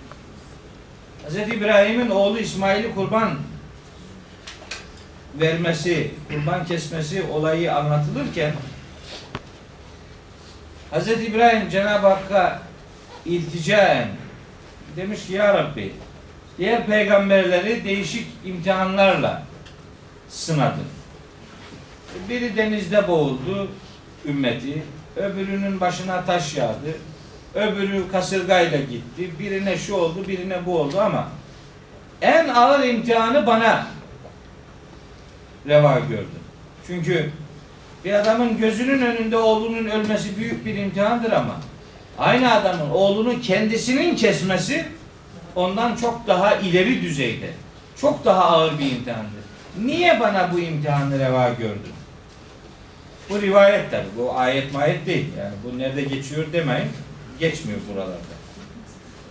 Hz. 1.29 1.37
İbrahim'in 1.37 2.11
oğlu 2.11 2.39
İsmail'i 2.39 2.95
kurban 2.95 3.31
vermesi, 5.41 6.11
kurban 6.29 6.67
kesmesi 6.67 7.23
olayı 7.23 7.75
anlatılırken 7.75 8.53
Hz. 10.93 11.09
İbrahim 11.09 11.69
Cenab-ı 11.69 12.07
Hakk'a 12.07 12.63
ilticaen 13.25 14.09
demiş 14.97 15.27
ki 15.27 15.33
Ya 15.33 15.55
Rabbi 15.55 15.93
diğer 16.59 16.87
peygamberleri 16.87 17.85
değişik 17.85 18.27
imtihanlarla 18.45 19.43
sınadın. 20.29 20.87
Biri 22.29 22.57
denizde 22.57 23.09
boğuldu 23.09 23.69
ümmeti, 24.25 24.83
öbürünün 25.17 25.81
başına 25.81 26.25
taş 26.25 26.57
yağdı, 26.57 26.99
öbürü 27.55 28.11
kasırgayla 28.13 28.79
gitti, 28.79 29.31
birine 29.39 29.79
şu 29.79 29.95
oldu, 29.95 30.29
birine 30.29 30.67
bu 30.67 30.79
oldu 30.79 31.01
ama 31.01 31.29
en 32.23 32.49
ağır 32.49 32.85
imtihanı 32.85 33.47
bana 33.47 33.87
reva 35.69 35.99
gördüm. 35.99 36.41
Çünkü 36.87 37.31
bir 38.05 38.13
adamın 38.13 38.59
gözünün 38.59 39.03
önünde 39.03 39.37
oğlunun 39.37 39.87
ölmesi 39.87 40.37
büyük 40.37 40.67
bir 40.67 40.75
imtihandır 40.75 41.33
ama 41.33 41.57
aynı 42.19 42.55
adamın 42.55 42.91
oğlunu 42.91 43.41
kendisinin 43.41 44.17
kesmesi 44.17 44.87
ondan 45.55 45.97
çok 45.97 46.27
daha 46.27 46.55
ileri 46.55 47.03
düzeyde, 47.03 47.51
çok 48.01 48.25
daha 48.25 48.45
ağır 48.45 48.79
bir 48.79 48.91
imtihandır. 48.91 49.47
Niye 49.85 50.21
bana 50.21 50.53
bu 50.53 50.59
imtihanı 50.59 51.19
reva 51.19 51.49
gördün? 51.49 51.97
Bu 53.31 53.43
rivayet 53.43 53.91
tabi. 53.91 54.07
Bu 54.19 54.39
ayet 54.39 54.73
mayet 54.73 55.07
değil. 55.07 55.27
Yani 55.39 55.53
bu 55.65 55.79
nerede 55.79 56.03
geçiyor 56.03 56.53
demeyin. 56.53 56.89
Geçmiyor 57.41 57.81
buralarda. 57.93 58.13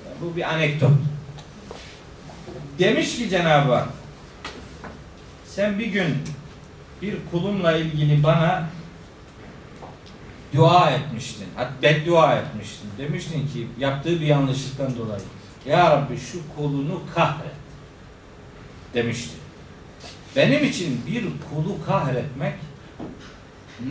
Yani 0.05 0.15
bu 0.21 0.35
bir 0.35 0.53
anekdot. 0.53 0.91
Demiş 2.79 3.17
ki 3.17 3.29
Cenab-ı 3.29 3.73
Hak 3.73 3.87
sen 5.55 5.79
bir 5.79 5.85
gün 5.85 6.15
bir 7.01 7.15
kulumla 7.31 7.77
ilgili 7.77 8.23
bana 8.23 8.69
dua 10.55 10.91
etmiştin. 10.91 11.47
Hatta 11.55 11.81
beddua 11.81 12.35
etmiştin. 12.35 12.89
Demiştin 12.97 13.47
ki 13.47 13.67
yaptığı 13.79 14.21
bir 14.21 14.25
yanlışlıktan 14.25 14.97
dolayı. 14.97 15.21
Ya 15.65 15.91
Rabbi 15.91 16.17
şu 16.17 16.39
kulunu 16.55 17.01
kahret. 17.15 17.55
Demişti. 18.93 19.35
Benim 20.35 20.63
için 20.63 21.01
bir 21.07 21.23
kulu 21.23 21.85
kahretmek 21.85 22.53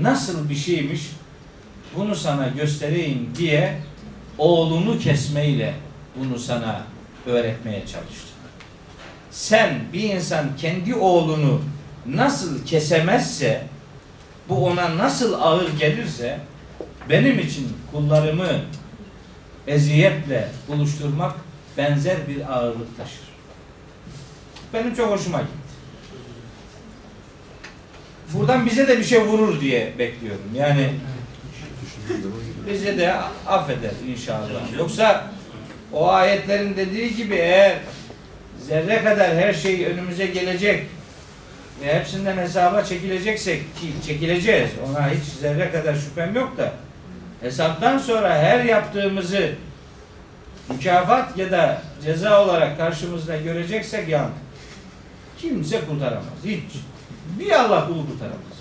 nasıl 0.01 0.49
bir 0.49 0.55
şeymiş 0.55 1.03
bunu 1.97 2.15
sana 2.15 2.49
göstereyim 2.49 3.31
diye 3.37 3.81
oğlunu 4.39 4.99
kesmeyle 4.99 5.75
bunu 6.19 6.39
sana 6.39 6.83
öğretmeye 7.27 7.81
çalıştım. 7.81 8.34
Sen 9.35 9.81
bir 9.93 10.03
insan 10.03 10.57
kendi 10.57 10.95
oğlunu 10.95 11.61
nasıl 12.07 12.67
kesemezse 12.67 13.67
bu 14.49 14.67
ona 14.67 14.99
nasıl 14.99 15.33
ağır 15.33 15.79
gelirse 15.79 16.41
benim 17.09 17.39
için 17.39 17.73
kullarımı 17.93 18.49
eziyetle 19.67 20.49
buluşturmak 20.69 21.35
benzer 21.77 22.17
bir 22.29 22.53
ağırlık 22.53 22.97
taşır. 22.97 23.25
Benim 24.75 24.95
çok 24.95 25.11
hoşuma 25.11 25.39
gitti. 25.39 25.55
Buradan 28.35 28.67
bize 28.67 28.89
de 28.89 28.99
bir 28.99 29.05
şey 29.05 29.23
vurur 29.23 29.61
diye 29.61 29.93
bekliyorum. 29.99 30.51
Yani 30.55 30.91
bize 32.71 32.99
de 32.99 33.15
affeder 33.47 33.93
inşallah. 34.09 34.79
Yoksa 34.79 35.31
o 35.93 36.09
ayetlerin 36.09 36.77
dediği 36.77 37.17
gibi 37.17 37.35
eğer 37.35 37.79
zerre 38.69 39.05
kadar 39.05 39.35
her 39.37 39.53
şey 39.53 39.87
önümüze 39.87 40.27
gelecek 40.27 40.87
ve 41.83 41.95
hepsinden 41.95 42.37
hesaba 42.37 42.85
çekileceksek 42.85 43.61
ki 43.77 44.07
çekileceğiz. 44.07 44.71
Ona 44.89 45.11
hiç 45.11 45.25
zerre 45.25 45.71
kadar 45.71 45.95
şüphem 45.95 46.35
yok 46.35 46.59
da 46.59 46.73
hesaptan 47.41 47.99
sonra 47.99 48.39
her 48.39 48.65
yaptığımızı 48.65 49.53
mükafat 50.69 51.39
ya 51.39 51.51
da 51.51 51.83
ceza 52.05 52.45
olarak 52.45 52.79
karşımızda 52.79 53.37
göreceksek 53.37 54.09
yandık. 54.09 54.35
Kimse 55.39 55.81
kurtaramaz. 55.81 56.25
Hiç. 56.45 56.63
Bir 57.39 57.51
Allah 57.51 57.87
kulu 57.87 58.07
kurtaramaz. 58.07 58.55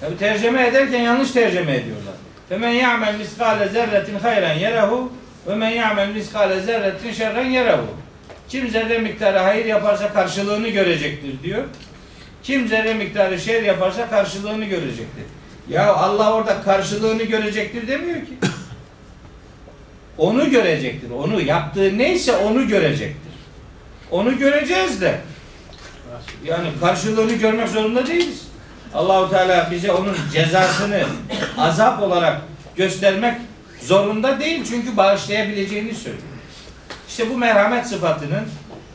Tabi 0.00 0.18
tercüme 0.18 0.66
ederken 0.66 1.00
yanlış 1.00 1.30
tercüme 1.30 1.76
ediyorlar. 1.76 2.14
Femen 2.48 2.70
ya'mel 2.70 3.18
miskale 3.18 3.68
zerretin 3.68 4.18
hayran 4.18 4.52
yerehu 4.52 5.12
ve 5.46 5.54
men 5.54 5.70
ya'mel 5.70 6.08
miskale 6.08 6.60
zerretin 6.60 7.12
şerren 7.12 7.50
yerehu. 7.50 8.03
Kim 8.54 8.70
zerre 8.70 8.98
miktarı 8.98 9.38
hayır 9.38 9.64
yaparsa 9.64 10.12
karşılığını 10.12 10.68
görecektir 10.68 11.42
diyor. 11.42 11.64
Kim 12.42 12.68
zerre 12.68 12.94
miktarı 12.94 13.40
şer 13.40 13.62
yaparsa 13.62 14.10
karşılığını 14.10 14.64
görecektir. 14.64 15.24
Ya 15.68 15.94
Allah 15.94 16.32
orada 16.32 16.62
karşılığını 16.62 17.22
görecektir 17.22 17.88
demiyor 17.88 18.16
ki. 18.16 18.32
Onu 20.18 20.50
görecektir. 20.50 21.10
Onu 21.10 21.40
yaptığı 21.40 21.98
neyse 21.98 22.36
onu 22.36 22.68
görecektir. 22.68 23.32
Onu 24.10 24.38
göreceğiz 24.38 25.00
de. 25.00 25.20
Yani 26.44 26.68
karşılığını 26.80 27.32
görmek 27.32 27.68
zorunda 27.68 28.06
değiliz. 28.06 28.42
Allahu 28.94 29.30
Teala 29.30 29.68
bize 29.70 29.92
onun 29.92 30.16
cezasını 30.32 31.02
azap 31.58 32.02
olarak 32.02 32.40
göstermek 32.76 33.34
zorunda 33.82 34.40
değil 34.40 34.64
çünkü 34.68 34.96
bağışlayabileceğini 34.96 35.94
söylüyor. 35.94 36.33
İşte 37.14 37.30
bu 37.30 37.38
merhamet 37.38 37.86
sıfatının 37.86 38.44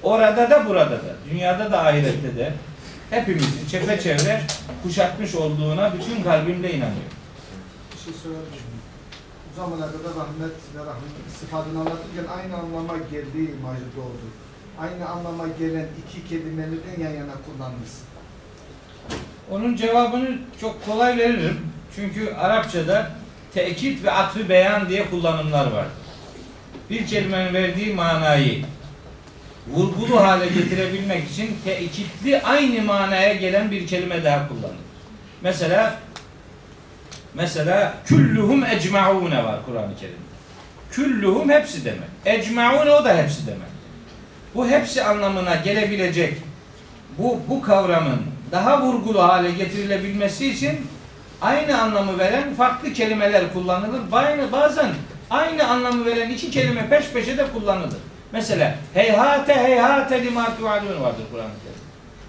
orada 0.04 0.50
da 0.50 0.66
burada 0.66 0.92
da, 0.92 1.16
dünyada 1.32 1.72
da 1.72 1.86
ahirette 1.86 2.36
de 2.38 2.54
hepimizi 3.10 3.70
çepeçevre 3.72 4.42
kuşatmış 4.84 5.36
olduğuna 5.36 5.94
bütün 5.94 6.24
kalbimle 6.24 6.74
inanıyorum. 6.74 7.14
Bir 7.94 8.00
şey 8.04 8.14
söyledim. 8.24 8.44
Bu 9.52 9.62
zamana 9.62 9.86
kadar 9.86 10.12
rahmet 10.12 10.56
ve 10.76 10.80
rahmet 10.80 11.32
sıfatını 11.40 11.80
anlatırken 11.80 12.26
aynı 12.38 12.56
anlama 12.56 12.98
geldiği 12.98 13.52
imajı 13.60 13.86
doğdu. 13.98 14.28
Aynı 14.80 15.10
anlama 15.10 15.48
gelen 15.60 15.88
iki 16.08 16.30
kelimeleri 16.30 16.72
de 16.72 17.04
yan 17.04 17.12
yana 17.12 17.34
kullanmışsın. 17.46 18.06
Onun 19.52 19.76
cevabını 19.76 20.38
çok 20.62 20.86
kolay 20.86 21.18
veririm. 21.18 21.60
Çünkü 21.96 22.34
Arapçada 22.34 23.12
tekit 23.54 24.04
ve 24.04 24.12
atfı 24.12 24.50
beyan 24.50 24.90
diye 24.90 25.10
kullanımlar 25.10 25.72
var. 25.72 25.86
Bir 26.90 27.08
kelimenin 27.08 27.54
verdiği 27.54 27.94
manayı 27.94 28.66
vurgulu 29.68 30.20
hale 30.20 30.46
getirebilmek 30.46 31.32
için 31.32 31.58
tekitli 31.66 32.42
aynı 32.42 32.82
manaya 32.82 33.34
gelen 33.34 33.72
bir 33.72 33.88
kelime 33.88 34.24
daha 34.24 34.48
kullanılır. 34.48 34.90
Mesela 35.42 35.96
mesela 37.34 37.94
külluhum 38.06 38.64
ecmaune 38.64 39.44
var 39.44 39.66
Kur'an-ı 39.66 39.96
Kerim'de. 40.00 40.30
Külluhum 40.92 41.50
hepsi 41.50 41.86
demek. 41.86 42.10
Ecmaune 42.26 42.92
o 42.92 43.06
da 43.06 43.18
hepsi 43.18 43.48
demek. 43.48 43.70
Bu 44.56 44.68
hepsi 44.70 45.04
anlamına 45.04 45.56
gelebilecek 45.56 46.34
bu 47.18 47.40
bu 47.48 47.62
kavramın 47.62 48.22
daha 48.52 48.82
vurgulu 48.82 49.24
hale 49.24 49.52
getirilebilmesi 49.52 50.50
için 50.50 50.88
aynı 51.42 51.82
anlamı 51.82 52.20
veren 52.20 52.54
farklı 52.54 52.94
kelimeler 52.94 53.54
kullanılır. 53.54 54.02
Bazen 54.52 54.90
aynı 55.30 55.68
anlamı 55.68 56.06
veren 56.06 56.30
iki 56.30 56.52
kelime 56.52 56.90
peş 56.90 57.10
peşe 57.10 57.38
de 57.38 57.52
kullanılır. 57.54 58.00
Mesela 58.32 58.76
heyhate 58.94 59.56
heyhate 59.56 60.26
lima 60.26 60.58
tuadun 60.58 61.02
vardır 61.02 61.24
Kur'an-ı 61.32 61.50
Kerim. 61.64 61.80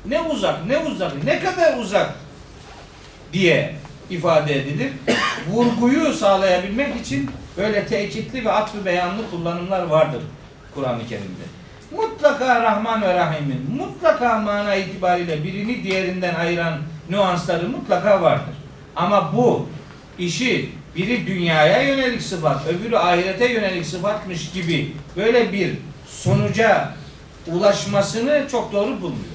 Ne 0.07 0.21
uzak, 0.21 0.67
ne 0.67 0.79
uzak, 0.79 1.25
ne 1.25 1.41
kadar 1.41 1.79
uzak 1.79 2.15
diye 3.33 3.75
ifade 4.11 4.57
edilir. 4.57 4.93
Vurguyu 5.51 6.13
sağlayabilmek 6.13 6.97
için 6.97 7.31
böyle 7.57 7.87
tekitli 7.87 8.45
ve 8.45 8.53
atfı 8.53 8.85
beyanlı 8.85 9.31
kullanımlar 9.31 9.83
vardır 9.83 10.23
Kur'an-ı 10.75 11.07
Kerim'de. 11.09 11.45
Mutlaka 11.97 12.63
Rahman 12.63 13.03
ve 13.03 13.15
Rahim'in 13.15 13.77
mutlaka 13.79 14.39
mana 14.39 14.75
itibariyle 14.75 15.45
birini 15.45 15.83
diğerinden 15.83 16.35
ayıran 16.35 16.79
nüansları 17.11 17.69
mutlaka 17.69 18.23
vardır. 18.23 18.55
Ama 18.97 19.37
bu 19.37 19.69
işi 20.19 20.71
biri 20.97 21.27
dünyaya 21.27 21.83
yönelik 21.83 22.23
sıfat, 22.23 22.67
öbürü 22.67 22.97
ahirete 22.97 23.53
yönelik 23.53 23.87
sıfatmış 23.87 24.51
gibi 24.51 24.97
böyle 25.17 25.53
bir 25.53 25.75
sonuca 26.09 26.95
ulaşmasını 27.47 28.47
çok 28.51 28.73
doğru 28.73 29.01
bulmuyor. 29.01 29.35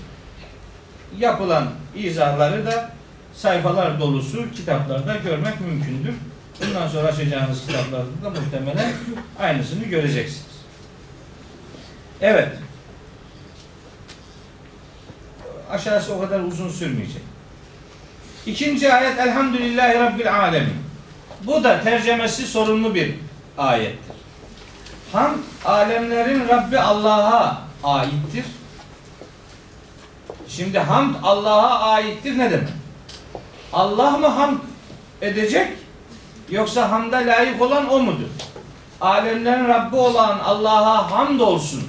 Yapılan 1.20 1.70
izahları 1.96 2.66
da 2.66 2.92
sayfalar 3.34 4.00
dolusu 4.00 4.52
kitaplarda 4.52 5.16
görmek 5.16 5.62
mümkündür. 5.62 6.14
Bundan 6.62 6.88
sonra 6.88 7.08
açacağınız 7.08 7.66
kitaplarda 7.68 8.24
da 8.24 8.30
muhtemelen 8.30 8.94
aynısını 9.40 9.84
göreceksiniz. 9.84 10.56
Evet. 12.22 12.50
Aşağısı 15.72 16.14
o 16.14 16.22
kadar 16.22 16.40
uzun 16.40 16.70
sürmeyecek. 16.70 17.22
İkinci 18.46 18.94
ayet 18.94 19.20
Elhamdülillahi 19.20 20.00
Rabbil 20.00 20.40
Alemin. 20.40 20.85
Bu 21.44 21.64
da 21.64 21.84
tercemesi 21.84 22.48
sorunlu 22.48 22.96
bir 22.96 23.14
ayettir. 23.58 24.16
Hamd 25.14 25.38
alemlerin 25.66 26.48
Rabbi 26.48 26.80
Allah'a 26.80 27.62
aittir. 27.84 28.46
Şimdi 30.48 30.80
hamd 30.80 31.16
Allah'a 31.24 31.80
aittir 31.80 32.38
ne 32.38 32.52
demek? 32.52 32.70
Allah 33.74 34.12
mı 34.12 34.28
hamd 34.28 34.60
edecek 35.22 35.72
yoksa 36.50 36.92
hamda 36.92 37.18
layık 37.18 37.62
olan 37.62 37.90
o 37.90 38.00
mudur? 38.00 38.28
Alemlerin 39.02 39.68
Rabbi 39.68 39.96
olan 39.96 40.40
Allah'a 40.40 41.12
hamd 41.12 41.40
olsun. 41.40 41.84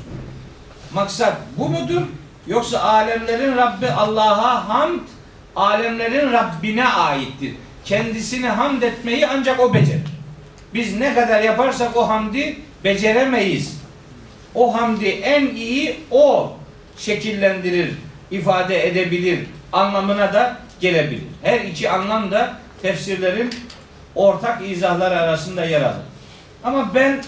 Maksat 0.95 1.37
bu 1.59 1.69
mudur? 1.69 2.03
Yoksa 2.47 2.83
alemlerin 2.83 3.57
Rabbi 3.57 3.91
Allah'a 3.91 4.69
hamd 4.69 5.01
alemlerin 5.57 6.33
Rabbine 6.33 6.89
aittir. 6.89 7.55
Kendisini 7.87 8.49
hamd 8.49 8.83
etmeyi 8.83 9.27
ancak 9.27 9.61
o 9.61 9.75
becerir. 9.75 10.01
Biz 10.75 10.97
ne 10.97 11.15
kadar 11.15 11.43
yaparsak 11.43 11.97
o 11.97 12.09
hamdi 12.09 12.57
beceremeyiz. 12.85 13.81
O 14.55 14.75
hamdi 14.75 15.07
en 15.07 15.47
iyi 15.47 15.97
o 16.11 16.53
şekillendirir, 16.99 17.91
ifade 18.31 18.89
edebilir 18.89 19.39
anlamına 19.73 20.33
da 20.33 20.57
gelebilir. 20.81 21.23
Her 21.43 21.61
iki 21.61 21.91
anlam 21.91 22.31
da 22.31 22.53
tefsirlerin 22.83 23.51
ortak 24.15 24.71
izahlar 24.71 25.13
arasında 25.13 25.65
yer 25.65 25.83
alır. 25.83 26.03
Ama 26.65 26.95
ben 26.95 27.23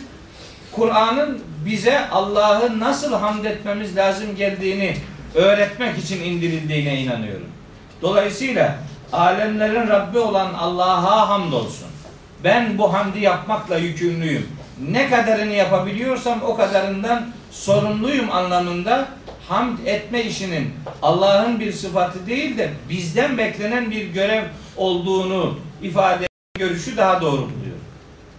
Kur'an'ın 0.72 1.42
bize 1.66 2.09
Allah'ı 2.09 2.80
nasıl 2.80 3.12
hamd 3.12 3.44
etmemiz 3.44 3.96
lazım 3.96 4.36
geldiğini 4.36 4.96
öğretmek 5.34 5.98
için 5.98 6.24
indirildiğine 6.24 7.00
inanıyorum. 7.00 7.48
Dolayısıyla 8.02 8.78
alemlerin 9.12 9.88
Rabbi 9.88 10.18
olan 10.18 10.54
Allah'a 10.54 11.28
hamdolsun. 11.28 11.88
Ben 12.44 12.78
bu 12.78 12.94
hamdi 12.94 13.20
yapmakla 13.20 13.78
yükümlüyüm. 13.78 14.48
Ne 14.90 15.11
kadarını 15.11 15.52
yapabiliyorsam 15.52 16.42
o 16.42 16.56
kadarından 16.56 17.26
sorumluyum 17.50 18.30
anlamında 18.30 19.09
hamd 19.48 19.78
etme 19.86 20.22
işinin 20.22 20.74
Allah'ın 21.02 21.61
bir 21.61 21.72
sıfatı 21.72 22.26
değil 22.26 22.59
de 22.59 22.70
bizden 22.88 23.38
beklenen 23.38 23.90
bir 23.90 24.06
görev 24.06 24.44
olduğunu 24.76 25.59
ifade 25.82 26.26
görüşü 26.59 26.96
daha 26.96 27.20
doğru 27.20 27.36
buluyor. 27.36 27.78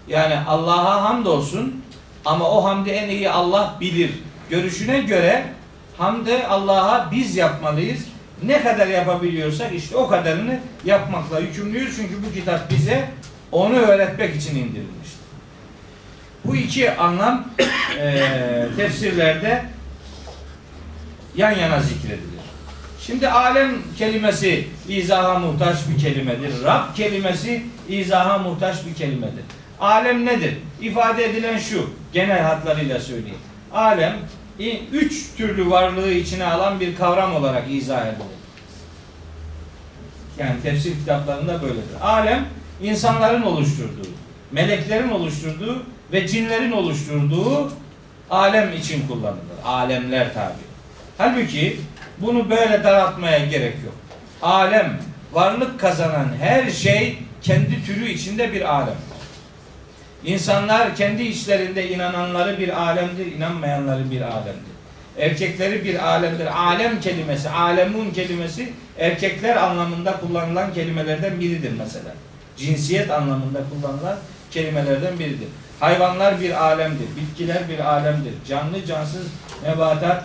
Yani 0.08 0.40
Allah'a 0.48 1.04
hamdolsun 1.04 1.84
ama 2.26 2.50
o 2.50 2.64
hamdi 2.64 2.90
en 2.90 3.10
iyi 3.10 3.30
Allah 3.30 3.76
bilir. 3.80 4.12
Görüşüne 4.50 5.00
göre 5.00 5.46
hamdi 5.98 6.44
Allah'a 6.50 7.12
biz 7.12 7.36
yapmalıyız. 7.36 8.00
Ne 8.44 8.64
kadar 8.64 8.88
yapabiliyorsak 8.88 9.74
işte 9.76 9.96
o 9.96 10.08
kadarını 10.08 10.60
yapmakla 10.86 11.40
yükümlüyüz. 11.40 11.96
Çünkü 11.96 12.14
bu 12.28 12.34
kitap 12.34 12.70
bize 12.72 13.10
onu 13.52 13.76
öğretmek 13.76 14.36
için 14.36 14.56
indirilmiştir. 14.56 15.20
Bu 16.46 16.56
iki 16.56 16.92
anlam 16.92 17.48
eee, 17.98 18.68
tefsirlerde 18.78 19.66
yan 21.36 21.52
yana 21.52 21.80
zikredilir. 21.80 22.40
Şimdi 23.02 23.30
alem 23.30 23.72
kelimesi 23.98 24.68
izaha 24.90 25.40
muhtaç 25.40 25.78
bir 25.90 26.02
kelimedir. 26.02 26.64
Rab 26.64 26.96
kelimesi 26.96 27.64
izaha 27.90 28.38
muhtaç 28.38 28.86
bir 28.86 28.94
kelimedir. 28.96 29.44
Alem 29.80 30.26
nedir? 30.26 30.58
İfade 30.82 31.26
edilen 31.26 31.58
şu, 31.58 31.90
genel 32.14 32.42
hatlarıyla 32.42 33.00
söyleyeyim. 33.00 33.38
Alem, 33.74 34.18
üç 34.92 35.36
türlü 35.38 35.70
varlığı 35.70 36.12
içine 36.12 36.46
alan 36.46 36.80
bir 36.80 36.96
kavram 36.96 37.36
olarak 37.36 37.72
izah 37.72 38.08
edilir. 38.08 38.26
Yani 40.40 40.62
tefsir 40.64 40.94
kitaplarında 40.94 41.62
böyledir. 41.62 42.02
Alem, 42.02 42.46
insanların 42.82 43.42
oluşturduğu, 43.42 44.08
meleklerin 44.52 45.10
oluşturduğu 45.10 45.84
ve 46.12 46.28
cinlerin 46.28 46.72
oluşturduğu 46.72 47.72
alem 48.30 48.74
için 48.74 49.08
kullanılır. 49.08 49.40
Alemler 49.66 50.34
tabi. 50.34 50.54
Halbuki 51.18 51.80
bunu 52.18 52.50
böyle 52.50 52.84
daraltmaya 52.84 53.46
gerek 53.46 53.76
yok. 53.86 53.94
Alem, 54.42 55.00
varlık 55.34 55.80
kazanan 55.80 56.28
her 56.40 56.72
şey 56.72 57.18
kendi 57.42 57.86
türü 57.86 58.10
içinde 58.10 58.54
bir 58.54 58.76
alemdir. 58.76 59.09
İnsanlar 60.26 60.96
kendi 60.96 61.24
içlerinde 61.24 61.90
inananları 61.90 62.60
bir 62.60 62.82
alemdir, 62.82 63.26
inanmayanları 63.26 64.12
bir 64.12 64.22
alemdir. 64.22 64.70
Erkekleri 65.18 65.84
bir 65.84 66.08
alemdir. 66.08 66.46
Alem 66.46 67.02
kelimesi, 67.02 67.50
alemun 67.50 68.12
kelimesi 68.12 68.74
erkekler 69.00 69.56
anlamında 69.56 70.20
kullanılan 70.20 70.74
kelimelerden 70.74 71.40
biridir 71.40 71.72
mesela. 71.78 72.12
Cinsiyet 72.58 73.12
anlamında 73.12 73.60
kullanılan 73.70 74.18
kelimelerden 74.52 75.20
biridir. 75.20 75.48
Hayvanlar 75.80 76.42
bir 76.42 76.64
alemdir, 76.64 77.08
bitkiler 77.22 77.70
bir 77.70 77.80
alemdir. 77.80 78.34
Canlı, 78.48 78.86
cansız, 78.86 79.28
nebatat, 79.64 80.24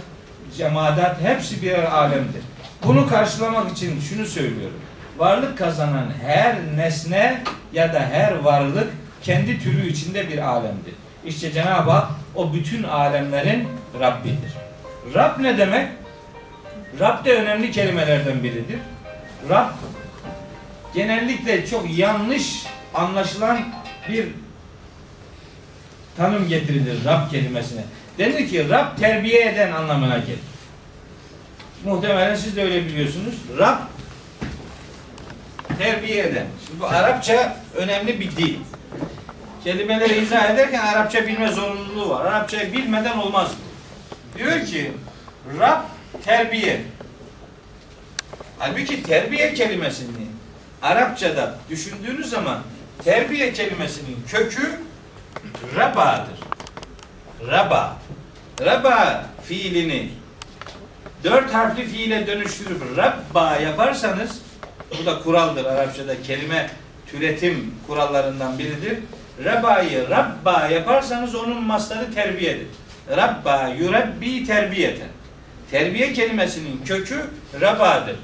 cemaat 0.57 1.23
hepsi 1.23 1.63
birer 1.63 1.85
alemdir. 1.85 2.43
Bunu 2.85 3.09
karşılamak 3.09 3.73
için 3.73 4.01
şunu 4.01 4.27
söylüyorum. 4.27 4.77
Varlık 5.19 5.59
kazanan 5.59 6.07
her 6.27 6.57
nesne 6.77 7.43
ya 7.73 7.93
da 7.93 8.01
her 8.01 8.33
varlık 8.39 8.89
kendi 9.25 9.63
türü 9.63 9.89
içinde 9.89 10.29
bir 10.29 10.39
alemdir. 10.39 10.95
İşte 11.27 11.53
Cenab-ı 11.53 11.91
Hak 11.91 12.11
o 12.35 12.55
bütün 12.55 12.83
alemlerin 12.83 13.69
Rabbidir. 14.01 14.53
Rab 15.15 15.41
ne 15.41 15.59
demek? 15.59 15.89
Rab 17.01 17.25
de 17.25 17.33
önemli 17.33 17.71
kelimelerden 17.71 18.43
biridir. 18.43 18.79
Rab 19.49 19.69
genellikle 20.95 21.67
çok 21.67 21.99
yanlış 21.99 22.67
anlaşılan 22.95 23.61
bir 24.09 24.29
tanım 26.17 26.49
getirilir 26.49 27.05
Rab 27.05 27.31
kelimesine. 27.31 27.85
Denir 28.19 28.49
ki 28.49 28.69
Rab 28.71 28.99
terbiye 28.99 29.49
eden 29.53 29.73
anlamına 29.73 30.19
gelir. 30.19 30.39
Muhtemelen 31.85 32.35
siz 32.35 32.57
de 32.57 32.63
öyle 32.63 32.87
biliyorsunuz. 32.87 33.35
Rab 33.59 33.79
terbiye 35.79 36.25
eden. 36.25 36.47
Şimdi 36.67 36.81
bu 36.81 36.87
Arapça 36.87 37.57
önemli 37.75 38.21
bir 38.21 38.37
dil. 38.37 38.57
Kelimeleri 39.65 40.21
izah 40.21 40.51
ederken 40.51 40.81
Arapça 40.81 41.27
bilme 41.27 41.53
zorunluluğu 41.53 42.09
var. 42.09 42.25
Arapçayı 42.25 42.73
bilmeden 42.73 43.19
olmaz. 43.19 43.51
Diyor 44.39 44.67
ki 44.67 44.93
Rab 45.59 45.83
terbiye. 46.25 46.81
Halbuki 48.59 49.03
terbiye 49.03 49.55
kelimesini 49.55 50.27
Arapçada 50.83 51.55
düşündüğünüz 51.71 52.31
zaman 52.31 52.59
terbiye 53.05 53.53
kelimesinin 53.53 54.17
kökü 54.29 54.81
rabadır. 55.77 56.39
Raba. 57.51 57.97
Raba 58.61 59.27
fiilini 59.45 60.09
dört 61.25 61.55
harfli 61.55 61.87
fiile 61.87 62.27
dönüştürüp 62.27 62.97
rabba 62.97 63.57
yaparsanız 63.57 64.43
bu 65.01 65.07
da 65.07 65.23
kuraldır 65.23 65.65
Arapçada 65.65 66.23
kelime 66.23 66.71
türetim 67.07 67.75
kurallarından 67.87 68.59
biridir. 68.59 68.99
Rabayı 69.45 70.11
rabba 70.11 70.69
yaparsanız 70.69 71.35
onun 71.35 71.65
mastarı 71.65 72.15
terbiyedir. 72.15 72.67
Rabba 73.17 73.69
yurabbi 73.69 74.47
terbiyeten. 74.47 75.09
Terbiye 75.71 76.13
kelimesinin 76.13 76.85
kökü 76.85 77.21
rabadır. 77.61 78.17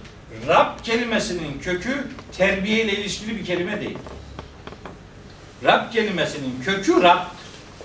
Rab 0.49 0.83
kelimesinin 0.83 1.61
kökü 1.61 2.07
terbiye 2.37 2.85
ile 2.85 2.93
ilişkili 2.93 3.39
bir 3.39 3.45
kelime 3.45 3.81
değil. 3.81 3.99
Rab 5.65 5.93
kelimesinin 5.93 6.63
kökü 6.65 7.03
Rab. 7.03 7.19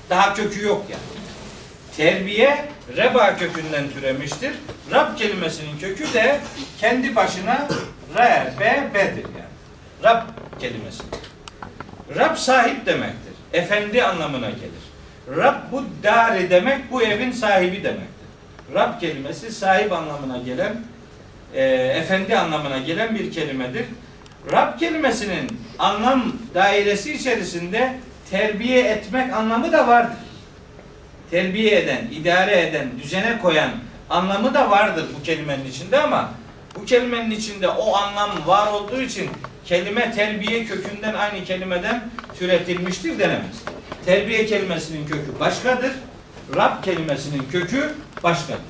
Daha 0.10 0.34
kökü 0.34 0.64
yok 0.66 0.86
yani. 0.90 1.02
Terbiye 1.98 2.66
reba 2.98 3.38
kökünden 3.38 3.90
türemiştir. 3.90 4.52
Rab 4.92 5.18
kelimesinin 5.18 5.80
kökü 5.80 6.14
de 6.14 6.40
kendi 6.80 7.16
başına 7.16 7.68
re, 8.18 8.54
be, 8.60 8.90
bedir 8.94 9.24
yani. 9.24 9.54
Rab 10.04 10.22
kelimesi. 10.60 11.04
Rab 12.16 12.36
sahip 12.36 12.86
demektir. 12.86 13.34
Efendi 13.54 14.04
anlamına 14.04 14.50
gelir. 14.50 14.86
Rab 15.38 15.56
bu 15.72 15.84
dari 16.04 16.50
demek 16.50 16.92
bu 16.92 17.02
evin 17.02 17.32
sahibi 17.32 17.84
demektir. 17.84 18.28
Rab 18.74 19.00
kelimesi 19.00 19.52
sahip 19.52 19.92
anlamına 19.92 20.38
gelen 20.38 20.76
e, 21.54 21.64
efendi 21.74 22.38
anlamına 22.38 22.78
gelen 22.78 23.16
bir 23.16 23.32
kelimedir. 23.32 23.86
Rab 24.52 24.80
kelimesinin 24.80 25.60
anlam 25.80 26.34
dairesi 26.54 27.14
içerisinde 27.14 27.94
terbiye 28.32 28.84
etmek 28.84 29.34
anlamı 29.34 29.72
da 29.72 29.88
vardır. 29.88 30.18
Terbiye 31.32 31.80
eden, 31.80 32.08
idare 32.12 32.62
eden, 32.62 32.88
düzene 33.04 33.40
koyan 33.42 33.72
anlamı 34.10 34.54
da 34.54 34.70
vardır 34.70 35.06
bu 35.20 35.24
kelimenin 35.24 35.66
içinde 35.66 36.00
ama 36.00 36.32
bu 36.76 36.86
kelimenin 36.86 37.32
içinde 37.32 37.68
o 37.68 37.96
anlam 37.96 38.30
var 38.46 38.68
olduğu 38.72 39.02
için 39.02 39.30
kelime 39.66 40.12
terbiye 40.12 40.66
kökünden 40.66 41.14
aynı 41.14 41.46
kelimeden 41.46 42.10
türetilmiştir 42.40 43.20
denemez. 43.20 43.64
Terbiye 44.06 44.46
kelimesinin 44.46 45.08
kökü 45.08 45.40
başkadır. 45.40 45.92
Rab 46.56 46.84
kelimesinin 46.84 47.44
kökü 47.52 47.96
başkadır. 48.24 48.62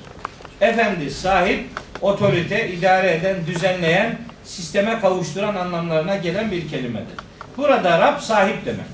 Efendi, 0.62 1.12
sahip, 1.12 1.70
otorite, 2.02 2.70
idare 2.70 3.14
eden, 3.14 3.48
düzenleyen, 3.48 4.18
sisteme 4.44 5.00
kavuşturan 5.00 5.56
anlamlarına 5.56 6.16
gelen 6.16 6.52
bir 6.52 6.70
kelimedir. 6.70 7.18
Burada 7.58 8.00
Rab 8.00 8.20
sahip 8.20 8.66
demek. 8.66 8.86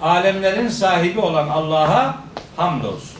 Alemlerin 0.00 0.68
sahibi 0.68 1.20
olan 1.20 1.48
Allah'a 1.48 2.18
hamdolsun. 2.56 3.19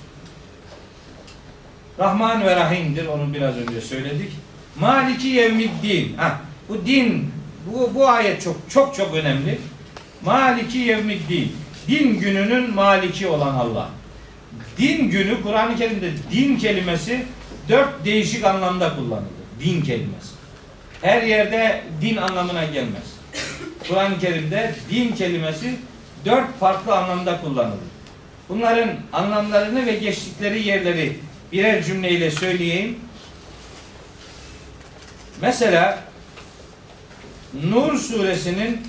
Rahman 2.00 2.44
ve 2.44 2.56
Rahim'dir. 2.56 3.06
Onu 3.06 3.34
biraz 3.34 3.56
önce 3.56 3.80
söyledik. 3.80 4.32
Maliki 4.80 5.28
yevmiddin. 5.28 6.16
Ha, 6.16 6.40
bu 6.68 6.86
din 6.86 7.30
bu, 7.66 7.94
bu 7.94 8.08
ayet 8.08 8.42
çok 8.42 8.56
çok 8.70 8.94
çok 8.94 9.14
önemli. 9.14 9.58
Maliki 10.24 10.78
yevmiddin. 10.78 11.52
Din 11.88 12.20
gününün 12.20 12.74
maliki 12.74 13.26
olan 13.26 13.54
Allah. 13.54 13.88
Din 14.78 15.10
günü 15.10 15.42
Kur'an-ı 15.42 15.76
Kerim'de 15.76 16.10
din 16.32 16.56
kelimesi 16.56 17.24
dört 17.68 18.04
değişik 18.04 18.44
anlamda 18.44 18.96
kullanılır. 18.96 19.30
Din 19.64 19.82
kelimesi. 19.82 20.30
Her 21.02 21.22
yerde 21.22 21.82
din 22.00 22.16
anlamına 22.16 22.64
gelmez. 22.64 23.14
Kur'an-ı 23.88 24.18
Kerim'de 24.18 24.74
din 24.90 25.12
kelimesi 25.12 25.74
dört 26.24 26.58
farklı 26.60 26.96
anlamda 26.96 27.40
kullanılır. 27.40 27.78
Bunların 28.48 28.90
anlamlarını 29.12 29.86
ve 29.86 29.92
geçtikleri 29.94 30.68
yerleri 30.68 31.16
birer 31.52 31.84
cümleyle 31.84 32.30
söyleyeyim. 32.30 32.98
Mesela 35.40 36.04
Nur 37.64 37.98
suresinin 37.98 38.80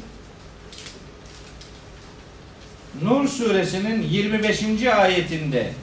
Nur 3.01 3.27
suresinin 3.27 4.01
25. 4.01 4.85
ayetinde 4.85 5.73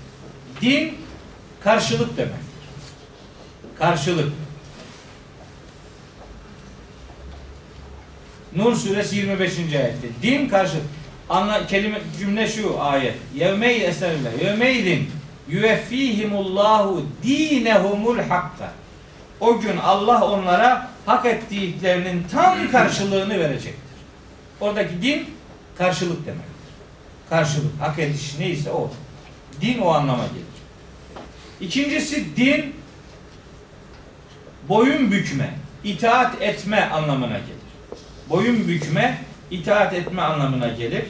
din 0.60 0.94
karşılık 1.60 2.16
demektir. 2.16 2.38
Karşılık. 3.78 4.32
Nur 8.56 8.74
suresi 8.74 9.16
25. 9.16 9.58
ayette. 9.58 10.08
Din 10.22 10.48
karşılık. 10.48 10.84
Anla, 11.28 11.66
kelime, 11.66 12.00
cümle 12.18 12.48
şu 12.48 12.80
ayet. 12.82 13.14
Yevmeyi 13.34 13.80
esenle. 13.80 14.30
Yevmeydin 14.44 15.10
yüeffihimullahu 15.48 17.06
dinehumul 17.22 18.18
hakka. 18.18 18.72
O 19.40 19.60
gün 19.60 19.76
Allah 19.76 20.24
onlara 20.24 20.90
hak 21.06 21.26
ettiklerinin 21.26 22.26
tam 22.32 22.70
karşılığını 22.70 23.38
verecektir. 23.38 23.98
Oradaki 24.60 25.02
din 25.02 25.26
karşılık 25.78 26.26
demektir. 26.26 26.54
Karşılık, 27.30 27.80
hak 27.80 27.98
ediş 27.98 28.38
neyse 28.38 28.70
o. 28.70 28.90
Din 29.60 29.78
o 29.78 29.88
anlama 29.88 30.24
gelir. 30.26 30.44
İkincisi 31.60 32.36
din 32.36 32.74
boyun 34.68 35.10
bükme, 35.12 35.54
itaat 35.84 36.42
etme 36.42 36.90
anlamına 36.92 37.38
gelir. 37.38 37.68
Boyun 38.28 38.68
bükme, 38.68 39.18
itaat 39.50 39.94
etme 39.94 40.22
anlamına 40.22 40.68
gelir. 40.68 41.04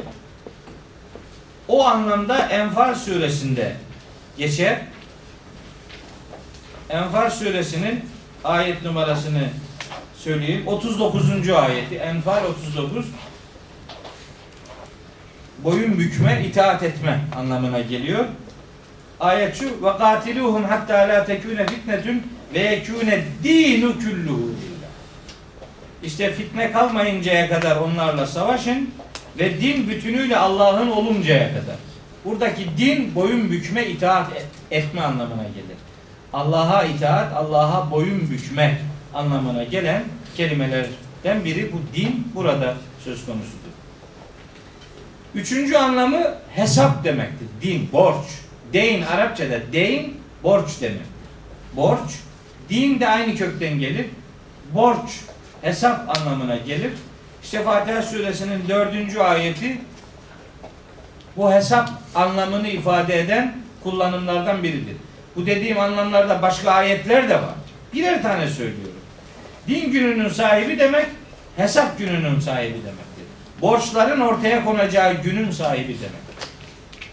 O 1.69 1.85
anlamda 1.85 2.39
Enfal 2.39 2.95
suresinde 2.95 3.77
geçer. 4.39 4.79
Enfal 6.91 7.31
suresinin 7.31 8.05
ayet 8.45 8.83
numarasını 8.83 9.49
söyleyeyim. 10.19 10.67
39. 10.67 11.51
ayeti. 11.51 11.95
Enfal 11.95 12.45
39. 12.45 13.07
Boyun 15.65 15.99
bükme, 15.99 16.45
itaat 16.47 16.83
etme 16.83 17.21
anlamına 17.37 17.81
geliyor. 17.81 18.25
Ayet 19.21 19.57
şu 19.57 19.85
ve 19.85 19.99
katiluhum 19.99 20.65
hatta 20.65 20.95
la 20.95 21.25
tekune 21.25 21.67
fitnetun 21.67 22.23
ve 22.55 22.59
yekune 22.59 23.25
dinu 23.45 23.95
kulluhu. 23.99 24.55
İşte 26.03 26.33
fitne 26.33 26.73
kalmayıncaya 26.73 27.49
kadar 27.49 27.77
onlarla 27.77 28.27
savaşın 28.27 28.91
ve 29.39 29.61
din 29.61 29.89
bütünüyle 29.89 30.37
Allah'ın 30.37 30.91
oluncaya 30.91 31.49
kadar. 31.49 31.88
Buradaki 32.29 32.67
din 32.79 33.15
boyun 33.15 33.51
bükme, 33.51 33.87
itaat 33.87 34.37
et- 34.37 34.47
etme 34.71 35.01
anlamına 35.01 35.43
gelir. 35.43 35.77
Allah'a 36.33 36.85
itaat, 36.85 37.33
Allah'a 37.33 37.91
boyun 37.91 38.31
bükme 38.31 38.81
anlamına 39.15 39.65
gelen 39.65 40.05
kelimelerden 40.37 41.45
biri 41.45 41.73
bu 41.73 41.97
din 41.97 42.33
burada 42.35 42.75
söz 43.05 43.27
konusudur. 43.27 43.69
Üçüncü 45.35 45.77
anlamı 45.77 46.35
hesap 46.55 47.05
demektir. 47.05 47.49
Din, 47.63 47.89
borç. 47.93 48.25
Deyn 48.73 49.03
Arapçada 49.03 49.73
deyn 49.73 50.15
borç 50.43 50.69
demek. 50.81 51.07
Borç. 51.77 52.11
Din 52.71 53.01
de 53.01 53.09
aynı 53.09 53.37
kökten 53.37 53.79
gelir. 53.79 54.07
Borç 54.75 55.21
hesap 55.63 56.19
anlamına 56.19 56.57
gelir. 56.57 56.93
İşte 57.43 57.63
Fatiha 57.63 58.03
suresinin 58.03 58.69
dördüncü 58.69 59.19
ayeti 59.19 59.79
bu 61.39 61.53
hesap 61.53 61.91
anlamını 62.15 62.69
ifade 62.69 63.21
eden 63.21 63.57
kullanımlardan 63.83 64.63
biridir. 64.63 64.97
Bu 65.37 65.47
dediğim 65.47 65.81
anlamlarda 65.81 66.43
başka 66.43 66.71
ayetler 66.71 67.29
de 67.29 67.35
var. 67.35 67.55
Birer 67.95 68.23
tane 68.23 68.47
söylüyorum. 68.49 69.01
Din 69.69 69.93
gününün 69.93 70.29
sahibi 70.29 70.79
demek, 70.79 71.07
hesap 71.57 71.99
gününün 71.99 72.41
sahibi 72.41 72.75
demektir. 72.75 73.25
Borçların 73.63 74.21
ortaya 74.21 74.65
konacağı 74.65 75.15
günün 75.23 75.51
sahibi 75.51 75.97
demek. 75.99 76.29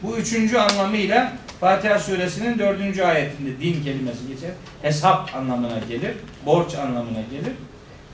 Bu 0.02 0.18
üçüncü 0.18 0.58
anlamıyla 0.58 1.34
Fatiha 1.60 2.00
suresinin 2.00 2.60
dördüncü 2.60 3.04
ayetinde 3.04 3.60
din 3.62 3.84
kelimesi 3.84 4.28
geçer. 4.28 4.50
Hesap 4.82 5.36
anlamına 5.36 5.80
gelir, 5.90 6.12
borç 6.46 6.76
anlamına 6.76 7.22
gelir. 7.32 7.54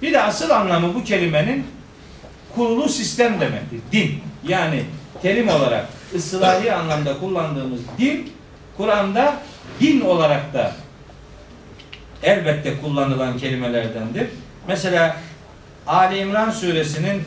Bir 0.01 0.13
de 0.13 0.21
asıl 0.21 0.49
anlamı 0.49 0.95
bu 0.95 1.03
kelimenin 1.03 1.67
kurulu 2.55 2.89
sistem 2.89 3.41
demektir. 3.41 3.79
Din. 3.91 4.19
Yani 4.47 4.83
terim 5.21 5.49
olarak 5.49 5.85
ıslahi 6.15 6.73
anlamda 6.73 7.19
kullandığımız 7.19 7.79
din 7.97 8.33
Kur'an'da 8.77 9.35
din 9.79 10.01
olarak 10.01 10.53
da 10.53 10.71
elbette 12.23 12.81
kullanılan 12.81 13.37
kelimelerdendir. 13.37 14.27
Mesela 14.67 15.17
Ali 15.87 16.17
İmran 16.17 16.51
suresinin 16.51 17.23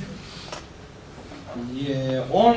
e, 1.89 2.20
10 2.32 2.57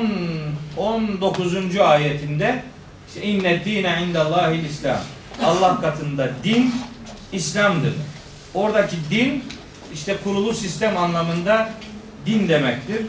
19. 0.76 1.78
ayetinde 1.78 2.62
işte 3.08 3.22
inne 3.22 3.64
dine 3.64 4.02
indallahil 4.08 4.64
İslam. 4.64 4.98
Allah 5.44 5.80
katında 5.80 6.30
din 6.44 6.74
İslam'dır. 7.32 7.94
Oradaki 8.54 8.96
din 9.10 9.44
işte 9.94 10.16
kurulu 10.24 10.54
sistem 10.54 10.96
anlamında 10.96 11.70
din 12.26 12.48
demektir. 12.48 13.06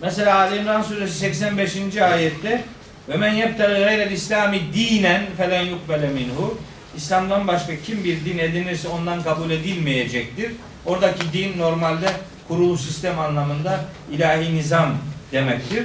Mesela 0.00 0.38
Ali 0.38 0.56
İmran 0.56 0.82
suresi 0.82 1.18
85. 1.18 1.96
ayette 1.96 2.64
ve 3.08 3.16
men 3.16 3.32
yebteli 3.32 3.84
gayrel 3.84 4.10
İslami 4.10 4.60
dinen 4.74 5.22
felen 5.36 5.62
yukbele 5.62 6.08
minhu 6.08 6.58
İslam'dan 6.96 7.48
başka 7.48 7.76
kim 7.76 8.04
bir 8.04 8.24
din 8.24 8.38
edinirse 8.38 8.88
ondan 8.88 9.22
kabul 9.22 9.50
edilmeyecektir. 9.50 10.52
Oradaki 10.86 11.32
din 11.32 11.58
normalde 11.58 12.06
kurulu 12.48 12.78
sistem 12.78 13.18
anlamında 13.18 13.84
ilahi 14.12 14.54
nizam 14.54 14.94
demektir. 15.32 15.84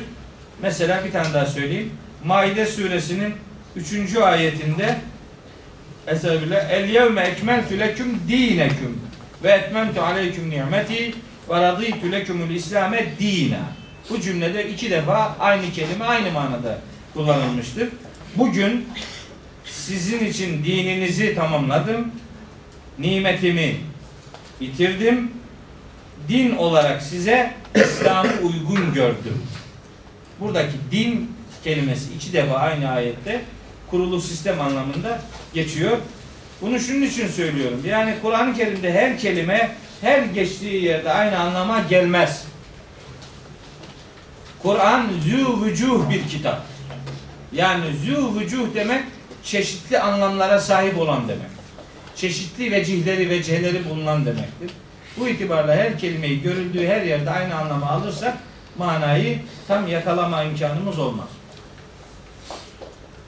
Mesela 0.62 1.05
bir 1.05 1.12
tane 1.12 1.34
daha 1.34 1.45
söyleyeyim. 1.45 1.91
Maide 2.24 2.66
suresinin 2.66 3.34
3. 3.76 4.16
ayetinde 4.16 4.95
Estağfirullah. 6.07 6.70
El 6.70 6.89
yevme 6.89 7.22
ekmeltü 7.22 7.80
leküm 7.80 8.20
dineküm 8.28 9.01
ve 9.43 9.51
etmemtu 9.51 10.01
aleyküm 10.01 10.49
nimeti 10.49 11.14
ve 11.49 11.62
radîtü 11.62 12.12
lekümül 12.12 12.55
İslame 12.55 13.05
dina. 13.20 13.81
Bu 14.10 14.22
cümlede 14.22 14.70
iki 14.70 14.91
defa 14.91 15.36
aynı 15.39 15.72
kelime 15.72 16.06
aynı 16.06 16.32
manada 16.32 16.80
kullanılmıştır. 17.14 17.89
Bugün 18.36 18.88
sizin 19.66 20.26
için 20.26 20.64
dininizi 20.64 21.36
tamamladım. 21.36 22.12
Nimetimi 22.99 23.76
bitirdim. 24.62 25.32
Din 26.28 26.56
olarak 26.56 27.02
size 27.02 27.54
İslam'ı 27.76 28.32
uygun 28.43 28.93
gördüm. 28.93 29.43
Buradaki 30.39 30.74
din 30.91 31.32
kelimesi 31.64 32.14
iki 32.14 32.34
defa 32.34 32.56
aynı 32.56 32.91
ayette 32.91 33.41
kurulu 33.89 34.22
sistem 34.22 34.62
anlamında 34.62 35.22
geçiyor. 35.54 35.97
Bunu 36.62 36.80
şunun 36.80 37.02
için 37.02 37.28
söylüyorum. 37.28 37.82
Yani 37.88 38.16
Kur'an-ı 38.22 38.56
Kerim'de 38.56 38.93
her 38.93 39.20
kelime 39.20 39.72
her 40.02 40.24
geçtiği 40.24 40.84
yerde 40.84 41.12
aynı 41.12 41.39
anlama 41.39 41.80
gelmez. 41.89 42.45
Kur'an 44.64 45.07
zü 45.24 45.66
vücuh 45.66 46.09
bir 46.09 46.28
kitap. 46.28 46.62
Yani 47.53 47.86
zü 48.05 48.39
vücuh 48.39 48.76
demek 48.76 49.03
çeşitli 49.43 49.99
anlamlara 49.99 50.59
sahip 50.59 50.97
olan 50.97 51.28
demek. 51.28 51.51
Çeşitli 52.16 52.72
vecihleri 52.72 53.30
vecihleri 53.30 53.89
bulunan 53.89 54.26
demektir. 54.26 54.72
Bu 55.18 55.28
itibarla 55.28 55.76
her 55.76 55.99
kelimeyi 55.99 56.41
görüldüğü 56.41 56.88
her 56.88 57.01
yerde 57.01 57.30
aynı 57.30 57.55
anlamı 57.55 57.89
alırsak 57.89 58.38
manayı 58.78 59.39
tam 59.68 59.88
yakalama 59.88 60.43
imkanımız 60.43 60.99
olmaz. 60.99 61.28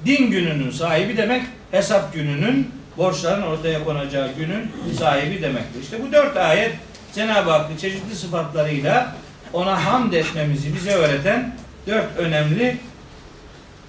Din 0.06 0.32
gününün 0.32 0.72
sahibi 0.72 1.18
demek 1.18 1.44
hesap 1.72 2.14
gününün 2.14 2.72
borçların 2.98 3.42
ortaya 3.42 3.84
konacağı 3.84 4.30
günün 4.38 4.72
sahibi 5.00 5.42
demektir. 5.42 5.82
İşte 5.82 6.04
bu 6.04 6.12
dört 6.12 6.38
ayet 6.38 6.76
Cenab-ı 7.16 7.52
Hakk'ın 7.52 7.78
çeşitli 7.78 8.16
sıfatlarıyla 8.16 9.16
ona 9.54 9.86
hamd 9.86 10.14
etmemizi 10.14 10.76
bize 10.76 10.92
öğreten 10.92 11.56
dört 11.88 12.18
önemli 12.18 12.78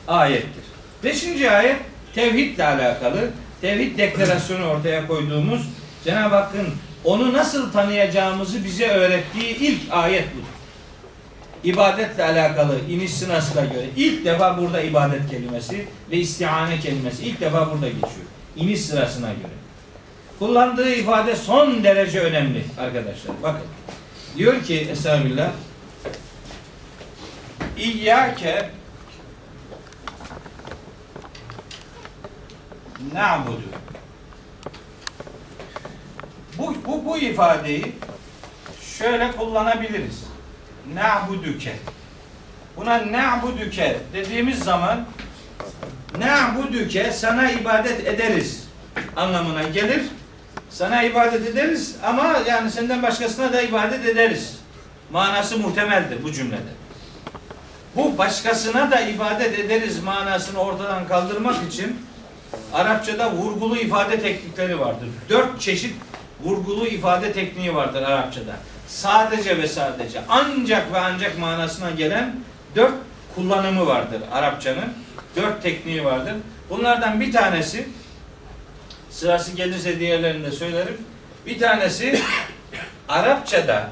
ayettir. 0.09 0.65
Beşinci 1.05 1.51
ayet 1.51 1.77
tevhidle 2.15 2.65
alakalı. 2.65 3.31
Tevhid 3.61 3.99
deklarasyonu 3.99 4.67
ortaya 4.67 5.07
koyduğumuz 5.07 5.69
Cenab-ı 6.05 6.35
Hakk'ın 6.35 6.67
onu 7.05 7.33
nasıl 7.33 7.73
tanıyacağımızı 7.73 8.65
bize 8.65 8.89
öğrettiği 8.89 9.59
ilk 9.59 9.81
ayet 9.91 10.35
budur. 10.35 10.45
İbadetle 11.65 12.25
alakalı 12.25 12.79
iniş 12.91 13.15
sırasına 13.15 13.65
göre 13.65 13.87
ilk 13.97 14.25
defa 14.25 14.59
burada 14.59 14.81
ibadet 14.81 15.31
kelimesi 15.31 15.87
ve 16.11 16.17
istihane 16.17 16.81
kelimesi 16.81 17.25
ilk 17.25 17.41
defa 17.41 17.73
burada 17.73 17.89
geçiyor. 17.89 18.27
İniş 18.57 18.81
sırasına 18.81 19.27
göre. 19.27 19.53
Kullandığı 20.39 20.95
ifade 20.95 21.37
son 21.37 21.85
derece 21.85 22.21
önemli 22.21 22.65
arkadaşlar. 22.79 23.35
Bakın. 23.43 23.67
Diyor 24.37 24.62
ki 24.64 24.89
Estağfirullah 24.91 25.51
İyyâke 27.76 28.70
na'budu 33.14 33.62
bu, 36.59 36.74
bu, 36.87 37.05
bu 37.05 37.18
ifadeyi 37.18 37.93
şöyle 38.99 39.32
kullanabiliriz. 39.32 40.24
Na'buduke. 40.95 41.76
Buna 42.76 43.12
na'buduke 43.12 43.99
dediğimiz 44.12 44.59
zaman 44.59 45.07
na'buduke 46.18 47.12
sana 47.12 47.51
ibadet 47.51 48.07
ederiz 48.07 48.68
anlamına 49.16 49.62
gelir. 49.62 50.03
Sana 50.75 51.03
ibadet 51.03 51.47
ederiz 51.47 51.97
ama 52.05 52.37
yani 52.49 52.70
senden 52.70 53.03
başkasına 53.03 53.53
da 53.53 53.62
ibadet 53.62 54.07
ederiz. 54.07 54.59
Manası 55.12 55.59
muhtemeldir 55.59 56.22
bu 56.22 56.33
cümlede. 56.33 56.75
Bu 57.97 58.18
başkasına 58.18 58.91
da 58.91 59.01
ibadet 59.01 59.59
ederiz 59.59 60.03
manasını 60.03 60.59
ortadan 60.59 61.09
kaldırmak 61.09 61.57
için 61.72 61.97
Arapçada 62.72 63.33
vurgulu 63.33 63.77
ifade 63.77 64.20
teknikleri 64.20 64.81
vardır. 64.81 65.09
Dört 65.29 65.61
çeşit 65.61 65.95
vurgulu 66.43 66.87
ifade 66.87 67.33
tekniği 67.33 67.75
vardır 67.75 68.03
Arapçada. 68.03 68.57
Sadece 68.89 69.59
ve 69.62 69.68
sadece 69.68 70.20
ancak 70.29 70.93
ve 70.93 70.99
ancak 70.99 71.39
manasına 71.39 71.91
gelen 71.91 72.37
dört 72.77 72.95
kullanımı 73.35 73.87
vardır 73.87 74.20
Arapçanın. 74.33 74.93
Dört 75.37 75.62
tekniği 75.62 76.05
vardır. 76.05 76.35
Bunlardan 76.70 77.20
bir 77.20 77.33
tanesi 77.33 77.89
sırası 79.15 79.53
gelirse 79.53 80.01
diğerlerini 80.01 80.47
de 80.47 80.53
söylerim. 80.53 80.99
Bir 81.47 81.59
tanesi 81.59 82.21
Arapçada 83.09 83.91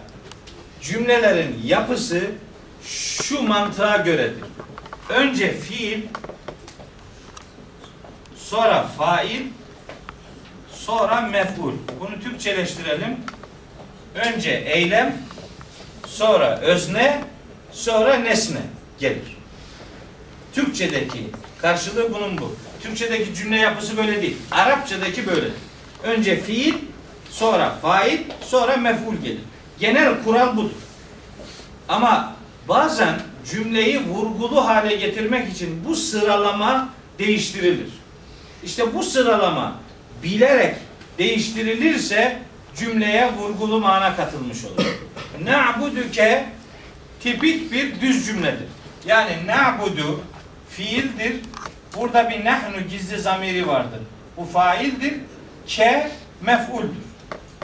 cümlelerin 0.81 1.62
yapısı 1.64 2.20
şu 3.23 3.43
mantığa 3.43 3.97
göredir. 3.97 4.45
Önce 5.09 5.53
fiil, 5.53 6.03
sonra 8.37 8.83
fail, 8.83 9.43
sonra 10.73 11.20
mef'ul. 11.20 11.73
Bunu 12.01 12.20
Türkçeleştirelim. 12.20 13.16
Önce 14.14 14.51
eylem, 14.51 15.16
sonra 16.07 16.59
özne, 16.61 17.25
sonra 17.73 18.14
nesne 18.14 18.61
gelir. 18.99 19.37
Türkçedeki 20.55 21.31
karşılığı 21.62 22.14
bunun 22.14 22.39
bu. 22.39 22.57
Türkçedeki 22.83 23.35
cümle 23.35 23.57
yapısı 23.57 23.97
böyle 23.97 24.22
değil. 24.22 24.37
Arapçadaki 24.51 25.26
böyle. 25.26 25.49
Önce 26.03 26.41
fiil, 26.41 26.74
sonra 27.30 27.70
fail, 27.83 28.18
sonra 28.41 28.76
mef'ul 28.76 29.16
gelir. 29.16 29.41
Genel 29.80 30.24
kural 30.24 30.57
budur. 30.57 30.70
Ama 31.89 32.37
bazen 32.68 33.20
cümleyi 33.51 34.07
vurgulu 34.07 34.66
hale 34.66 34.97
getirmek 34.97 35.53
için 35.53 35.85
bu 35.85 35.97
sıralama 35.97 36.89
değiştirilir. 37.18 37.91
İşte 38.64 38.95
bu 38.95 39.03
sıralama 39.03 39.80
bilerek 40.22 40.74
değiştirilirse 41.18 42.39
cümleye 42.76 43.33
vurgulu 43.33 43.80
mana 43.80 44.16
katılmış 44.16 44.64
olur. 44.64 44.85
Na'buduke 45.45 46.47
tipik 47.22 47.72
bir 47.72 48.01
düz 48.01 48.26
cümledir. 48.26 48.66
Yani 49.07 49.47
na'budu 49.47 50.20
fiildir. 50.70 51.37
Burada 51.97 52.30
bir 52.30 52.45
nahnu 52.45 52.80
gizli 52.90 53.18
zamiri 53.18 53.68
vardır. 53.68 54.01
Bu 54.36 54.45
faildir. 54.45 55.14
Ke 55.66 56.11
mef'uldür. 56.40 57.03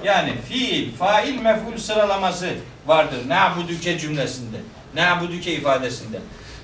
Yani 0.05 0.33
fiil, 0.49 0.97
fail, 0.97 1.41
mef'ul 1.41 1.79
sıralaması 1.79 2.49
vardır. 2.87 3.29
Na'buduke 3.29 3.99
cümlesinde. 3.99 4.57
Na'buduke 4.95 5.53
ifadesinde. 5.53 6.19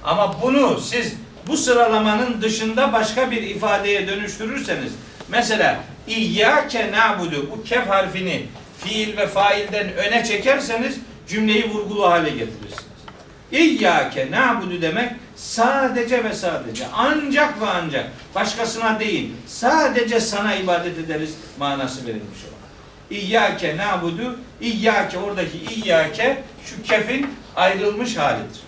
Ama 0.04 0.42
bunu 0.42 0.80
siz 0.80 1.14
bu 1.46 1.56
sıralamanın 1.56 2.42
dışında 2.42 2.92
başka 2.92 3.30
bir 3.30 3.42
ifadeye 3.42 4.08
dönüştürürseniz 4.08 4.92
mesela 5.28 5.80
İyyâke 6.08 6.92
na'budu 6.92 7.50
bu 7.50 7.64
kef 7.64 7.88
harfini 7.88 8.46
fiil 8.78 9.16
ve 9.16 9.26
failden 9.26 9.94
öne 9.94 10.24
çekerseniz 10.24 10.98
cümleyi 11.28 11.70
vurgulu 11.70 12.10
hale 12.10 12.30
getirirsiniz. 12.30 12.83
İyyâke 13.54 14.30
na'budu 14.30 14.82
demek 14.82 15.12
sadece 15.36 16.24
ve 16.24 16.32
sadece 16.32 16.86
ancak 16.94 17.60
ve 17.60 17.66
ancak 17.66 18.06
başkasına 18.34 19.00
değil 19.00 19.32
sadece 19.46 20.20
sana 20.20 20.54
ibadet 20.54 20.98
ederiz 20.98 21.34
manası 21.58 22.06
verilmiş 22.06 22.44
olan. 22.44 22.54
İyyâke 23.10 23.76
na'budu 23.76 24.38
İyyâke 24.60 25.18
oradaki 25.18 25.58
İyyâke 25.58 26.42
şu 26.66 26.82
kefin 26.82 27.30
ayrılmış 27.56 28.16
halidir. 28.16 28.60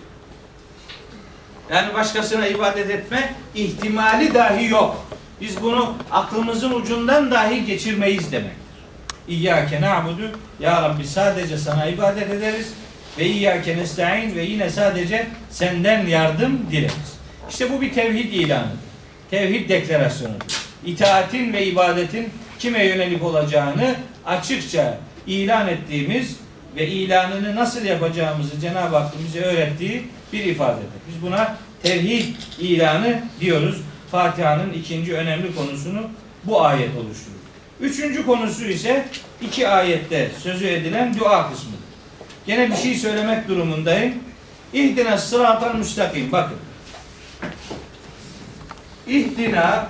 Yani 1.71 1.93
başkasına 1.93 2.47
ibadet 2.47 2.89
etme 2.89 3.33
ihtimali 3.55 4.33
dahi 4.33 4.65
yok. 4.65 5.05
Biz 5.41 5.61
bunu 5.61 5.95
aklımızın 6.11 6.71
ucundan 6.71 7.31
dahi 7.31 7.65
geçirmeyiz 7.65 8.31
demektir. 8.31 8.57
İyyâke 9.27 9.81
na'budu 9.81 10.31
Ya 10.59 10.81
Rabbi 10.81 11.07
sadece 11.07 11.57
sana 11.57 11.85
ibadet 11.85 12.29
ederiz 12.29 12.73
ve 13.17 13.25
İyyâke 13.25 13.77
nesta'in 13.77 14.35
ve 14.35 14.43
yine 14.43 14.69
sadece 14.69 15.27
senden 15.49 16.07
yardım 16.07 16.59
dileriz. 16.71 17.17
İşte 17.49 17.73
bu 17.73 17.81
bir 17.81 17.93
tevhid 17.93 18.33
ilanıdır. 18.33 18.77
Tevhid 19.31 19.69
deklarasyonudur. 19.69 20.45
İtaatin 20.85 21.53
ve 21.53 21.65
ibadetin 21.65 22.29
kime 22.59 22.85
yönelik 22.85 23.23
olacağını 23.23 23.95
açıkça 24.25 24.97
ilan 25.27 25.67
ettiğimiz 25.67 26.35
ve 26.75 26.87
ilanını 26.87 27.55
nasıl 27.55 27.85
yapacağımızı 27.85 28.59
Cenab-ı 28.59 28.95
Hakk'ın 28.95 29.25
bize 29.27 29.41
öğrettiği 29.41 30.03
bir 30.33 30.45
ifadedir. 30.45 30.87
Biz 31.09 31.21
buna 31.21 31.57
tevhid 31.83 32.35
ilanı 32.59 33.21
diyoruz. 33.39 33.81
Fatiha'nın 34.11 34.73
ikinci 34.73 35.13
önemli 35.13 35.55
konusunu 35.55 36.01
bu 36.43 36.65
ayet 36.65 36.89
oluşturur. 36.89 37.37
Üçüncü 37.81 38.25
konusu 38.25 38.65
ise 38.65 39.05
iki 39.41 39.67
ayette 39.67 40.31
sözü 40.43 40.67
edilen 40.67 41.19
dua 41.19 41.51
kısmıdır. 41.51 41.86
Gene 42.47 42.71
bir 42.71 42.75
şey 42.75 42.95
söylemek 42.95 43.47
durumundayım. 43.47 44.13
İhdina 44.73 45.17
sıratal 45.17 45.75
müstakim. 45.75 46.31
Bakın. 46.31 46.57
İhdina 49.07 49.87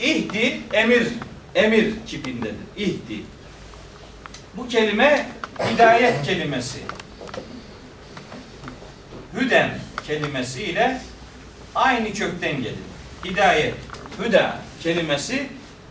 İhdi 0.00 0.60
emir 0.72 1.08
emir 1.54 1.92
kipindedir. 2.06 2.54
İhdi. 2.76 3.22
Bu 4.56 4.68
kelime 4.68 5.26
hidayet 5.70 6.22
kelimesi. 6.22 6.78
Hüden 9.36 9.70
kelimesiyle 10.06 11.00
aynı 11.74 12.12
kökten 12.12 12.56
gelir. 12.62 12.74
Hidayet, 13.24 13.74
hüda 14.18 14.58
kelimesi 14.82 15.46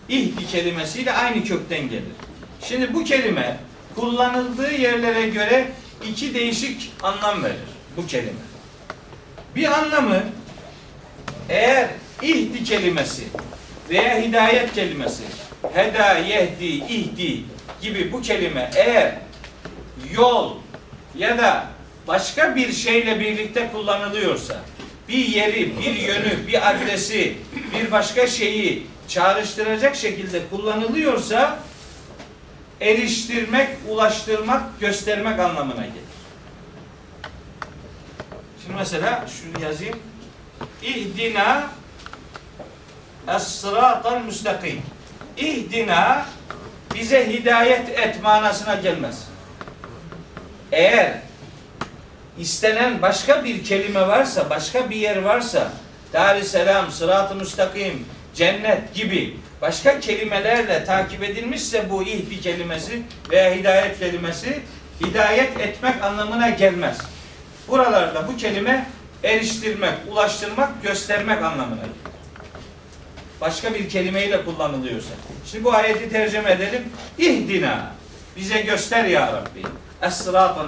ihdi 0.09 0.47
kelimesiyle 0.47 1.13
aynı 1.13 1.43
kökten 1.43 1.89
gelir. 1.89 2.03
Şimdi 2.61 2.93
bu 2.93 3.03
kelime 3.03 3.57
kullanıldığı 3.95 4.71
yerlere 4.71 5.29
göre 5.29 5.71
iki 6.09 6.33
değişik 6.33 6.91
anlam 7.03 7.43
verir 7.43 7.55
bu 7.97 8.07
kelime. 8.07 8.31
Bir 9.55 9.79
anlamı 9.79 10.23
eğer 11.49 11.87
ihdi 12.21 12.63
kelimesi 12.63 13.23
veya 13.89 14.21
hidayet 14.21 14.73
kelimesi 14.73 15.23
heda, 15.73 16.17
yehdi, 16.17 16.65
ihdi 16.65 17.43
gibi 17.81 18.11
bu 18.11 18.21
kelime 18.21 18.71
eğer 18.75 19.15
yol 20.13 20.55
ya 21.17 21.37
da 21.37 21.67
başka 22.07 22.55
bir 22.55 22.71
şeyle 22.73 23.19
birlikte 23.19 23.69
kullanılıyorsa 23.71 24.59
bir 25.09 25.25
yeri, 25.27 25.79
bir 25.79 25.95
yönü, 25.95 26.47
bir 26.47 26.69
adresi, 26.69 27.35
bir 27.75 27.91
başka 27.91 28.27
şeyi 28.27 28.87
çağrıştıracak 29.07 29.95
şekilde 29.95 30.41
kullanılıyorsa 30.49 31.59
eriştirmek, 32.81 33.69
ulaştırmak, 33.89 34.79
göstermek 34.79 35.39
anlamına 35.39 35.81
gelir. 35.81 36.11
Şimdi 38.61 38.77
mesela 38.77 39.25
şunu 39.27 39.63
yazayım. 39.63 39.99
İhdina 40.81 41.69
es-sıratal 43.27 44.23
müstakim. 44.25 44.81
İhdina 45.37 46.25
bize 46.95 47.33
hidayet 47.33 47.89
et 47.89 48.23
manasına 48.23 48.75
gelmez. 48.75 49.27
eğer 50.71 51.17
istenen 52.37 53.01
başka 53.01 53.43
bir 53.43 53.63
kelime 53.63 54.07
varsa, 54.07 54.49
başka 54.49 54.89
bir 54.89 54.95
yer 54.95 55.17
varsa, 55.17 55.71
Dar-ı 56.13 56.45
Sırat-ı 56.91 57.35
Müstakim, 57.35 58.05
cennet 58.35 58.93
gibi 58.93 59.37
başka 59.61 59.99
kelimelerle 59.99 60.85
takip 60.85 61.23
edilmişse 61.23 61.89
bu 61.89 62.03
ihdi 62.03 62.41
kelimesi 62.41 63.03
veya 63.31 63.55
hidayet 63.55 63.99
kelimesi 63.99 64.61
hidayet 65.01 65.59
etmek 65.59 66.03
anlamına 66.03 66.49
gelmez. 66.49 66.97
Buralarda 67.67 68.27
bu 68.27 68.37
kelime 68.37 68.85
eriştirmek, 69.23 69.93
ulaştırmak, 70.11 70.83
göstermek 70.83 71.43
anlamına 71.43 71.81
gelir. 71.81 72.11
Başka 73.41 73.73
bir 73.73 73.89
kelimeyle 73.89 74.45
kullanılıyorsa. 74.45 75.13
Şimdi 75.51 75.63
bu 75.63 75.73
ayeti 75.73 76.09
tercüme 76.09 76.51
edelim. 76.51 76.83
İhdina. 77.17 77.91
Bize 78.37 78.61
göster 78.61 79.05
ya 79.05 79.27
Rabbi. 79.33 79.63
Es-sıratal. 80.01 80.67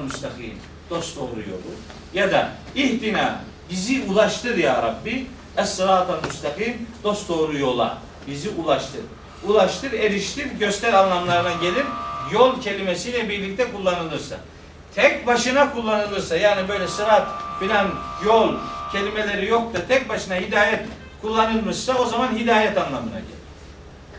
Dost 0.89 1.17
doğru 1.17 1.39
yolu. 1.49 1.75
Ya 2.13 2.31
da 2.31 2.49
ihdina. 2.75 3.41
Bizi 3.69 4.03
ulaştır 4.03 4.57
ya 4.57 4.83
Rabbi. 4.83 5.27
Es-sıratal. 5.57 6.19
Dost 7.03 7.29
doğru 7.29 7.57
yola. 7.57 7.97
Bizi 8.27 8.49
ulaştır. 8.49 9.01
Ulaştır, 9.47 9.93
eriştir, 9.93 10.45
göster 10.45 10.93
anlamlarına 10.93 11.53
gelir. 11.53 11.85
Yol 12.33 12.61
kelimesiyle 12.61 13.29
birlikte 13.29 13.71
kullanılırsa. 13.71 14.35
Tek 14.95 15.27
başına 15.27 15.73
kullanılırsa 15.73 16.37
yani 16.37 16.69
böyle 16.69 16.87
sırat 16.87 17.27
filan 17.59 17.87
yol 18.25 18.53
kelimeleri 18.91 19.49
yok 19.49 19.73
da 19.73 19.87
tek 19.87 20.09
başına 20.09 20.35
hidayet 20.35 20.79
kullanılmışsa 21.21 21.97
o 21.97 22.05
zaman 22.05 22.37
hidayet 22.37 22.77
anlamına 22.77 23.19
gelir. 23.19 23.43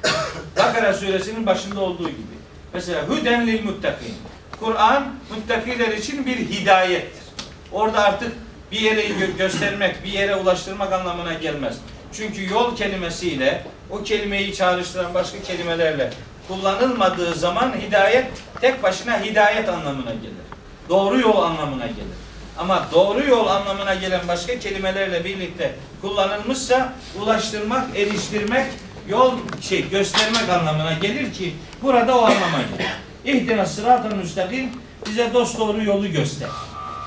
Bakara 0.58 0.94
suresinin 0.94 1.46
başında 1.46 1.80
olduğu 1.80 2.08
gibi. 2.08 2.34
Mesela 2.74 3.08
hüden 3.08 3.46
lil 3.46 3.64
muttakin. 3.64 4.14
Kur'an 4.60 5.14
muttakiler 5.30 5.88
için 5.88 6.26
bir 6.26 6.36
hidayettir. 6.36 7.24
Orada 7.72 8.04
artık 8.04 8.32
bir 8.72 8.80
yere 8.80 9.06
gö- 9.06 9.36
göstermek, 9.36 10.04
bir 10.04 10.12
yere 10.12 10.36
ulaştırmak 10.36 10.92
anlamına 10.92 11.34
gelmez. 11.34 11.76
Çünkü 12.16 12.52
yol 12.52 12.76
kelimesiyle 12.76 13.64
o 13.90 14.02
kelimeyi 14.02 14.54
çağrıştıran 14.54 15.14
başka 15.14 15.42
kelimelerle 15.42 16.10
kullanılmadığı 16.48 17.34
zaman 17.34 17.74
hidayet 17.86 18.26
tek 18.60 18.82
başına 18.82 19.20
hidayet 19.20 19.68
anlamına 19.68 20.10
gelir. 20.14 20.44
Doğru 20.88 21.20
yol 21.20 21.42
anlamına 21.42 21.86
gelir. 21.86 22.24
Ama 22.58 22.88
doğru 22.92 23.26
yol 23.26 23.46
anlamına 23.46 23.94
gelen 23.94 24.28
başka 24.28 24.58
kelimelerle 24.58 25.24
birlikte 25.24 25.74
kullanılmışsa 26.00 26.92
ulaştırmak, 27.20 27.96
eriştirmek, 27.96 28.66
yol 29.08 29.32
şey 29.60 29.88
göstermek 29.88 30.50
anlamına 30.50 30.92
gelir 30.92 31.32
ki 31.32 31.54
burada 31.82 32.18
o 32.18 32.22
anlama 32.22 32.58
gelir. 32.58 32.90
İhdina 33.24 33.66
sıratal 33.66 34.16
müstakim 34.16 34.70
bize 35.06 35.34
dost 35.34 35.58
doğru 35.58 35.84
yolu 35.84 36.08
göster. 36.12 36.48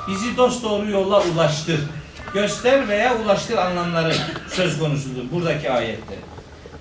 Bizi 0.08 0.38
dost 0.38 0.64
doğru 0.64 0.90
yolla 0.90 1.24
ulaştır. 1.24 1.80
Göster 2.34 2.88
veya 2.88 3.18
ulaştır 3.18 3.58
anlamları 3.58 4.16
söz 4.50 4.80
konusudur 4.80 5.32
buradaki 5.32 5.72
ayette. 5.72 6.16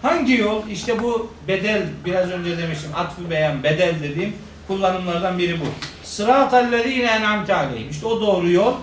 Hangi 0.02 0.36
yol? 0.36 0.68
İşte 0.68 1.02
bu 1.02 1.32
bedel 1.48 1.82
biraz 2.04 2.30
önce 2.30 2.58
demiştim 2.58 2.90
atfı 2.96 3.30
beyan 3.30 3.62
bedel 3.62 3.94
dediğim 4.02 4.32
kullanımlardan 4.66 5.38
biri 5.38 5.60
bu. 5.60 5.64
Sıratallezine 6.04 7.06
en'amte 7.06 7.54
aleyhim. 7.54 7.90
İşte 7.90 8.06
o 8.06 8.20
doğru 8.20 8.50
yol 8.50 8.74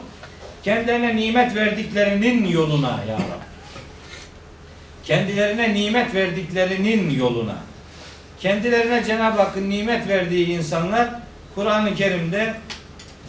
kendilerine 0.64 1.16
nimet 1.16 1.56
verdiklerinin 1.56 2.48
yoluna 2.48 3.00
ya 3.10 3.14
Rabbi. 3.14 3.44
Kendilerine 5.04 5.74
nimet 5.74 6.16
verdiklerinin 6.16 7.10
yoluna. 7.10 7.56
Kendilerine 8.40 9.04
Cenab-ı 9.04 9.42
Hakk'ın 9.42 9.70
nimet 9.70 10.08
verdiği 10.08 10.48
insanlar 10.48 11.10
Kur'an-ı 11.56 11.96
Kerim'de 11.96 12.54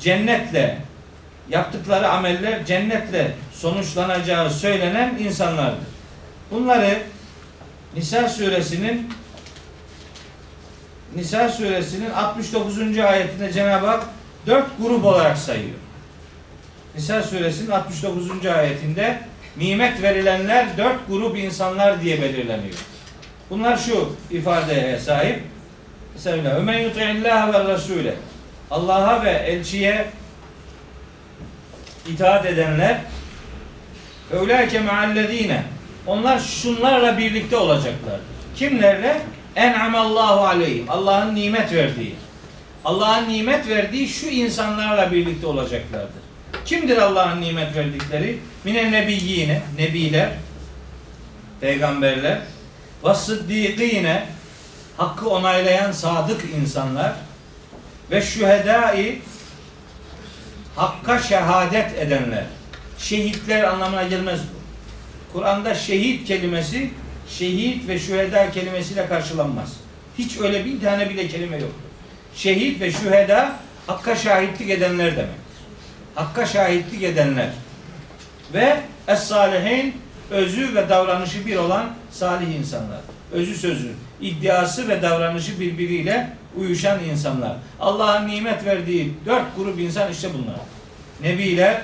cennetle 0.00 0.78
yaptıkları 1.48 2.08
ameller 2.08 2.66
cennetle 2.66 3.34
sonuçlanacağı 3.52 4.50
söylenen 4.50 5.18
insanlardır. 5.18 5.86
Bunları 6.50 6.98
Nisa 7.96 8.28
suresinin 8.28 9.10
Nisa 11.16 11.48
suresinin 11.48 12.10
69. 12.10 12.98
ayetinde 12.98 13.52
Cenab-ı 13.52 13.86
Hak 13.86 14.04
dört 14.46 14.66
grup 14.78 15.04
olarak 15.04 15.38
sayıyor. 15.38 15.76
Nisa 16.94 17.22
suresinin 17.22 17.70
69. 17.70 18.46
ayetinde 18.46 19.18
nimet 19.56 20.02
verilenler 20.02 20.66
dört 20.76 21.08
grup 21.08 21.38
insanlar 21.38 22.02
diye 22.02 22.22
belirleniyor. 22.22 22.74
Bunlar 23.50 23.76
şu 23.76 24.12
ifadeye 24.30 24.98
sahip. 24.98 25.42
Mesela 26.14 26.54
Ömen 26.54 26.78
yuti'illâhe 26.78 27.52
ve 27.52 27.72
rasûle 27.72 28.14
Allah'a 28.70 29.24
ve 29.24 29.30
elçiye 29.30 30.04
itaat 32.08 32.46
edenler 32.46 33.00
Öylâke 34.32 34.80
meallezîne 34.80 35.62
Onlar 36.06 36.38
şunlarla 36.38 37.18
birlikte 37.18 37.56
olacaklardır. 37.56 38.20
Kimlerle? 38.56 39.20
En'amallahu 39.56 40.46
aleyhim. 40.46 40.90
Allah'ın 40.90 41.34
nimet 41.34 41.72
verdiği. 41.72 42.14
Allah'ın 42.84 43.28
nimet 43.28 43.68
verdiği 43.68 44.08
şu 44.08 44.26
insanlarla 44.26 45.12
birlikte 45.12 45.46
olacaklardır. 45.46 46.24
Kimdir 46.64 46.96
Allah'ın 46.96 47.40
nimet 47.40 47.76
verdikleri? 47.76 48.38
Mine 48.64 48.92
nebiyyine, 48.92 49.62
nebiler, 49.78 50.28
peygamberler, 51.60 52.38
ve 53.04 53.14
sıddîkîne, 53.14 54.26
hakkı 54.96 55.28
onaylayan 55.28 55.92
sadık 55.92 56.40
insanlar 56.60 57.12
ve 58.10 58.22
şühedai, 58.22 59.18
hakka 60.76 61.18
şehadet 61.18 61.98
edenler. 61.98 62.44
Şehitler 62.98 63.64
anlamına 63.64 64.02
gelmez 64.02 64.40
bu. 64.40 64.64
Kur'an'da 65.32 65.74
şehit 65.74 66.28
kelimesi 66.28 66.90
şehit 67.28 67.88
ve 67.88 67.98
şüheda 67.98 68.50
kelimesiyle 68.50 69.06
karşılanmaz. 69.06 69.72
Hiç 70.18 70.38
öyle 70.40 70.64
bir 70.64 70.80
tane 70.80 71.10
bile 71.10 71.28
kelime 71.28 71.56
yoktur. 71.56 71.84
Şehit 72.36 72.80
ve 72.80 72.92
şüheda 72.92 73.56
hakka 73.86 74.16
şahitlik 74.16 74.70
edenler 74.70 75.10
demektir. 75.10 75.34
Hakka 76.14 76.46
şahitlik 76.46 77.02
edenler. 77.02 77.48
Ve 78.54 78.80
es-salihin 79.08 79.92
özü 80.30 80.74
ve 80.74 80.88
davranışı 80.88 81.46
bir 81.46 81.56
olan 81.56 81.90
salih 82.10 82.54
insanlar. 82.58 83.00
Özü 83.32 83.54
sözü, 83.54 83.92
iddiası 84.20 84.88
ve 84.88 85.02
davranışı 85.02 85.60
birbiriyle 85.60 86.30
uyuşan 86.56 87.04
insanlar. 87.04 87.56
Allah'ın 87.80 88.28
nimet 88.28 88.64
verdiği 88.64 89.14
dört 89.26 89.56
grup 89.56 89.80
insan 89.80 90.12
işte 90.12 90.28
bunlar. 90.34 90.56
Nebiler, 91.22 91.82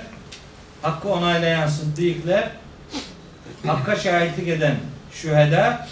hakkı 0.83 1.09
onaylayan 1.09 1.69
sıddıklar, 1.69 2.51
hakka 3.67 3.97
şahitlik 3.97 4.49
eden 4.49 4.75
şüheda 5.13 5.89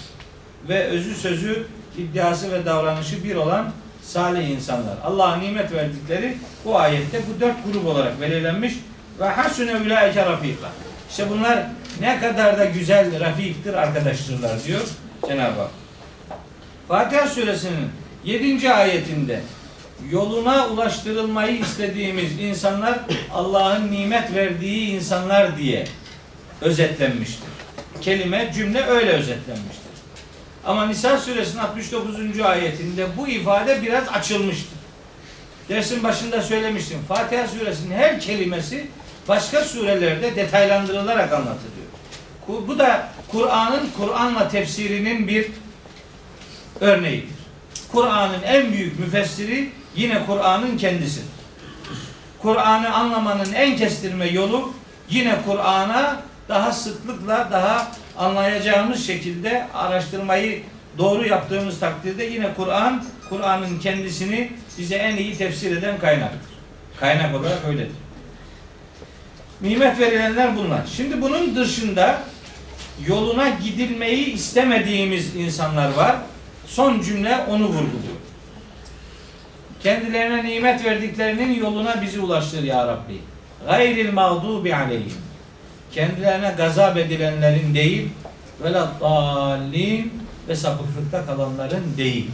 ve 0.68 0.84
özü 0.84 1.14
sözü, 1.14 1.66
iddiası 1.98 2.52
ve 2.52 2.66
davranışı 2.66 3.24
bir 3.24 3.36
olan 3.36 3.70
salih 4.02 4.48
insanlar. 4.48 4.94
Allah'ın 5.04 5.40
nimet 5.40 5.72
verdikleri 5.72 6.36
bu 6.64 6.78
ayette 6.78 7.20
bu 7.28 7.40
dört 7.40 7.56
grup 7.64 7.86
olarak 7.86 8.20
belirlenmiş 8.20 8.74
ve 9.20 9.28
hasune 9.28 9.76
ulaike 9.76 10.26
rafika. 10.26 10.68
İşte 11.10 11.30
bunlar 11.30 11.66
ne 12.00 12.20
kadar 12.20 12.58
da 12.58 12.64
güzel 12.64 13.20
rafiktir 13.20 13.74
arkadaştırlar 13.74 14.64
diyor 14.64 14.80
Cenab-ı 15.28 15.60
Hak. 15.60 15.70
Fatiha 16.88 17.26
suresinin 17.26 17.90
7. 18.24 18.72
ayetinde 18.72 19.40
yoluna 20.10 20.68
ulaştırılmayı 20.68 21.58
istediğimiz 21.58 22.40
insanlar 22.40 22.98
Allah'ın 23.32 23.92
nimet 23.92 24.34
verdiği 24.34 24.90
insanlar 24.90 25.58
diye 25.58 25.84
özetlenmiştir. 26.60 27.48
Kelime, 28.00 28.52
cümle 28.54 28.84
öyle 28.84 29.10
özetlenmiştir. 29.10 29.88
Ama 30.64 30.86
Nisa 30.86 31.18
suresinin 31.18 31.62
69. 31.62 32.40
ayetinde 32.40 33.06
bu 33.16 33.28
ifade 33.28 33.82
biraz 33.82 34.08
açılmıştır. 34.08 34.78
Dersin 35.68 36.02
başında 36.02 36.42
söylemiştim. 36.42 36.98
Fatiha 37.08 37.48
suresinin 37.48 37.94
her 37.94 38.20
kelimesi 38.20 38.86
başka 39.28 39.64
surelerde 39.64 40.36
detaylandırılarak 40.36 41.32
anlatılıyor. 41.32 41.78
Bu, 42.48 42.78
da 42.78 43.08
Kur'an'ın 43.28 43.90
Kur'an'la 43.98 44.48
tefsirinin 44.48 45.28
bir 45.28 45.46
örneğidir. 46.80 47.37
Kur'an'ın 47.92 48.42
en 48.42 48.72
büyük 48.72 48.98
müfessiri 48.98 49.70
yine 49.96 50.26
Kur'an'ın 50.26 50.78
kendisidir. 50.78 51.28
Kur'an'ı 52.42 52.94
anlamanın 52.94 53.52
en 53.52 53.76
kestirme 53.76 54.26
yolu 54.26 54.72
yine 55.10 55.34
Kur'an'a 55.46 56.22
daha 56.48 56.72
sıklıkla 56.72 57.48
daha 57.52 57.92
anlayacağımız 58.18 59.06
şekilde 59.06 59.66
araştırmayı 59.74 60.62
doğru 60.98 61.26
yaptığımız 61.28 61.80
takdirde 61.80 62.24
yine 62.24 62.54
Kur'an 62.54 63.04
Kur'an'ın 63.28 63.78
kendisini 63.78 64.52
bize 64.78 64.94
en 64.94 65.16
iyi 65.16 65.36
tefsir 65.36 65.76
eden 65.76 65.98
kaynaktır. 65.98 66.50
Kaynak 67.00 67.34
olarak 67.34 67.64
öyledir. 67.68 67.96
Nimet 69.60 69.98
verilenler 69.98 70.56
bunlar. 70.56 70.80
Şimdi 70.96 71.22
bunun 71.22 71.56
dışında 71.56 72.20
yoluna 73.06 73.48
gidilmeyi 73.48 74.32
istemediğimiz 74.32 75.36
insanlar 75.36 75.94
var. 75.94 76.16
Son 76.68 77.00
cümle 77.00 77.38
onu 77.50 77.64
vurguluyor. 77.64 78.18
kendilerine 79.82 80.44
nimet 80.44 80.84
verdiklerinin 80.84 81.54
yoluna 81.54 82.02
bizi 82.02 82.20
ulaştır 82.20 82.62
ya 82.62 82.86
Rabbi. 82.86 83.18
Gayril 83.66 84.12
mağdubi 84.12 84.74
aleyhim. 84.74 85.12
Kendilerine 85.92 86.54
gazap 86.56 86.96
edilenlerin 86.96 87.74
değil 87.74 88.08
ve 88.62 88.74
dallin 88.74 90.12
ve 90.48 90.56
sapıklıkta 90.56 91.26
kalanların 91.26 91.96
değil. 91.96 92.30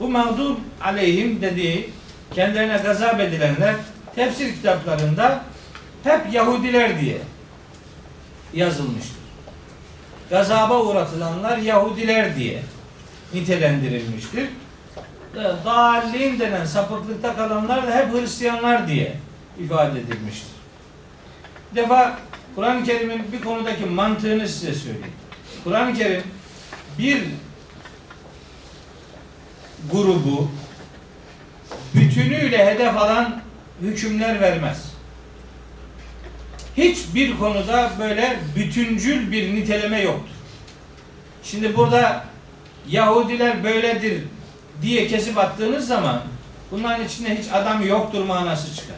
Bu 0.00 0.08
mağdub 0.08 0.56
aleyhim 0.82 1.42
dediği 1.42 1.90
kendilerine 2.34 2.76
gazap 2.76 3.20
edilenler 3.20 3.74
tefsir 4.14 4.54
kitaplarında 4.54 5.44
hep 6.04 6.32
Yahudiler 6.32 7.00
diye 7.00 7.18
yazılmıştır. 8.54 9.19
Gazaba 10.30 10.82
uğratılanlar 10.82 11.58
Yahudiler 11.58 12.36
diye 12.36 12.62
nitelendirilmiştir. 13.34 14.48
Dalin 15.64 16.38
denen 16.38 16.64
sapıklıkta 16.64 17.36
kalanlar 17.36 17.86
da 17.86 17.96
hep 17.96 18.14
Hristiyanlar 18.14 18.88
diye 18.88 19.16
ifade 19.58 20.00
edilmiştir. 20.00 20.50
Bir 21.72 21.76
defa 21.76 22.18
Kur'an-ı 22.54 22.84
Kerim'in 22.84 23.32
bir 23.32 23.40
konudaki 23.40 23.86
mantığını 23.86 24.48
size 24.48 24.74
söyleyeyim. 24.74 25.12
Kur'an-ı 25.64 25.94
Kerim 25.94 26.22
bir 26.98 27.22
grubu 29.92 30.50
bütünüyle 31.94 32.66
hedef 32.66 32.96
alan 32.96 33.40
hükümler 33.80 34.40
vermez. 34.40 34.90
Hiçbir 36.76 37.38
konuda 37.38 37.90
böyle 37.98 38.38
bütüncül 38.56 39.32
bir 39.32 39.54
niteleme 39.54 40.00
yoktur. 40.00 40.34
Şimdi 41.42 41.76
burada 41.76 42.24
Yahudiler 42.88 43.64
böyledir 43.64 44.24
diye 44.82 45.06
kesip 45.06 45.38
attığınız 45.38 45.86
zaman 45.86 46.20
bunların 46.70 47.04
içinde 47.04 47.38
hiç 47.38 47.46
adam 47.52 47.86
yoktur 47.86 48.24
manası 48.24 48.76
çıkar. 48.76 48.96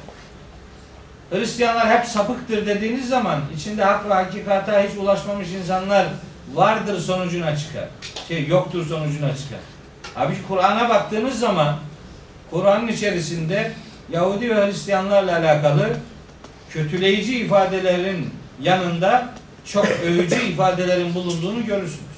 Hristiyanlar 1.30 1.98
hep 1.98 2.06
sapıktır 2.06 2.66
dediğiniz 2.66 3.08
zaman 3.08 3.40
içinde 3.56 3.84
hak 3.84 4.08
ve 4.08 4.14
hakikata 4.14 4.82
hiç 4.82 4.98
ulaşmamış 4.98 5.48
insanlar 5.48 6.06
vardır 6.54 7.00
sonucuna 7.00 7.56
çıkar. 7.56 7.88
Şey 8.28 8.46
yoktur 8.46 8.86
sonucuna 8.86 9.36
çıkar. 9.36 9.60
Abi 10.16 10.34
Kur'an'a 10.48 10.88
baktığınız 10.88 11.38
zaman 11.38 11.76
Kur'an'ın 12.50 12.88
içerisinde 12.88 13.72
Yahudi 14.12 14.50
ve 14.50 14.66
Hristiyanlarla 14.66 15.38
alakalı 15.38 15.96
kötüleyici 16.72 17.38
ifadelerin 17.38 18.30
yanında 18.62 19.28
çok 19.64 19.86
övücü 19.86 20.42
ifadelerin 20.42 21.14
bulunduğunu 21.14 21.66
görürsünüz. 21.66 22.12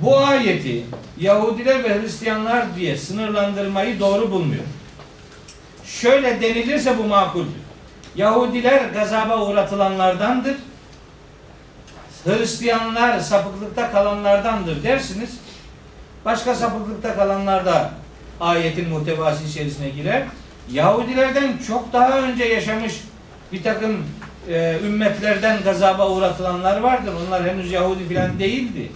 Bu 0.00 0.18
ayeti 0.18 0.84
Yahudiler 1.18 1.84
ve 1.84 2.02
Hristiyanlar 2.02 2.76
diye 2.76 2.96
sınırlandırmayı 2.96 4.00
doğru 4.00 4.30
bulmuyor. 4.30 4.64
Şöyle 5.84 6.40
denilirse 6.40 6.98
bu 6.98 7.04
makuldür. 7.04 7.60
Yahudiler 8.16 8.84
gazaba 8.84 9.46
uğratılanlardandır. 9.46 10.56
Hristiyanlar 12.24 13.20
sapıklıkta 13.20 13.92
kalanlardandır 13.92 14.82
dersiniz. 14.82 15.30
Başka 16.24 16.54
sapıklıkta 16.54 17.14
kalanlar 17.14 17.66
da 17.66 17.90
ayetin 18.40 18.88
muhtevası 18.88 19.44
içerisine 19.44 19.88
girer. 19.88 20.22
Yahudilerden 20.72 21.58
çok 21.66 21.92
daha 21.92 22.20
önce 22.20 22.44
yaşamış 22.44 23.00
bir 23.52 23.62
takım 23.62 23.96
e, 24.48 24.76
ümmetlerden 24.84 25.62
gazaba 25.64 26.10
uğratılanlar 26.10 26.80
vardır. 26.80 27.12
Onlar 27.26 27.50
henüz 27.50 27.72
Yahudi 27.72 28.08
filan 28.08 28.38
değildi. 28.38 28.92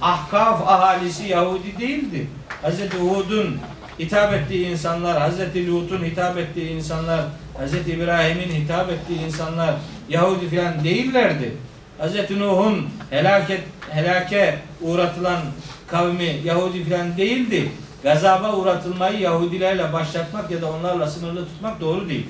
Ahkaf 0.00 0.68
ahalisi 0.68 1.28
Yahudi 1.28 1.78
değildi. 1.78 2.26
Hz. 2.62 2.80
Hud'un 3.00 3.56
hitap 3.98 4.32
ettiği 4.32 4.66
insanlar, 4.66 5.30
Hz. 5.30 5.38
Lut'un 5.68 6.04
hitap 6.04 6.38
ettiği 6.38 6.70
insanlar, 6.70 7.20
Hz. 7.58 7.88
İbrahim'in 7.88 8.62
hitap 8.64 8.90
ettiği 8.90 9.20
insanlar 9.26 9.74
Yahudi 10.08 10.48
filan 10.48 10.84
değillerdi. 10.84 11.52
Hz. 11.98 12.30
Nuh'un 12.30 12.88
helaket, 13.10 13.60
helake 13.90 14.58
uğratılan 14.80 15.40
kavmi 15.86 16.36
Yahudi 16.44 16.84
filan 16.84 17.16
değildi. 17.16 17.72
Gazaba 18.02 18.56
uğratılmayı 18.56 19.20
Yahudilerle 19.20 19.92
başlatmak 19.92 20.50
ya 20.50 20.62
da 20.62 20.72
onlarla 20.72 21.06
sınırlı 21.06 21.46
tutmak 21.46 21.80
doğru 21.80 22.08
değil. 22.08 22.26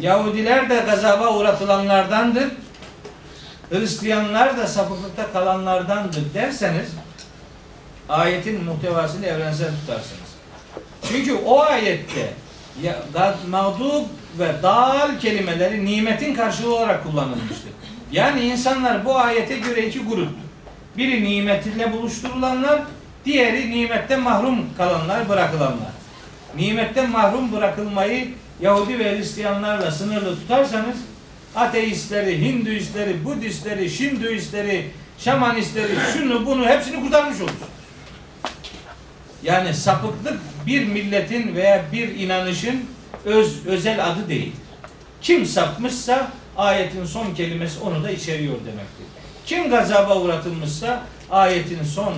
Yahudiler 0.00 0.70
de 0.70 0.82
gazaba 0.86 1.34
uğratılanlardandır. 1.34 2.48
Hristiyanlar 3.70 4.56
da 4.56 4.66
sapıklıkta 4.66 5.32
kalanlardandır 5.32 6.34
derseniz 6.34 6.88
ayetin 8.08 8.64
muhtevasını 8.64 9.26
evrensel 9.26 9.70
tutarsınız. 9.80 10.28
Çünkü 11.08 11.34
o 11.34 11.60
ayette 11.60 12.32
mağdub 13.48 14.04
ve 14.38 14.62
dal 14.62 15.18
kelimeleri 15.18 15.84
nimetin 15.84 16.34
karşılığı 16.34 16.76
olarak 16.76 17.02
kullanılmıştır. 17.04 17.70
Yani 18.12 18.40
insanlar 18.40 19.04
bu 19.04 19.18
ayete 19.18 19.58
göre 19.58 19.86
iki 19.86 20.04
gruptur. 20.04 20.48
Biri 20.96 21.24
nimetiyle 21.24 21.92
buluşturulanlar, 21.92 22.80
diğeri 23.24 23.70
nimetten 23.70 24.20
mahrum 24.20 24.66
kalanlar, 24.76 25.28
bırakılanlar. 25.28 25.92
Nimetten 26.56 27.10
mahrum 27.10 27.52
bırakılmayı 27.52 28.28
Yahudi 28.60 28.98
ve 28.98 29.18
Hristiyanlarla 29.18 29.90
sınırlı 29.90 30.36
tutarsanız 30.36 30.96
ateistleri, 31.56 32.44
Hinduistleri, 32.44 33.24
Budistleri, 33.24 33.90
Şinduistleri, 33.90 34.90
Şamanistleri, 35.18 35.92
şunu 36.12 36.46
bunu 36.46 36.66
hepsini 36.66 37.02
kurtarmış 37.02 37.40
olursunuz. 37.40 37.62
Yani 39.42 39.74
sapıklık 39.74 40.40
bir 40.66 40.86
milletin 40.86 41.54
veya 41.54 41.84
bir 41.92 42.08
inanışın 42.08 42.84
öz 43.24 43.66
özel 43.66 44.06
adı 44.06 44.28
değil. 44.28 44.52
Kim 45.22 45.46
sapmışsa 45.46 46.32
ayetin 46.56 47.04
son 47.04 47.34
kelimesi 47.34 47.80
onu 47.80 48.04
da 48.04 48.10
içeriyor 48.10 48.54
demektir. 48.54 49.06
Kim 49.46 49.70
gazaba 49.70 50.20
uğratılmışsa 50.20 51.02
ayetin 51.30 51.84
son 51.84 52.14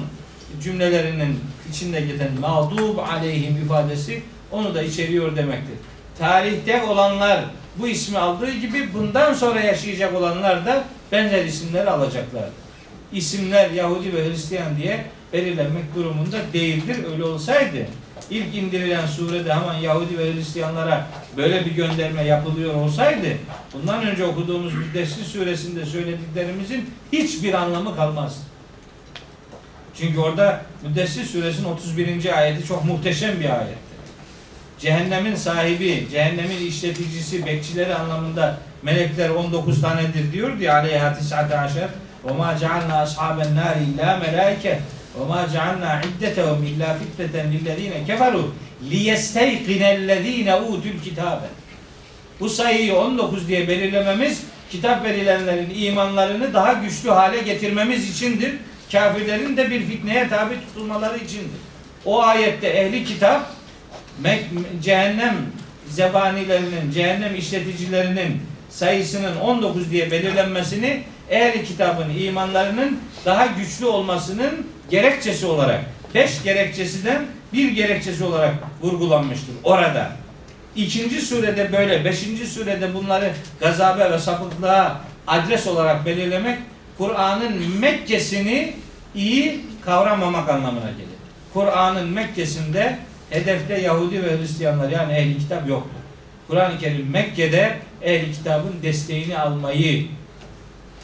cümlelerinin 0.63 1.41
içinde 1.71 2.01
geçen 2.01 2.41
mağdub 2.41 2.99
aleyhim 2.99 3.57
ifadesi 3.65 4.23
onu 4.51 4.75
da 4.75 4.83
içeriyor 4.83 5.37
demektir. 5.37 5.75
Tarihte 6.21 6.83
olanlar 6.83 7.45
bu 7.77 7.89
ismi 7.89 8.19
aldığı 8.19 8.51
gibi 8.51 8.95
bundan 8.95 9.35
sonra 9.35 9.61
yaşayacak 9.61 10.15
olanlar 10.15 10.67
da 10.67 10.85
benzer 11.13 11.45
isimleri 11.45 11.91
alacaklardır. 11.91 12.53
İsimler 13.13 13.71
Yahudi 13.71 14.15
ve 14.15 14.29
Hristiyan 14.29 14.77
diye 14.77 15.05
belirlenmek 15.33 15.95
durumunda 15.95 16.37
değildir. 16.53 16.97
Öyle 17.13 17.25
olsaydı 17.25 17.87
ilk 18.31 18.55
indirilen 18.55 19.07
surede 19.07 19.55
hemen 19.55 19.75
Yahudi 19.75 20.19
ve 20.19 20.35
Hristiyanlara 20.35 21.07
böyle 21.37 21.65
bir 21.65 21.71
gönderme 21.71 22.25
yapılıyor 22.25 22.75
olsaydı 22.75 23.29
bundan 23.73 24.07
önce 24.07 24.25
okuduğumuz 24.25 24.75
Müddessir 24.75 25.25
suresinde 25.25 25.87
söylediklerimizin 25.87 26.91
hiçbir 27.13 27.55
anlamı 27.55 27.97
kalmazdı. 27.97 28.41
Çünkü 29.99 30.19
orada 30.19 30.63
Müddessir 30.83 31.25
suresinin 31.25 31.69
31. 31.69 32.39
ayeti 32.39 32.67
çok 32.67 32.85
muhteşem 32.85 33.41
bir 33.41 33.59
ayet. 33.59 33.90
Cehennemin 34.81 35.35
sahibi, 35.35 36.07
cehennemin 36.11 36.67
işleticisi, 36.67 37.47
bekçileri 37.47 37.95
anlamında 37.95 38.59
melekler 38.83 39.29
19 39.29 39.81
tanedir 39.81 40.33
diyor 40.33 40.59
diye 40.59 40.73
aleyha 40.73 41.15
tis'ate 41.15 41.59
aşer. 41.59 41.89
Ve 42.25 42.33
ma 42.33 42.57
cealna 42.59 43.01
ashaben 43.01 43.57
nari 43.57 43.79
illa 43.95 44.17
melaike 44.17 44.81
ve 45.21 45.25
ma 45.29 45.49
cealna 45.53 46.01
iddetehum 46.01 46.65
illa 46.65 46.97
fitneten 46.99 47.53
lillezine 47.53 48.05
keferu 48.07 48.55
liyesteyqinellezine 48.91 50.57
utul 50.57 51.01
kitabe. 51.05 51.47
Bu 52.41 52.49
sayıyı 52.49 52.95
19 52.95 53.49
diye 53.49 53.69
belirlememiz 53.69 54.43
kitap 54.71 55.05
verilenlerin 55.05 55.73
imanlarını 55.75 56.55
daha 56.55 56.73
güçlü 56.73 57.11
hale 57.11 57.43
getirmemiz 57.43 58.11
içindir. 58.11 58.55
Kafirlerin 58.93 59.57
de 59.57 59.71
bir 59.71 59.83
fitneye 59.83 60.29
tabi 60.29 60.55
tutulmaları 60.67 61.17
içindir. 61.17 61.61
O 62.05 62.23
ayette 62.23 62.69
ehli 62.69 63.05
kitap 63.05 63.60
cehennem 64.83 65.37
zebanilerinin, 65.89 66.91
cehennem 66.95 67.37
işleticilerinin 67.37 68.43
sayısının 68.71 69.37
19 69.37 69.91
diye 69.91 70.11
belirlenmesini 70.11 71.03
ehli 71.31 71.65
kitabın 71.65 72.11
imanlarının 72.19 72.99
daha 73.25 73.47
güçlü 73.47 73.87
olmasının 73.87 74.67
gerekçesi 74.91 75.47
olarak, 75.47 75.81
beş 76.15 76.43
gerekçesinden 76.43 77.27
bir 77.53 77.71
gerekçesi 77.71 78.25
olarak 78.25 78.55
vurgulanmıştır 78.83 79.55
orada. 79.65 80.11
İkinci 80.77 81.23
surede 81.23 81.73
böyle, 81.73 82.05
beşinci 82.05 82.47
surede 82.47 82.95
bunları 82.95 83.33
gazabe 83.61 84.11
ve 84.11 84.19
sapıklığa 84.19 85.01
adres 85.27 85.67
olarak 85.67 86.07
belirlemek, 86.07 86.59
Kur'an'ın 86.99 87.79
Mekke'sini 87.81 88.75
iyi 89.15 89.61
kavramamak 89.85 90.49
anlamına 90.49 90.91
gelir. 90.91 91.21
Kur'an'ın 91.55 92.09
Mekke'sinde 92.09 92.99
hedefte 93.31 93.81
Yahudi 93.81 94.25
ve 94.25 94.39
Hristiyanlar 94.39 94.91
yani 94.91 95.13
ehli 95.13 95.39
kitap 95.39 95.69
yoktur. 95.69 96.01
Kur'an-ı 96.49 96.79
Kerim 96.79 97.11
Mekke'de 97.11 97.77
ehli 98.03 98.33
kitabın 98.33 98.75
desteğini 98.83 99.39
almayı 99.39 100.07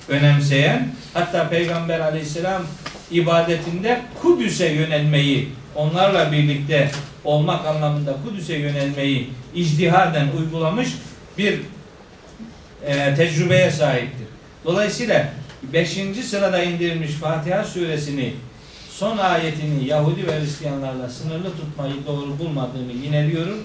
önemseyen 0.09 0.89
hatta 1.15 1.49
Peygamber 1.49 2.01
aleyhisselam 2.01 2.63
ibadetinde 3.11 4.01
Kudüs'e 4.23 4.67
yönelmeyi 4.67 5.49
onlarla 5.75 6.33
birlikte 6.33 6.91
olmak 7.25 7.67
anlamında 7.67 8.17
Kudüs'e 8.25 8.57
yönelmeyi 8.57 9.31
icdihaden 9.55 10.29
uygulamış 10.39 10.89
bir 11.39 11.61
e, 12.87 13.15
tecrübeye 13.15 13.71
sahiptir. 13.71 14.27
Dolayısıyla 14.65 15.29
5. 15.73 15.99
sırada 16.25 16.63
indirilmiş 16.63 17.11
Fatiha 17.11 17.65
suresini 17.65 18.33
son 18.99 19.19
ayetini 19.19 19.89
Yahudi 19.89 20.27
ve 20.27 20.41
Hristiyanlarla 20.41 21.09
sınırlı 21.09 21.51
tutmayı 21.57 22.07
doğru 22.07 22.39
bulmadığımı 22.39 22.93
yineliyorum. 22.93 23.59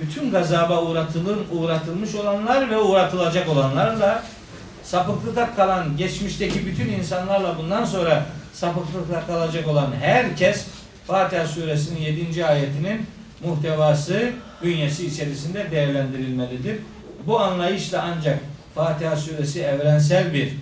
Bütün 0.00 0.30
gazaba 0.30 0.82
uğratılır, 0.82 1.38
uğratılmış 1.52 2.14
olanlar 2.14 2.70
ve 2.70 2.78
uğratılacak 2.78 3.48
olanlarla 3.48 4.22
sapıklıkta 4.82 5.54
kalan 5.54 5.96
geçmişteki 5.96 6.66
bütün 6.66 6.88
insanlarla 6.88 7.58
bundan 7.58 7.84
sonra 7.84 8.26
sapıklıkta 8.52 9.26
kalacak 9.26 9.68
olan 9.68 9.92
herkes 10.00 10.66
Fatiha 11.06 11.46
suresinin 11.46 12.00
7. 12.00 12.46
ayetinin 12.46 13.06
muhtevası 13.44 14.30
bünyesi 14.62 15.06
içerisinde 15.06 15.70
değerlendirilmelidir. 15.70 16.76
Bu 17.26 17.40
anlayışla 17.40 18.04
ancak 18.16 18.38
Fatiha 18.74 19.16
suresi 19.16 19.62
evrensel 19.62 20.34
bir 20.34 20.52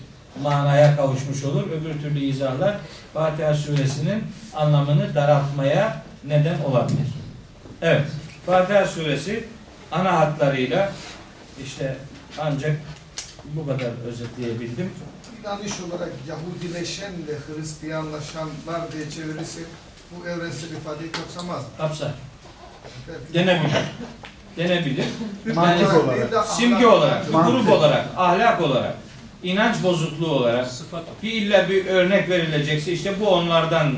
manaya 0.43 0.97
kavuşmuş 0.97 1.45
olur. 1.45 1.63
Öbür 1.71 2.03
türlü 2.03 2.19
izahlar 2.19 2.77
Fatiha 3.15 3.55
suresinin 3.55 4.25
anlamını 4.55 5.15
daraltmaya 5.15 6.03
neden 6.25 6.61
olabilir. 6.61 7.09
Evet. 7.83 8.07
Fatiha 8.47 8.87
suresi 8.87 9.45
ana 9.93 10.21
hatlarıyla 10.21 10.93
işte 11.65 11.97
ancak 12.39 12.77
bu 13.45 13.67
kadar 13.67 13.91
özetleyebildim. 14.09 14.91
yanlış 15.45 15.73
olarak 15.81 16.09
Yahudileşen 16.29 17.13
ve 17.29 17.33
Hristiyanlaşanlar 17.57 18.93
diye 18.93 19.11
çevirirsek 19.11 19.65
bu 20.11 20.29
evrensel 20.29 20.71
ifadeyi 20.71 21.13
kapsamaz. 21.13 21.63
Kapsar. 21.79 22.11
Belki- 23.09 23.35
Denebilir. 23.35 23.73
Denebilir. 24.57 25.05
Mantık 25.55 25.89
Yani 25.89 25.99
olarak. 25.99 26.47
simge 26.47 26.87
olarak, 26.87 27.27
grup 27.33 27.69
olarak, 27.73 28.07
ahlak 28.17 28.61
olarak, 28.61 28.95
inanç 29.43 29.83
bozukluğu 29.83 30.31
olarak 30.31 30.69
bir 31.23 31.33
illa 31.33 31.69
bir 31.69 31.87
örnek 31.87 32.29
verilecekse 32.29 32.93
işte 32.93 33.21
bu 33.21 33.29
onlardan 33.29 33.95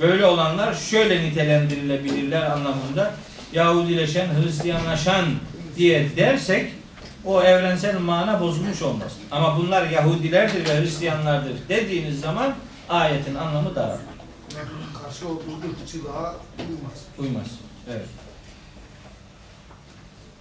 böyle 0.00 0.26
olanlar 0.26 0.74
şöyle 0.74 1.22
nitelendirilebilirler 1.22 2.42
anlamında 2.42 3.14
Yahudileşen, 3.52 4.28
Hristiyanlaşan 4.42 5.24
diye 5.76 6.16
dersek 6.16 6.72
o 7.24 7.42
evrensel 7.42 7.98
mana 7.98 8.40
bozulmuş 8.40 8.82
olmaz. 8.82 9.12
Ama 9.30 9.58
bunlar 9.58 9.90
Yahudilerdir 9.90 10.68
ve 10.68 10.80
Hristiyanlardır 10.80 11.52
dediğiniz 11.68 12.20
zaman 12.20 12.54
ayetin 12.88 13.34
anlamı 13.34 13.74
daralır. 13.74 14.00
Karşı 15.04 15.28
olduğu 15.28 15.42
uymaz. 16.58 17.06
Uymaz. 17.18 17.46
Evet. 17.90 18.06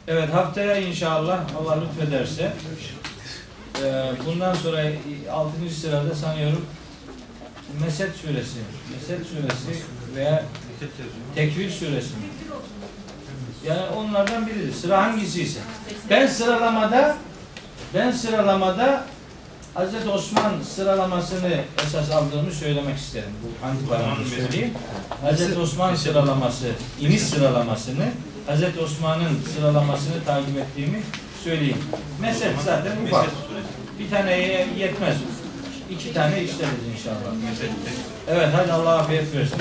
Evet 0.07 0.33
haftaya 0.33 0.77
inşallah 0.77 1.39
Allah 1.59 1.77
lütfederse 1.81 2.53
e, 3.83 4.11
bundan 4.25 4.53
sonra 4.53 4.83
6. 5.31 5.51
sırada 5.81 6.15
sanıyorum 6.15 6.65
Mesed 7.81 8.13
suresi, 8.13 8.59
Mesed 8.93 9.25
suresi 9.25 9.83
veya 10.15 10.43
Tekvir 11.35 11.69
suresi 11.69 12.13
mi? 12.13 12.23
Yani 13.67 13.89
onlardan 13.95 14.47
biridir. 14.47 14.73
Sıra 14.73 15.03
hangisi 15.03 15.41
ise. 15.41 15.59
Ben 16.09 16.27
sıralamada 16.27 17.17
ben 17.93 18.11
sıralamada 18.11 19.05
Hazreti 19.73 20.09
Osman 20.09 20.53
sıralamasını 20.75 21.61
esas 21.85 22.11
aldığımı 22.11 22.51
söylemek 22.51 22.97
isterim. 22.97 23.29
Bu 23.43 23.67
antiparantez 23.67 24.27
söyleyeyim. 24.27 24.73
Hazreti 25.21 25.59
Osman 25.59 25.95
sıralaması, 25.95 26.67
iniş 26.99 27.21
sıralamasını, 27.21 28.05
Hazreti 28.47 28.79
Osman'ın 28.79 29.39
sıralamasını 29.55 30.23
takip 30.25 30.57
ettiğimi 30.57 31.03
söyleyeyim. 31.43 31.77
Mesele 32.21 32.53
zaten 32.65 32.91
ufak. 33.07 33.29
Bir 33.99 34.09
taneye 34.09 34.67
yetmez. 34.77 35.17
İki 35.89 36.13
tane 36.13 36.43
işleriz 36.43 36.87
inşallah. 36.93 37.35
Evet 38.29 38.49
hadi 38.55 38.71
Allah 38.71 38.97
afiyet 38.97 39.35
versin. 39.35 39.57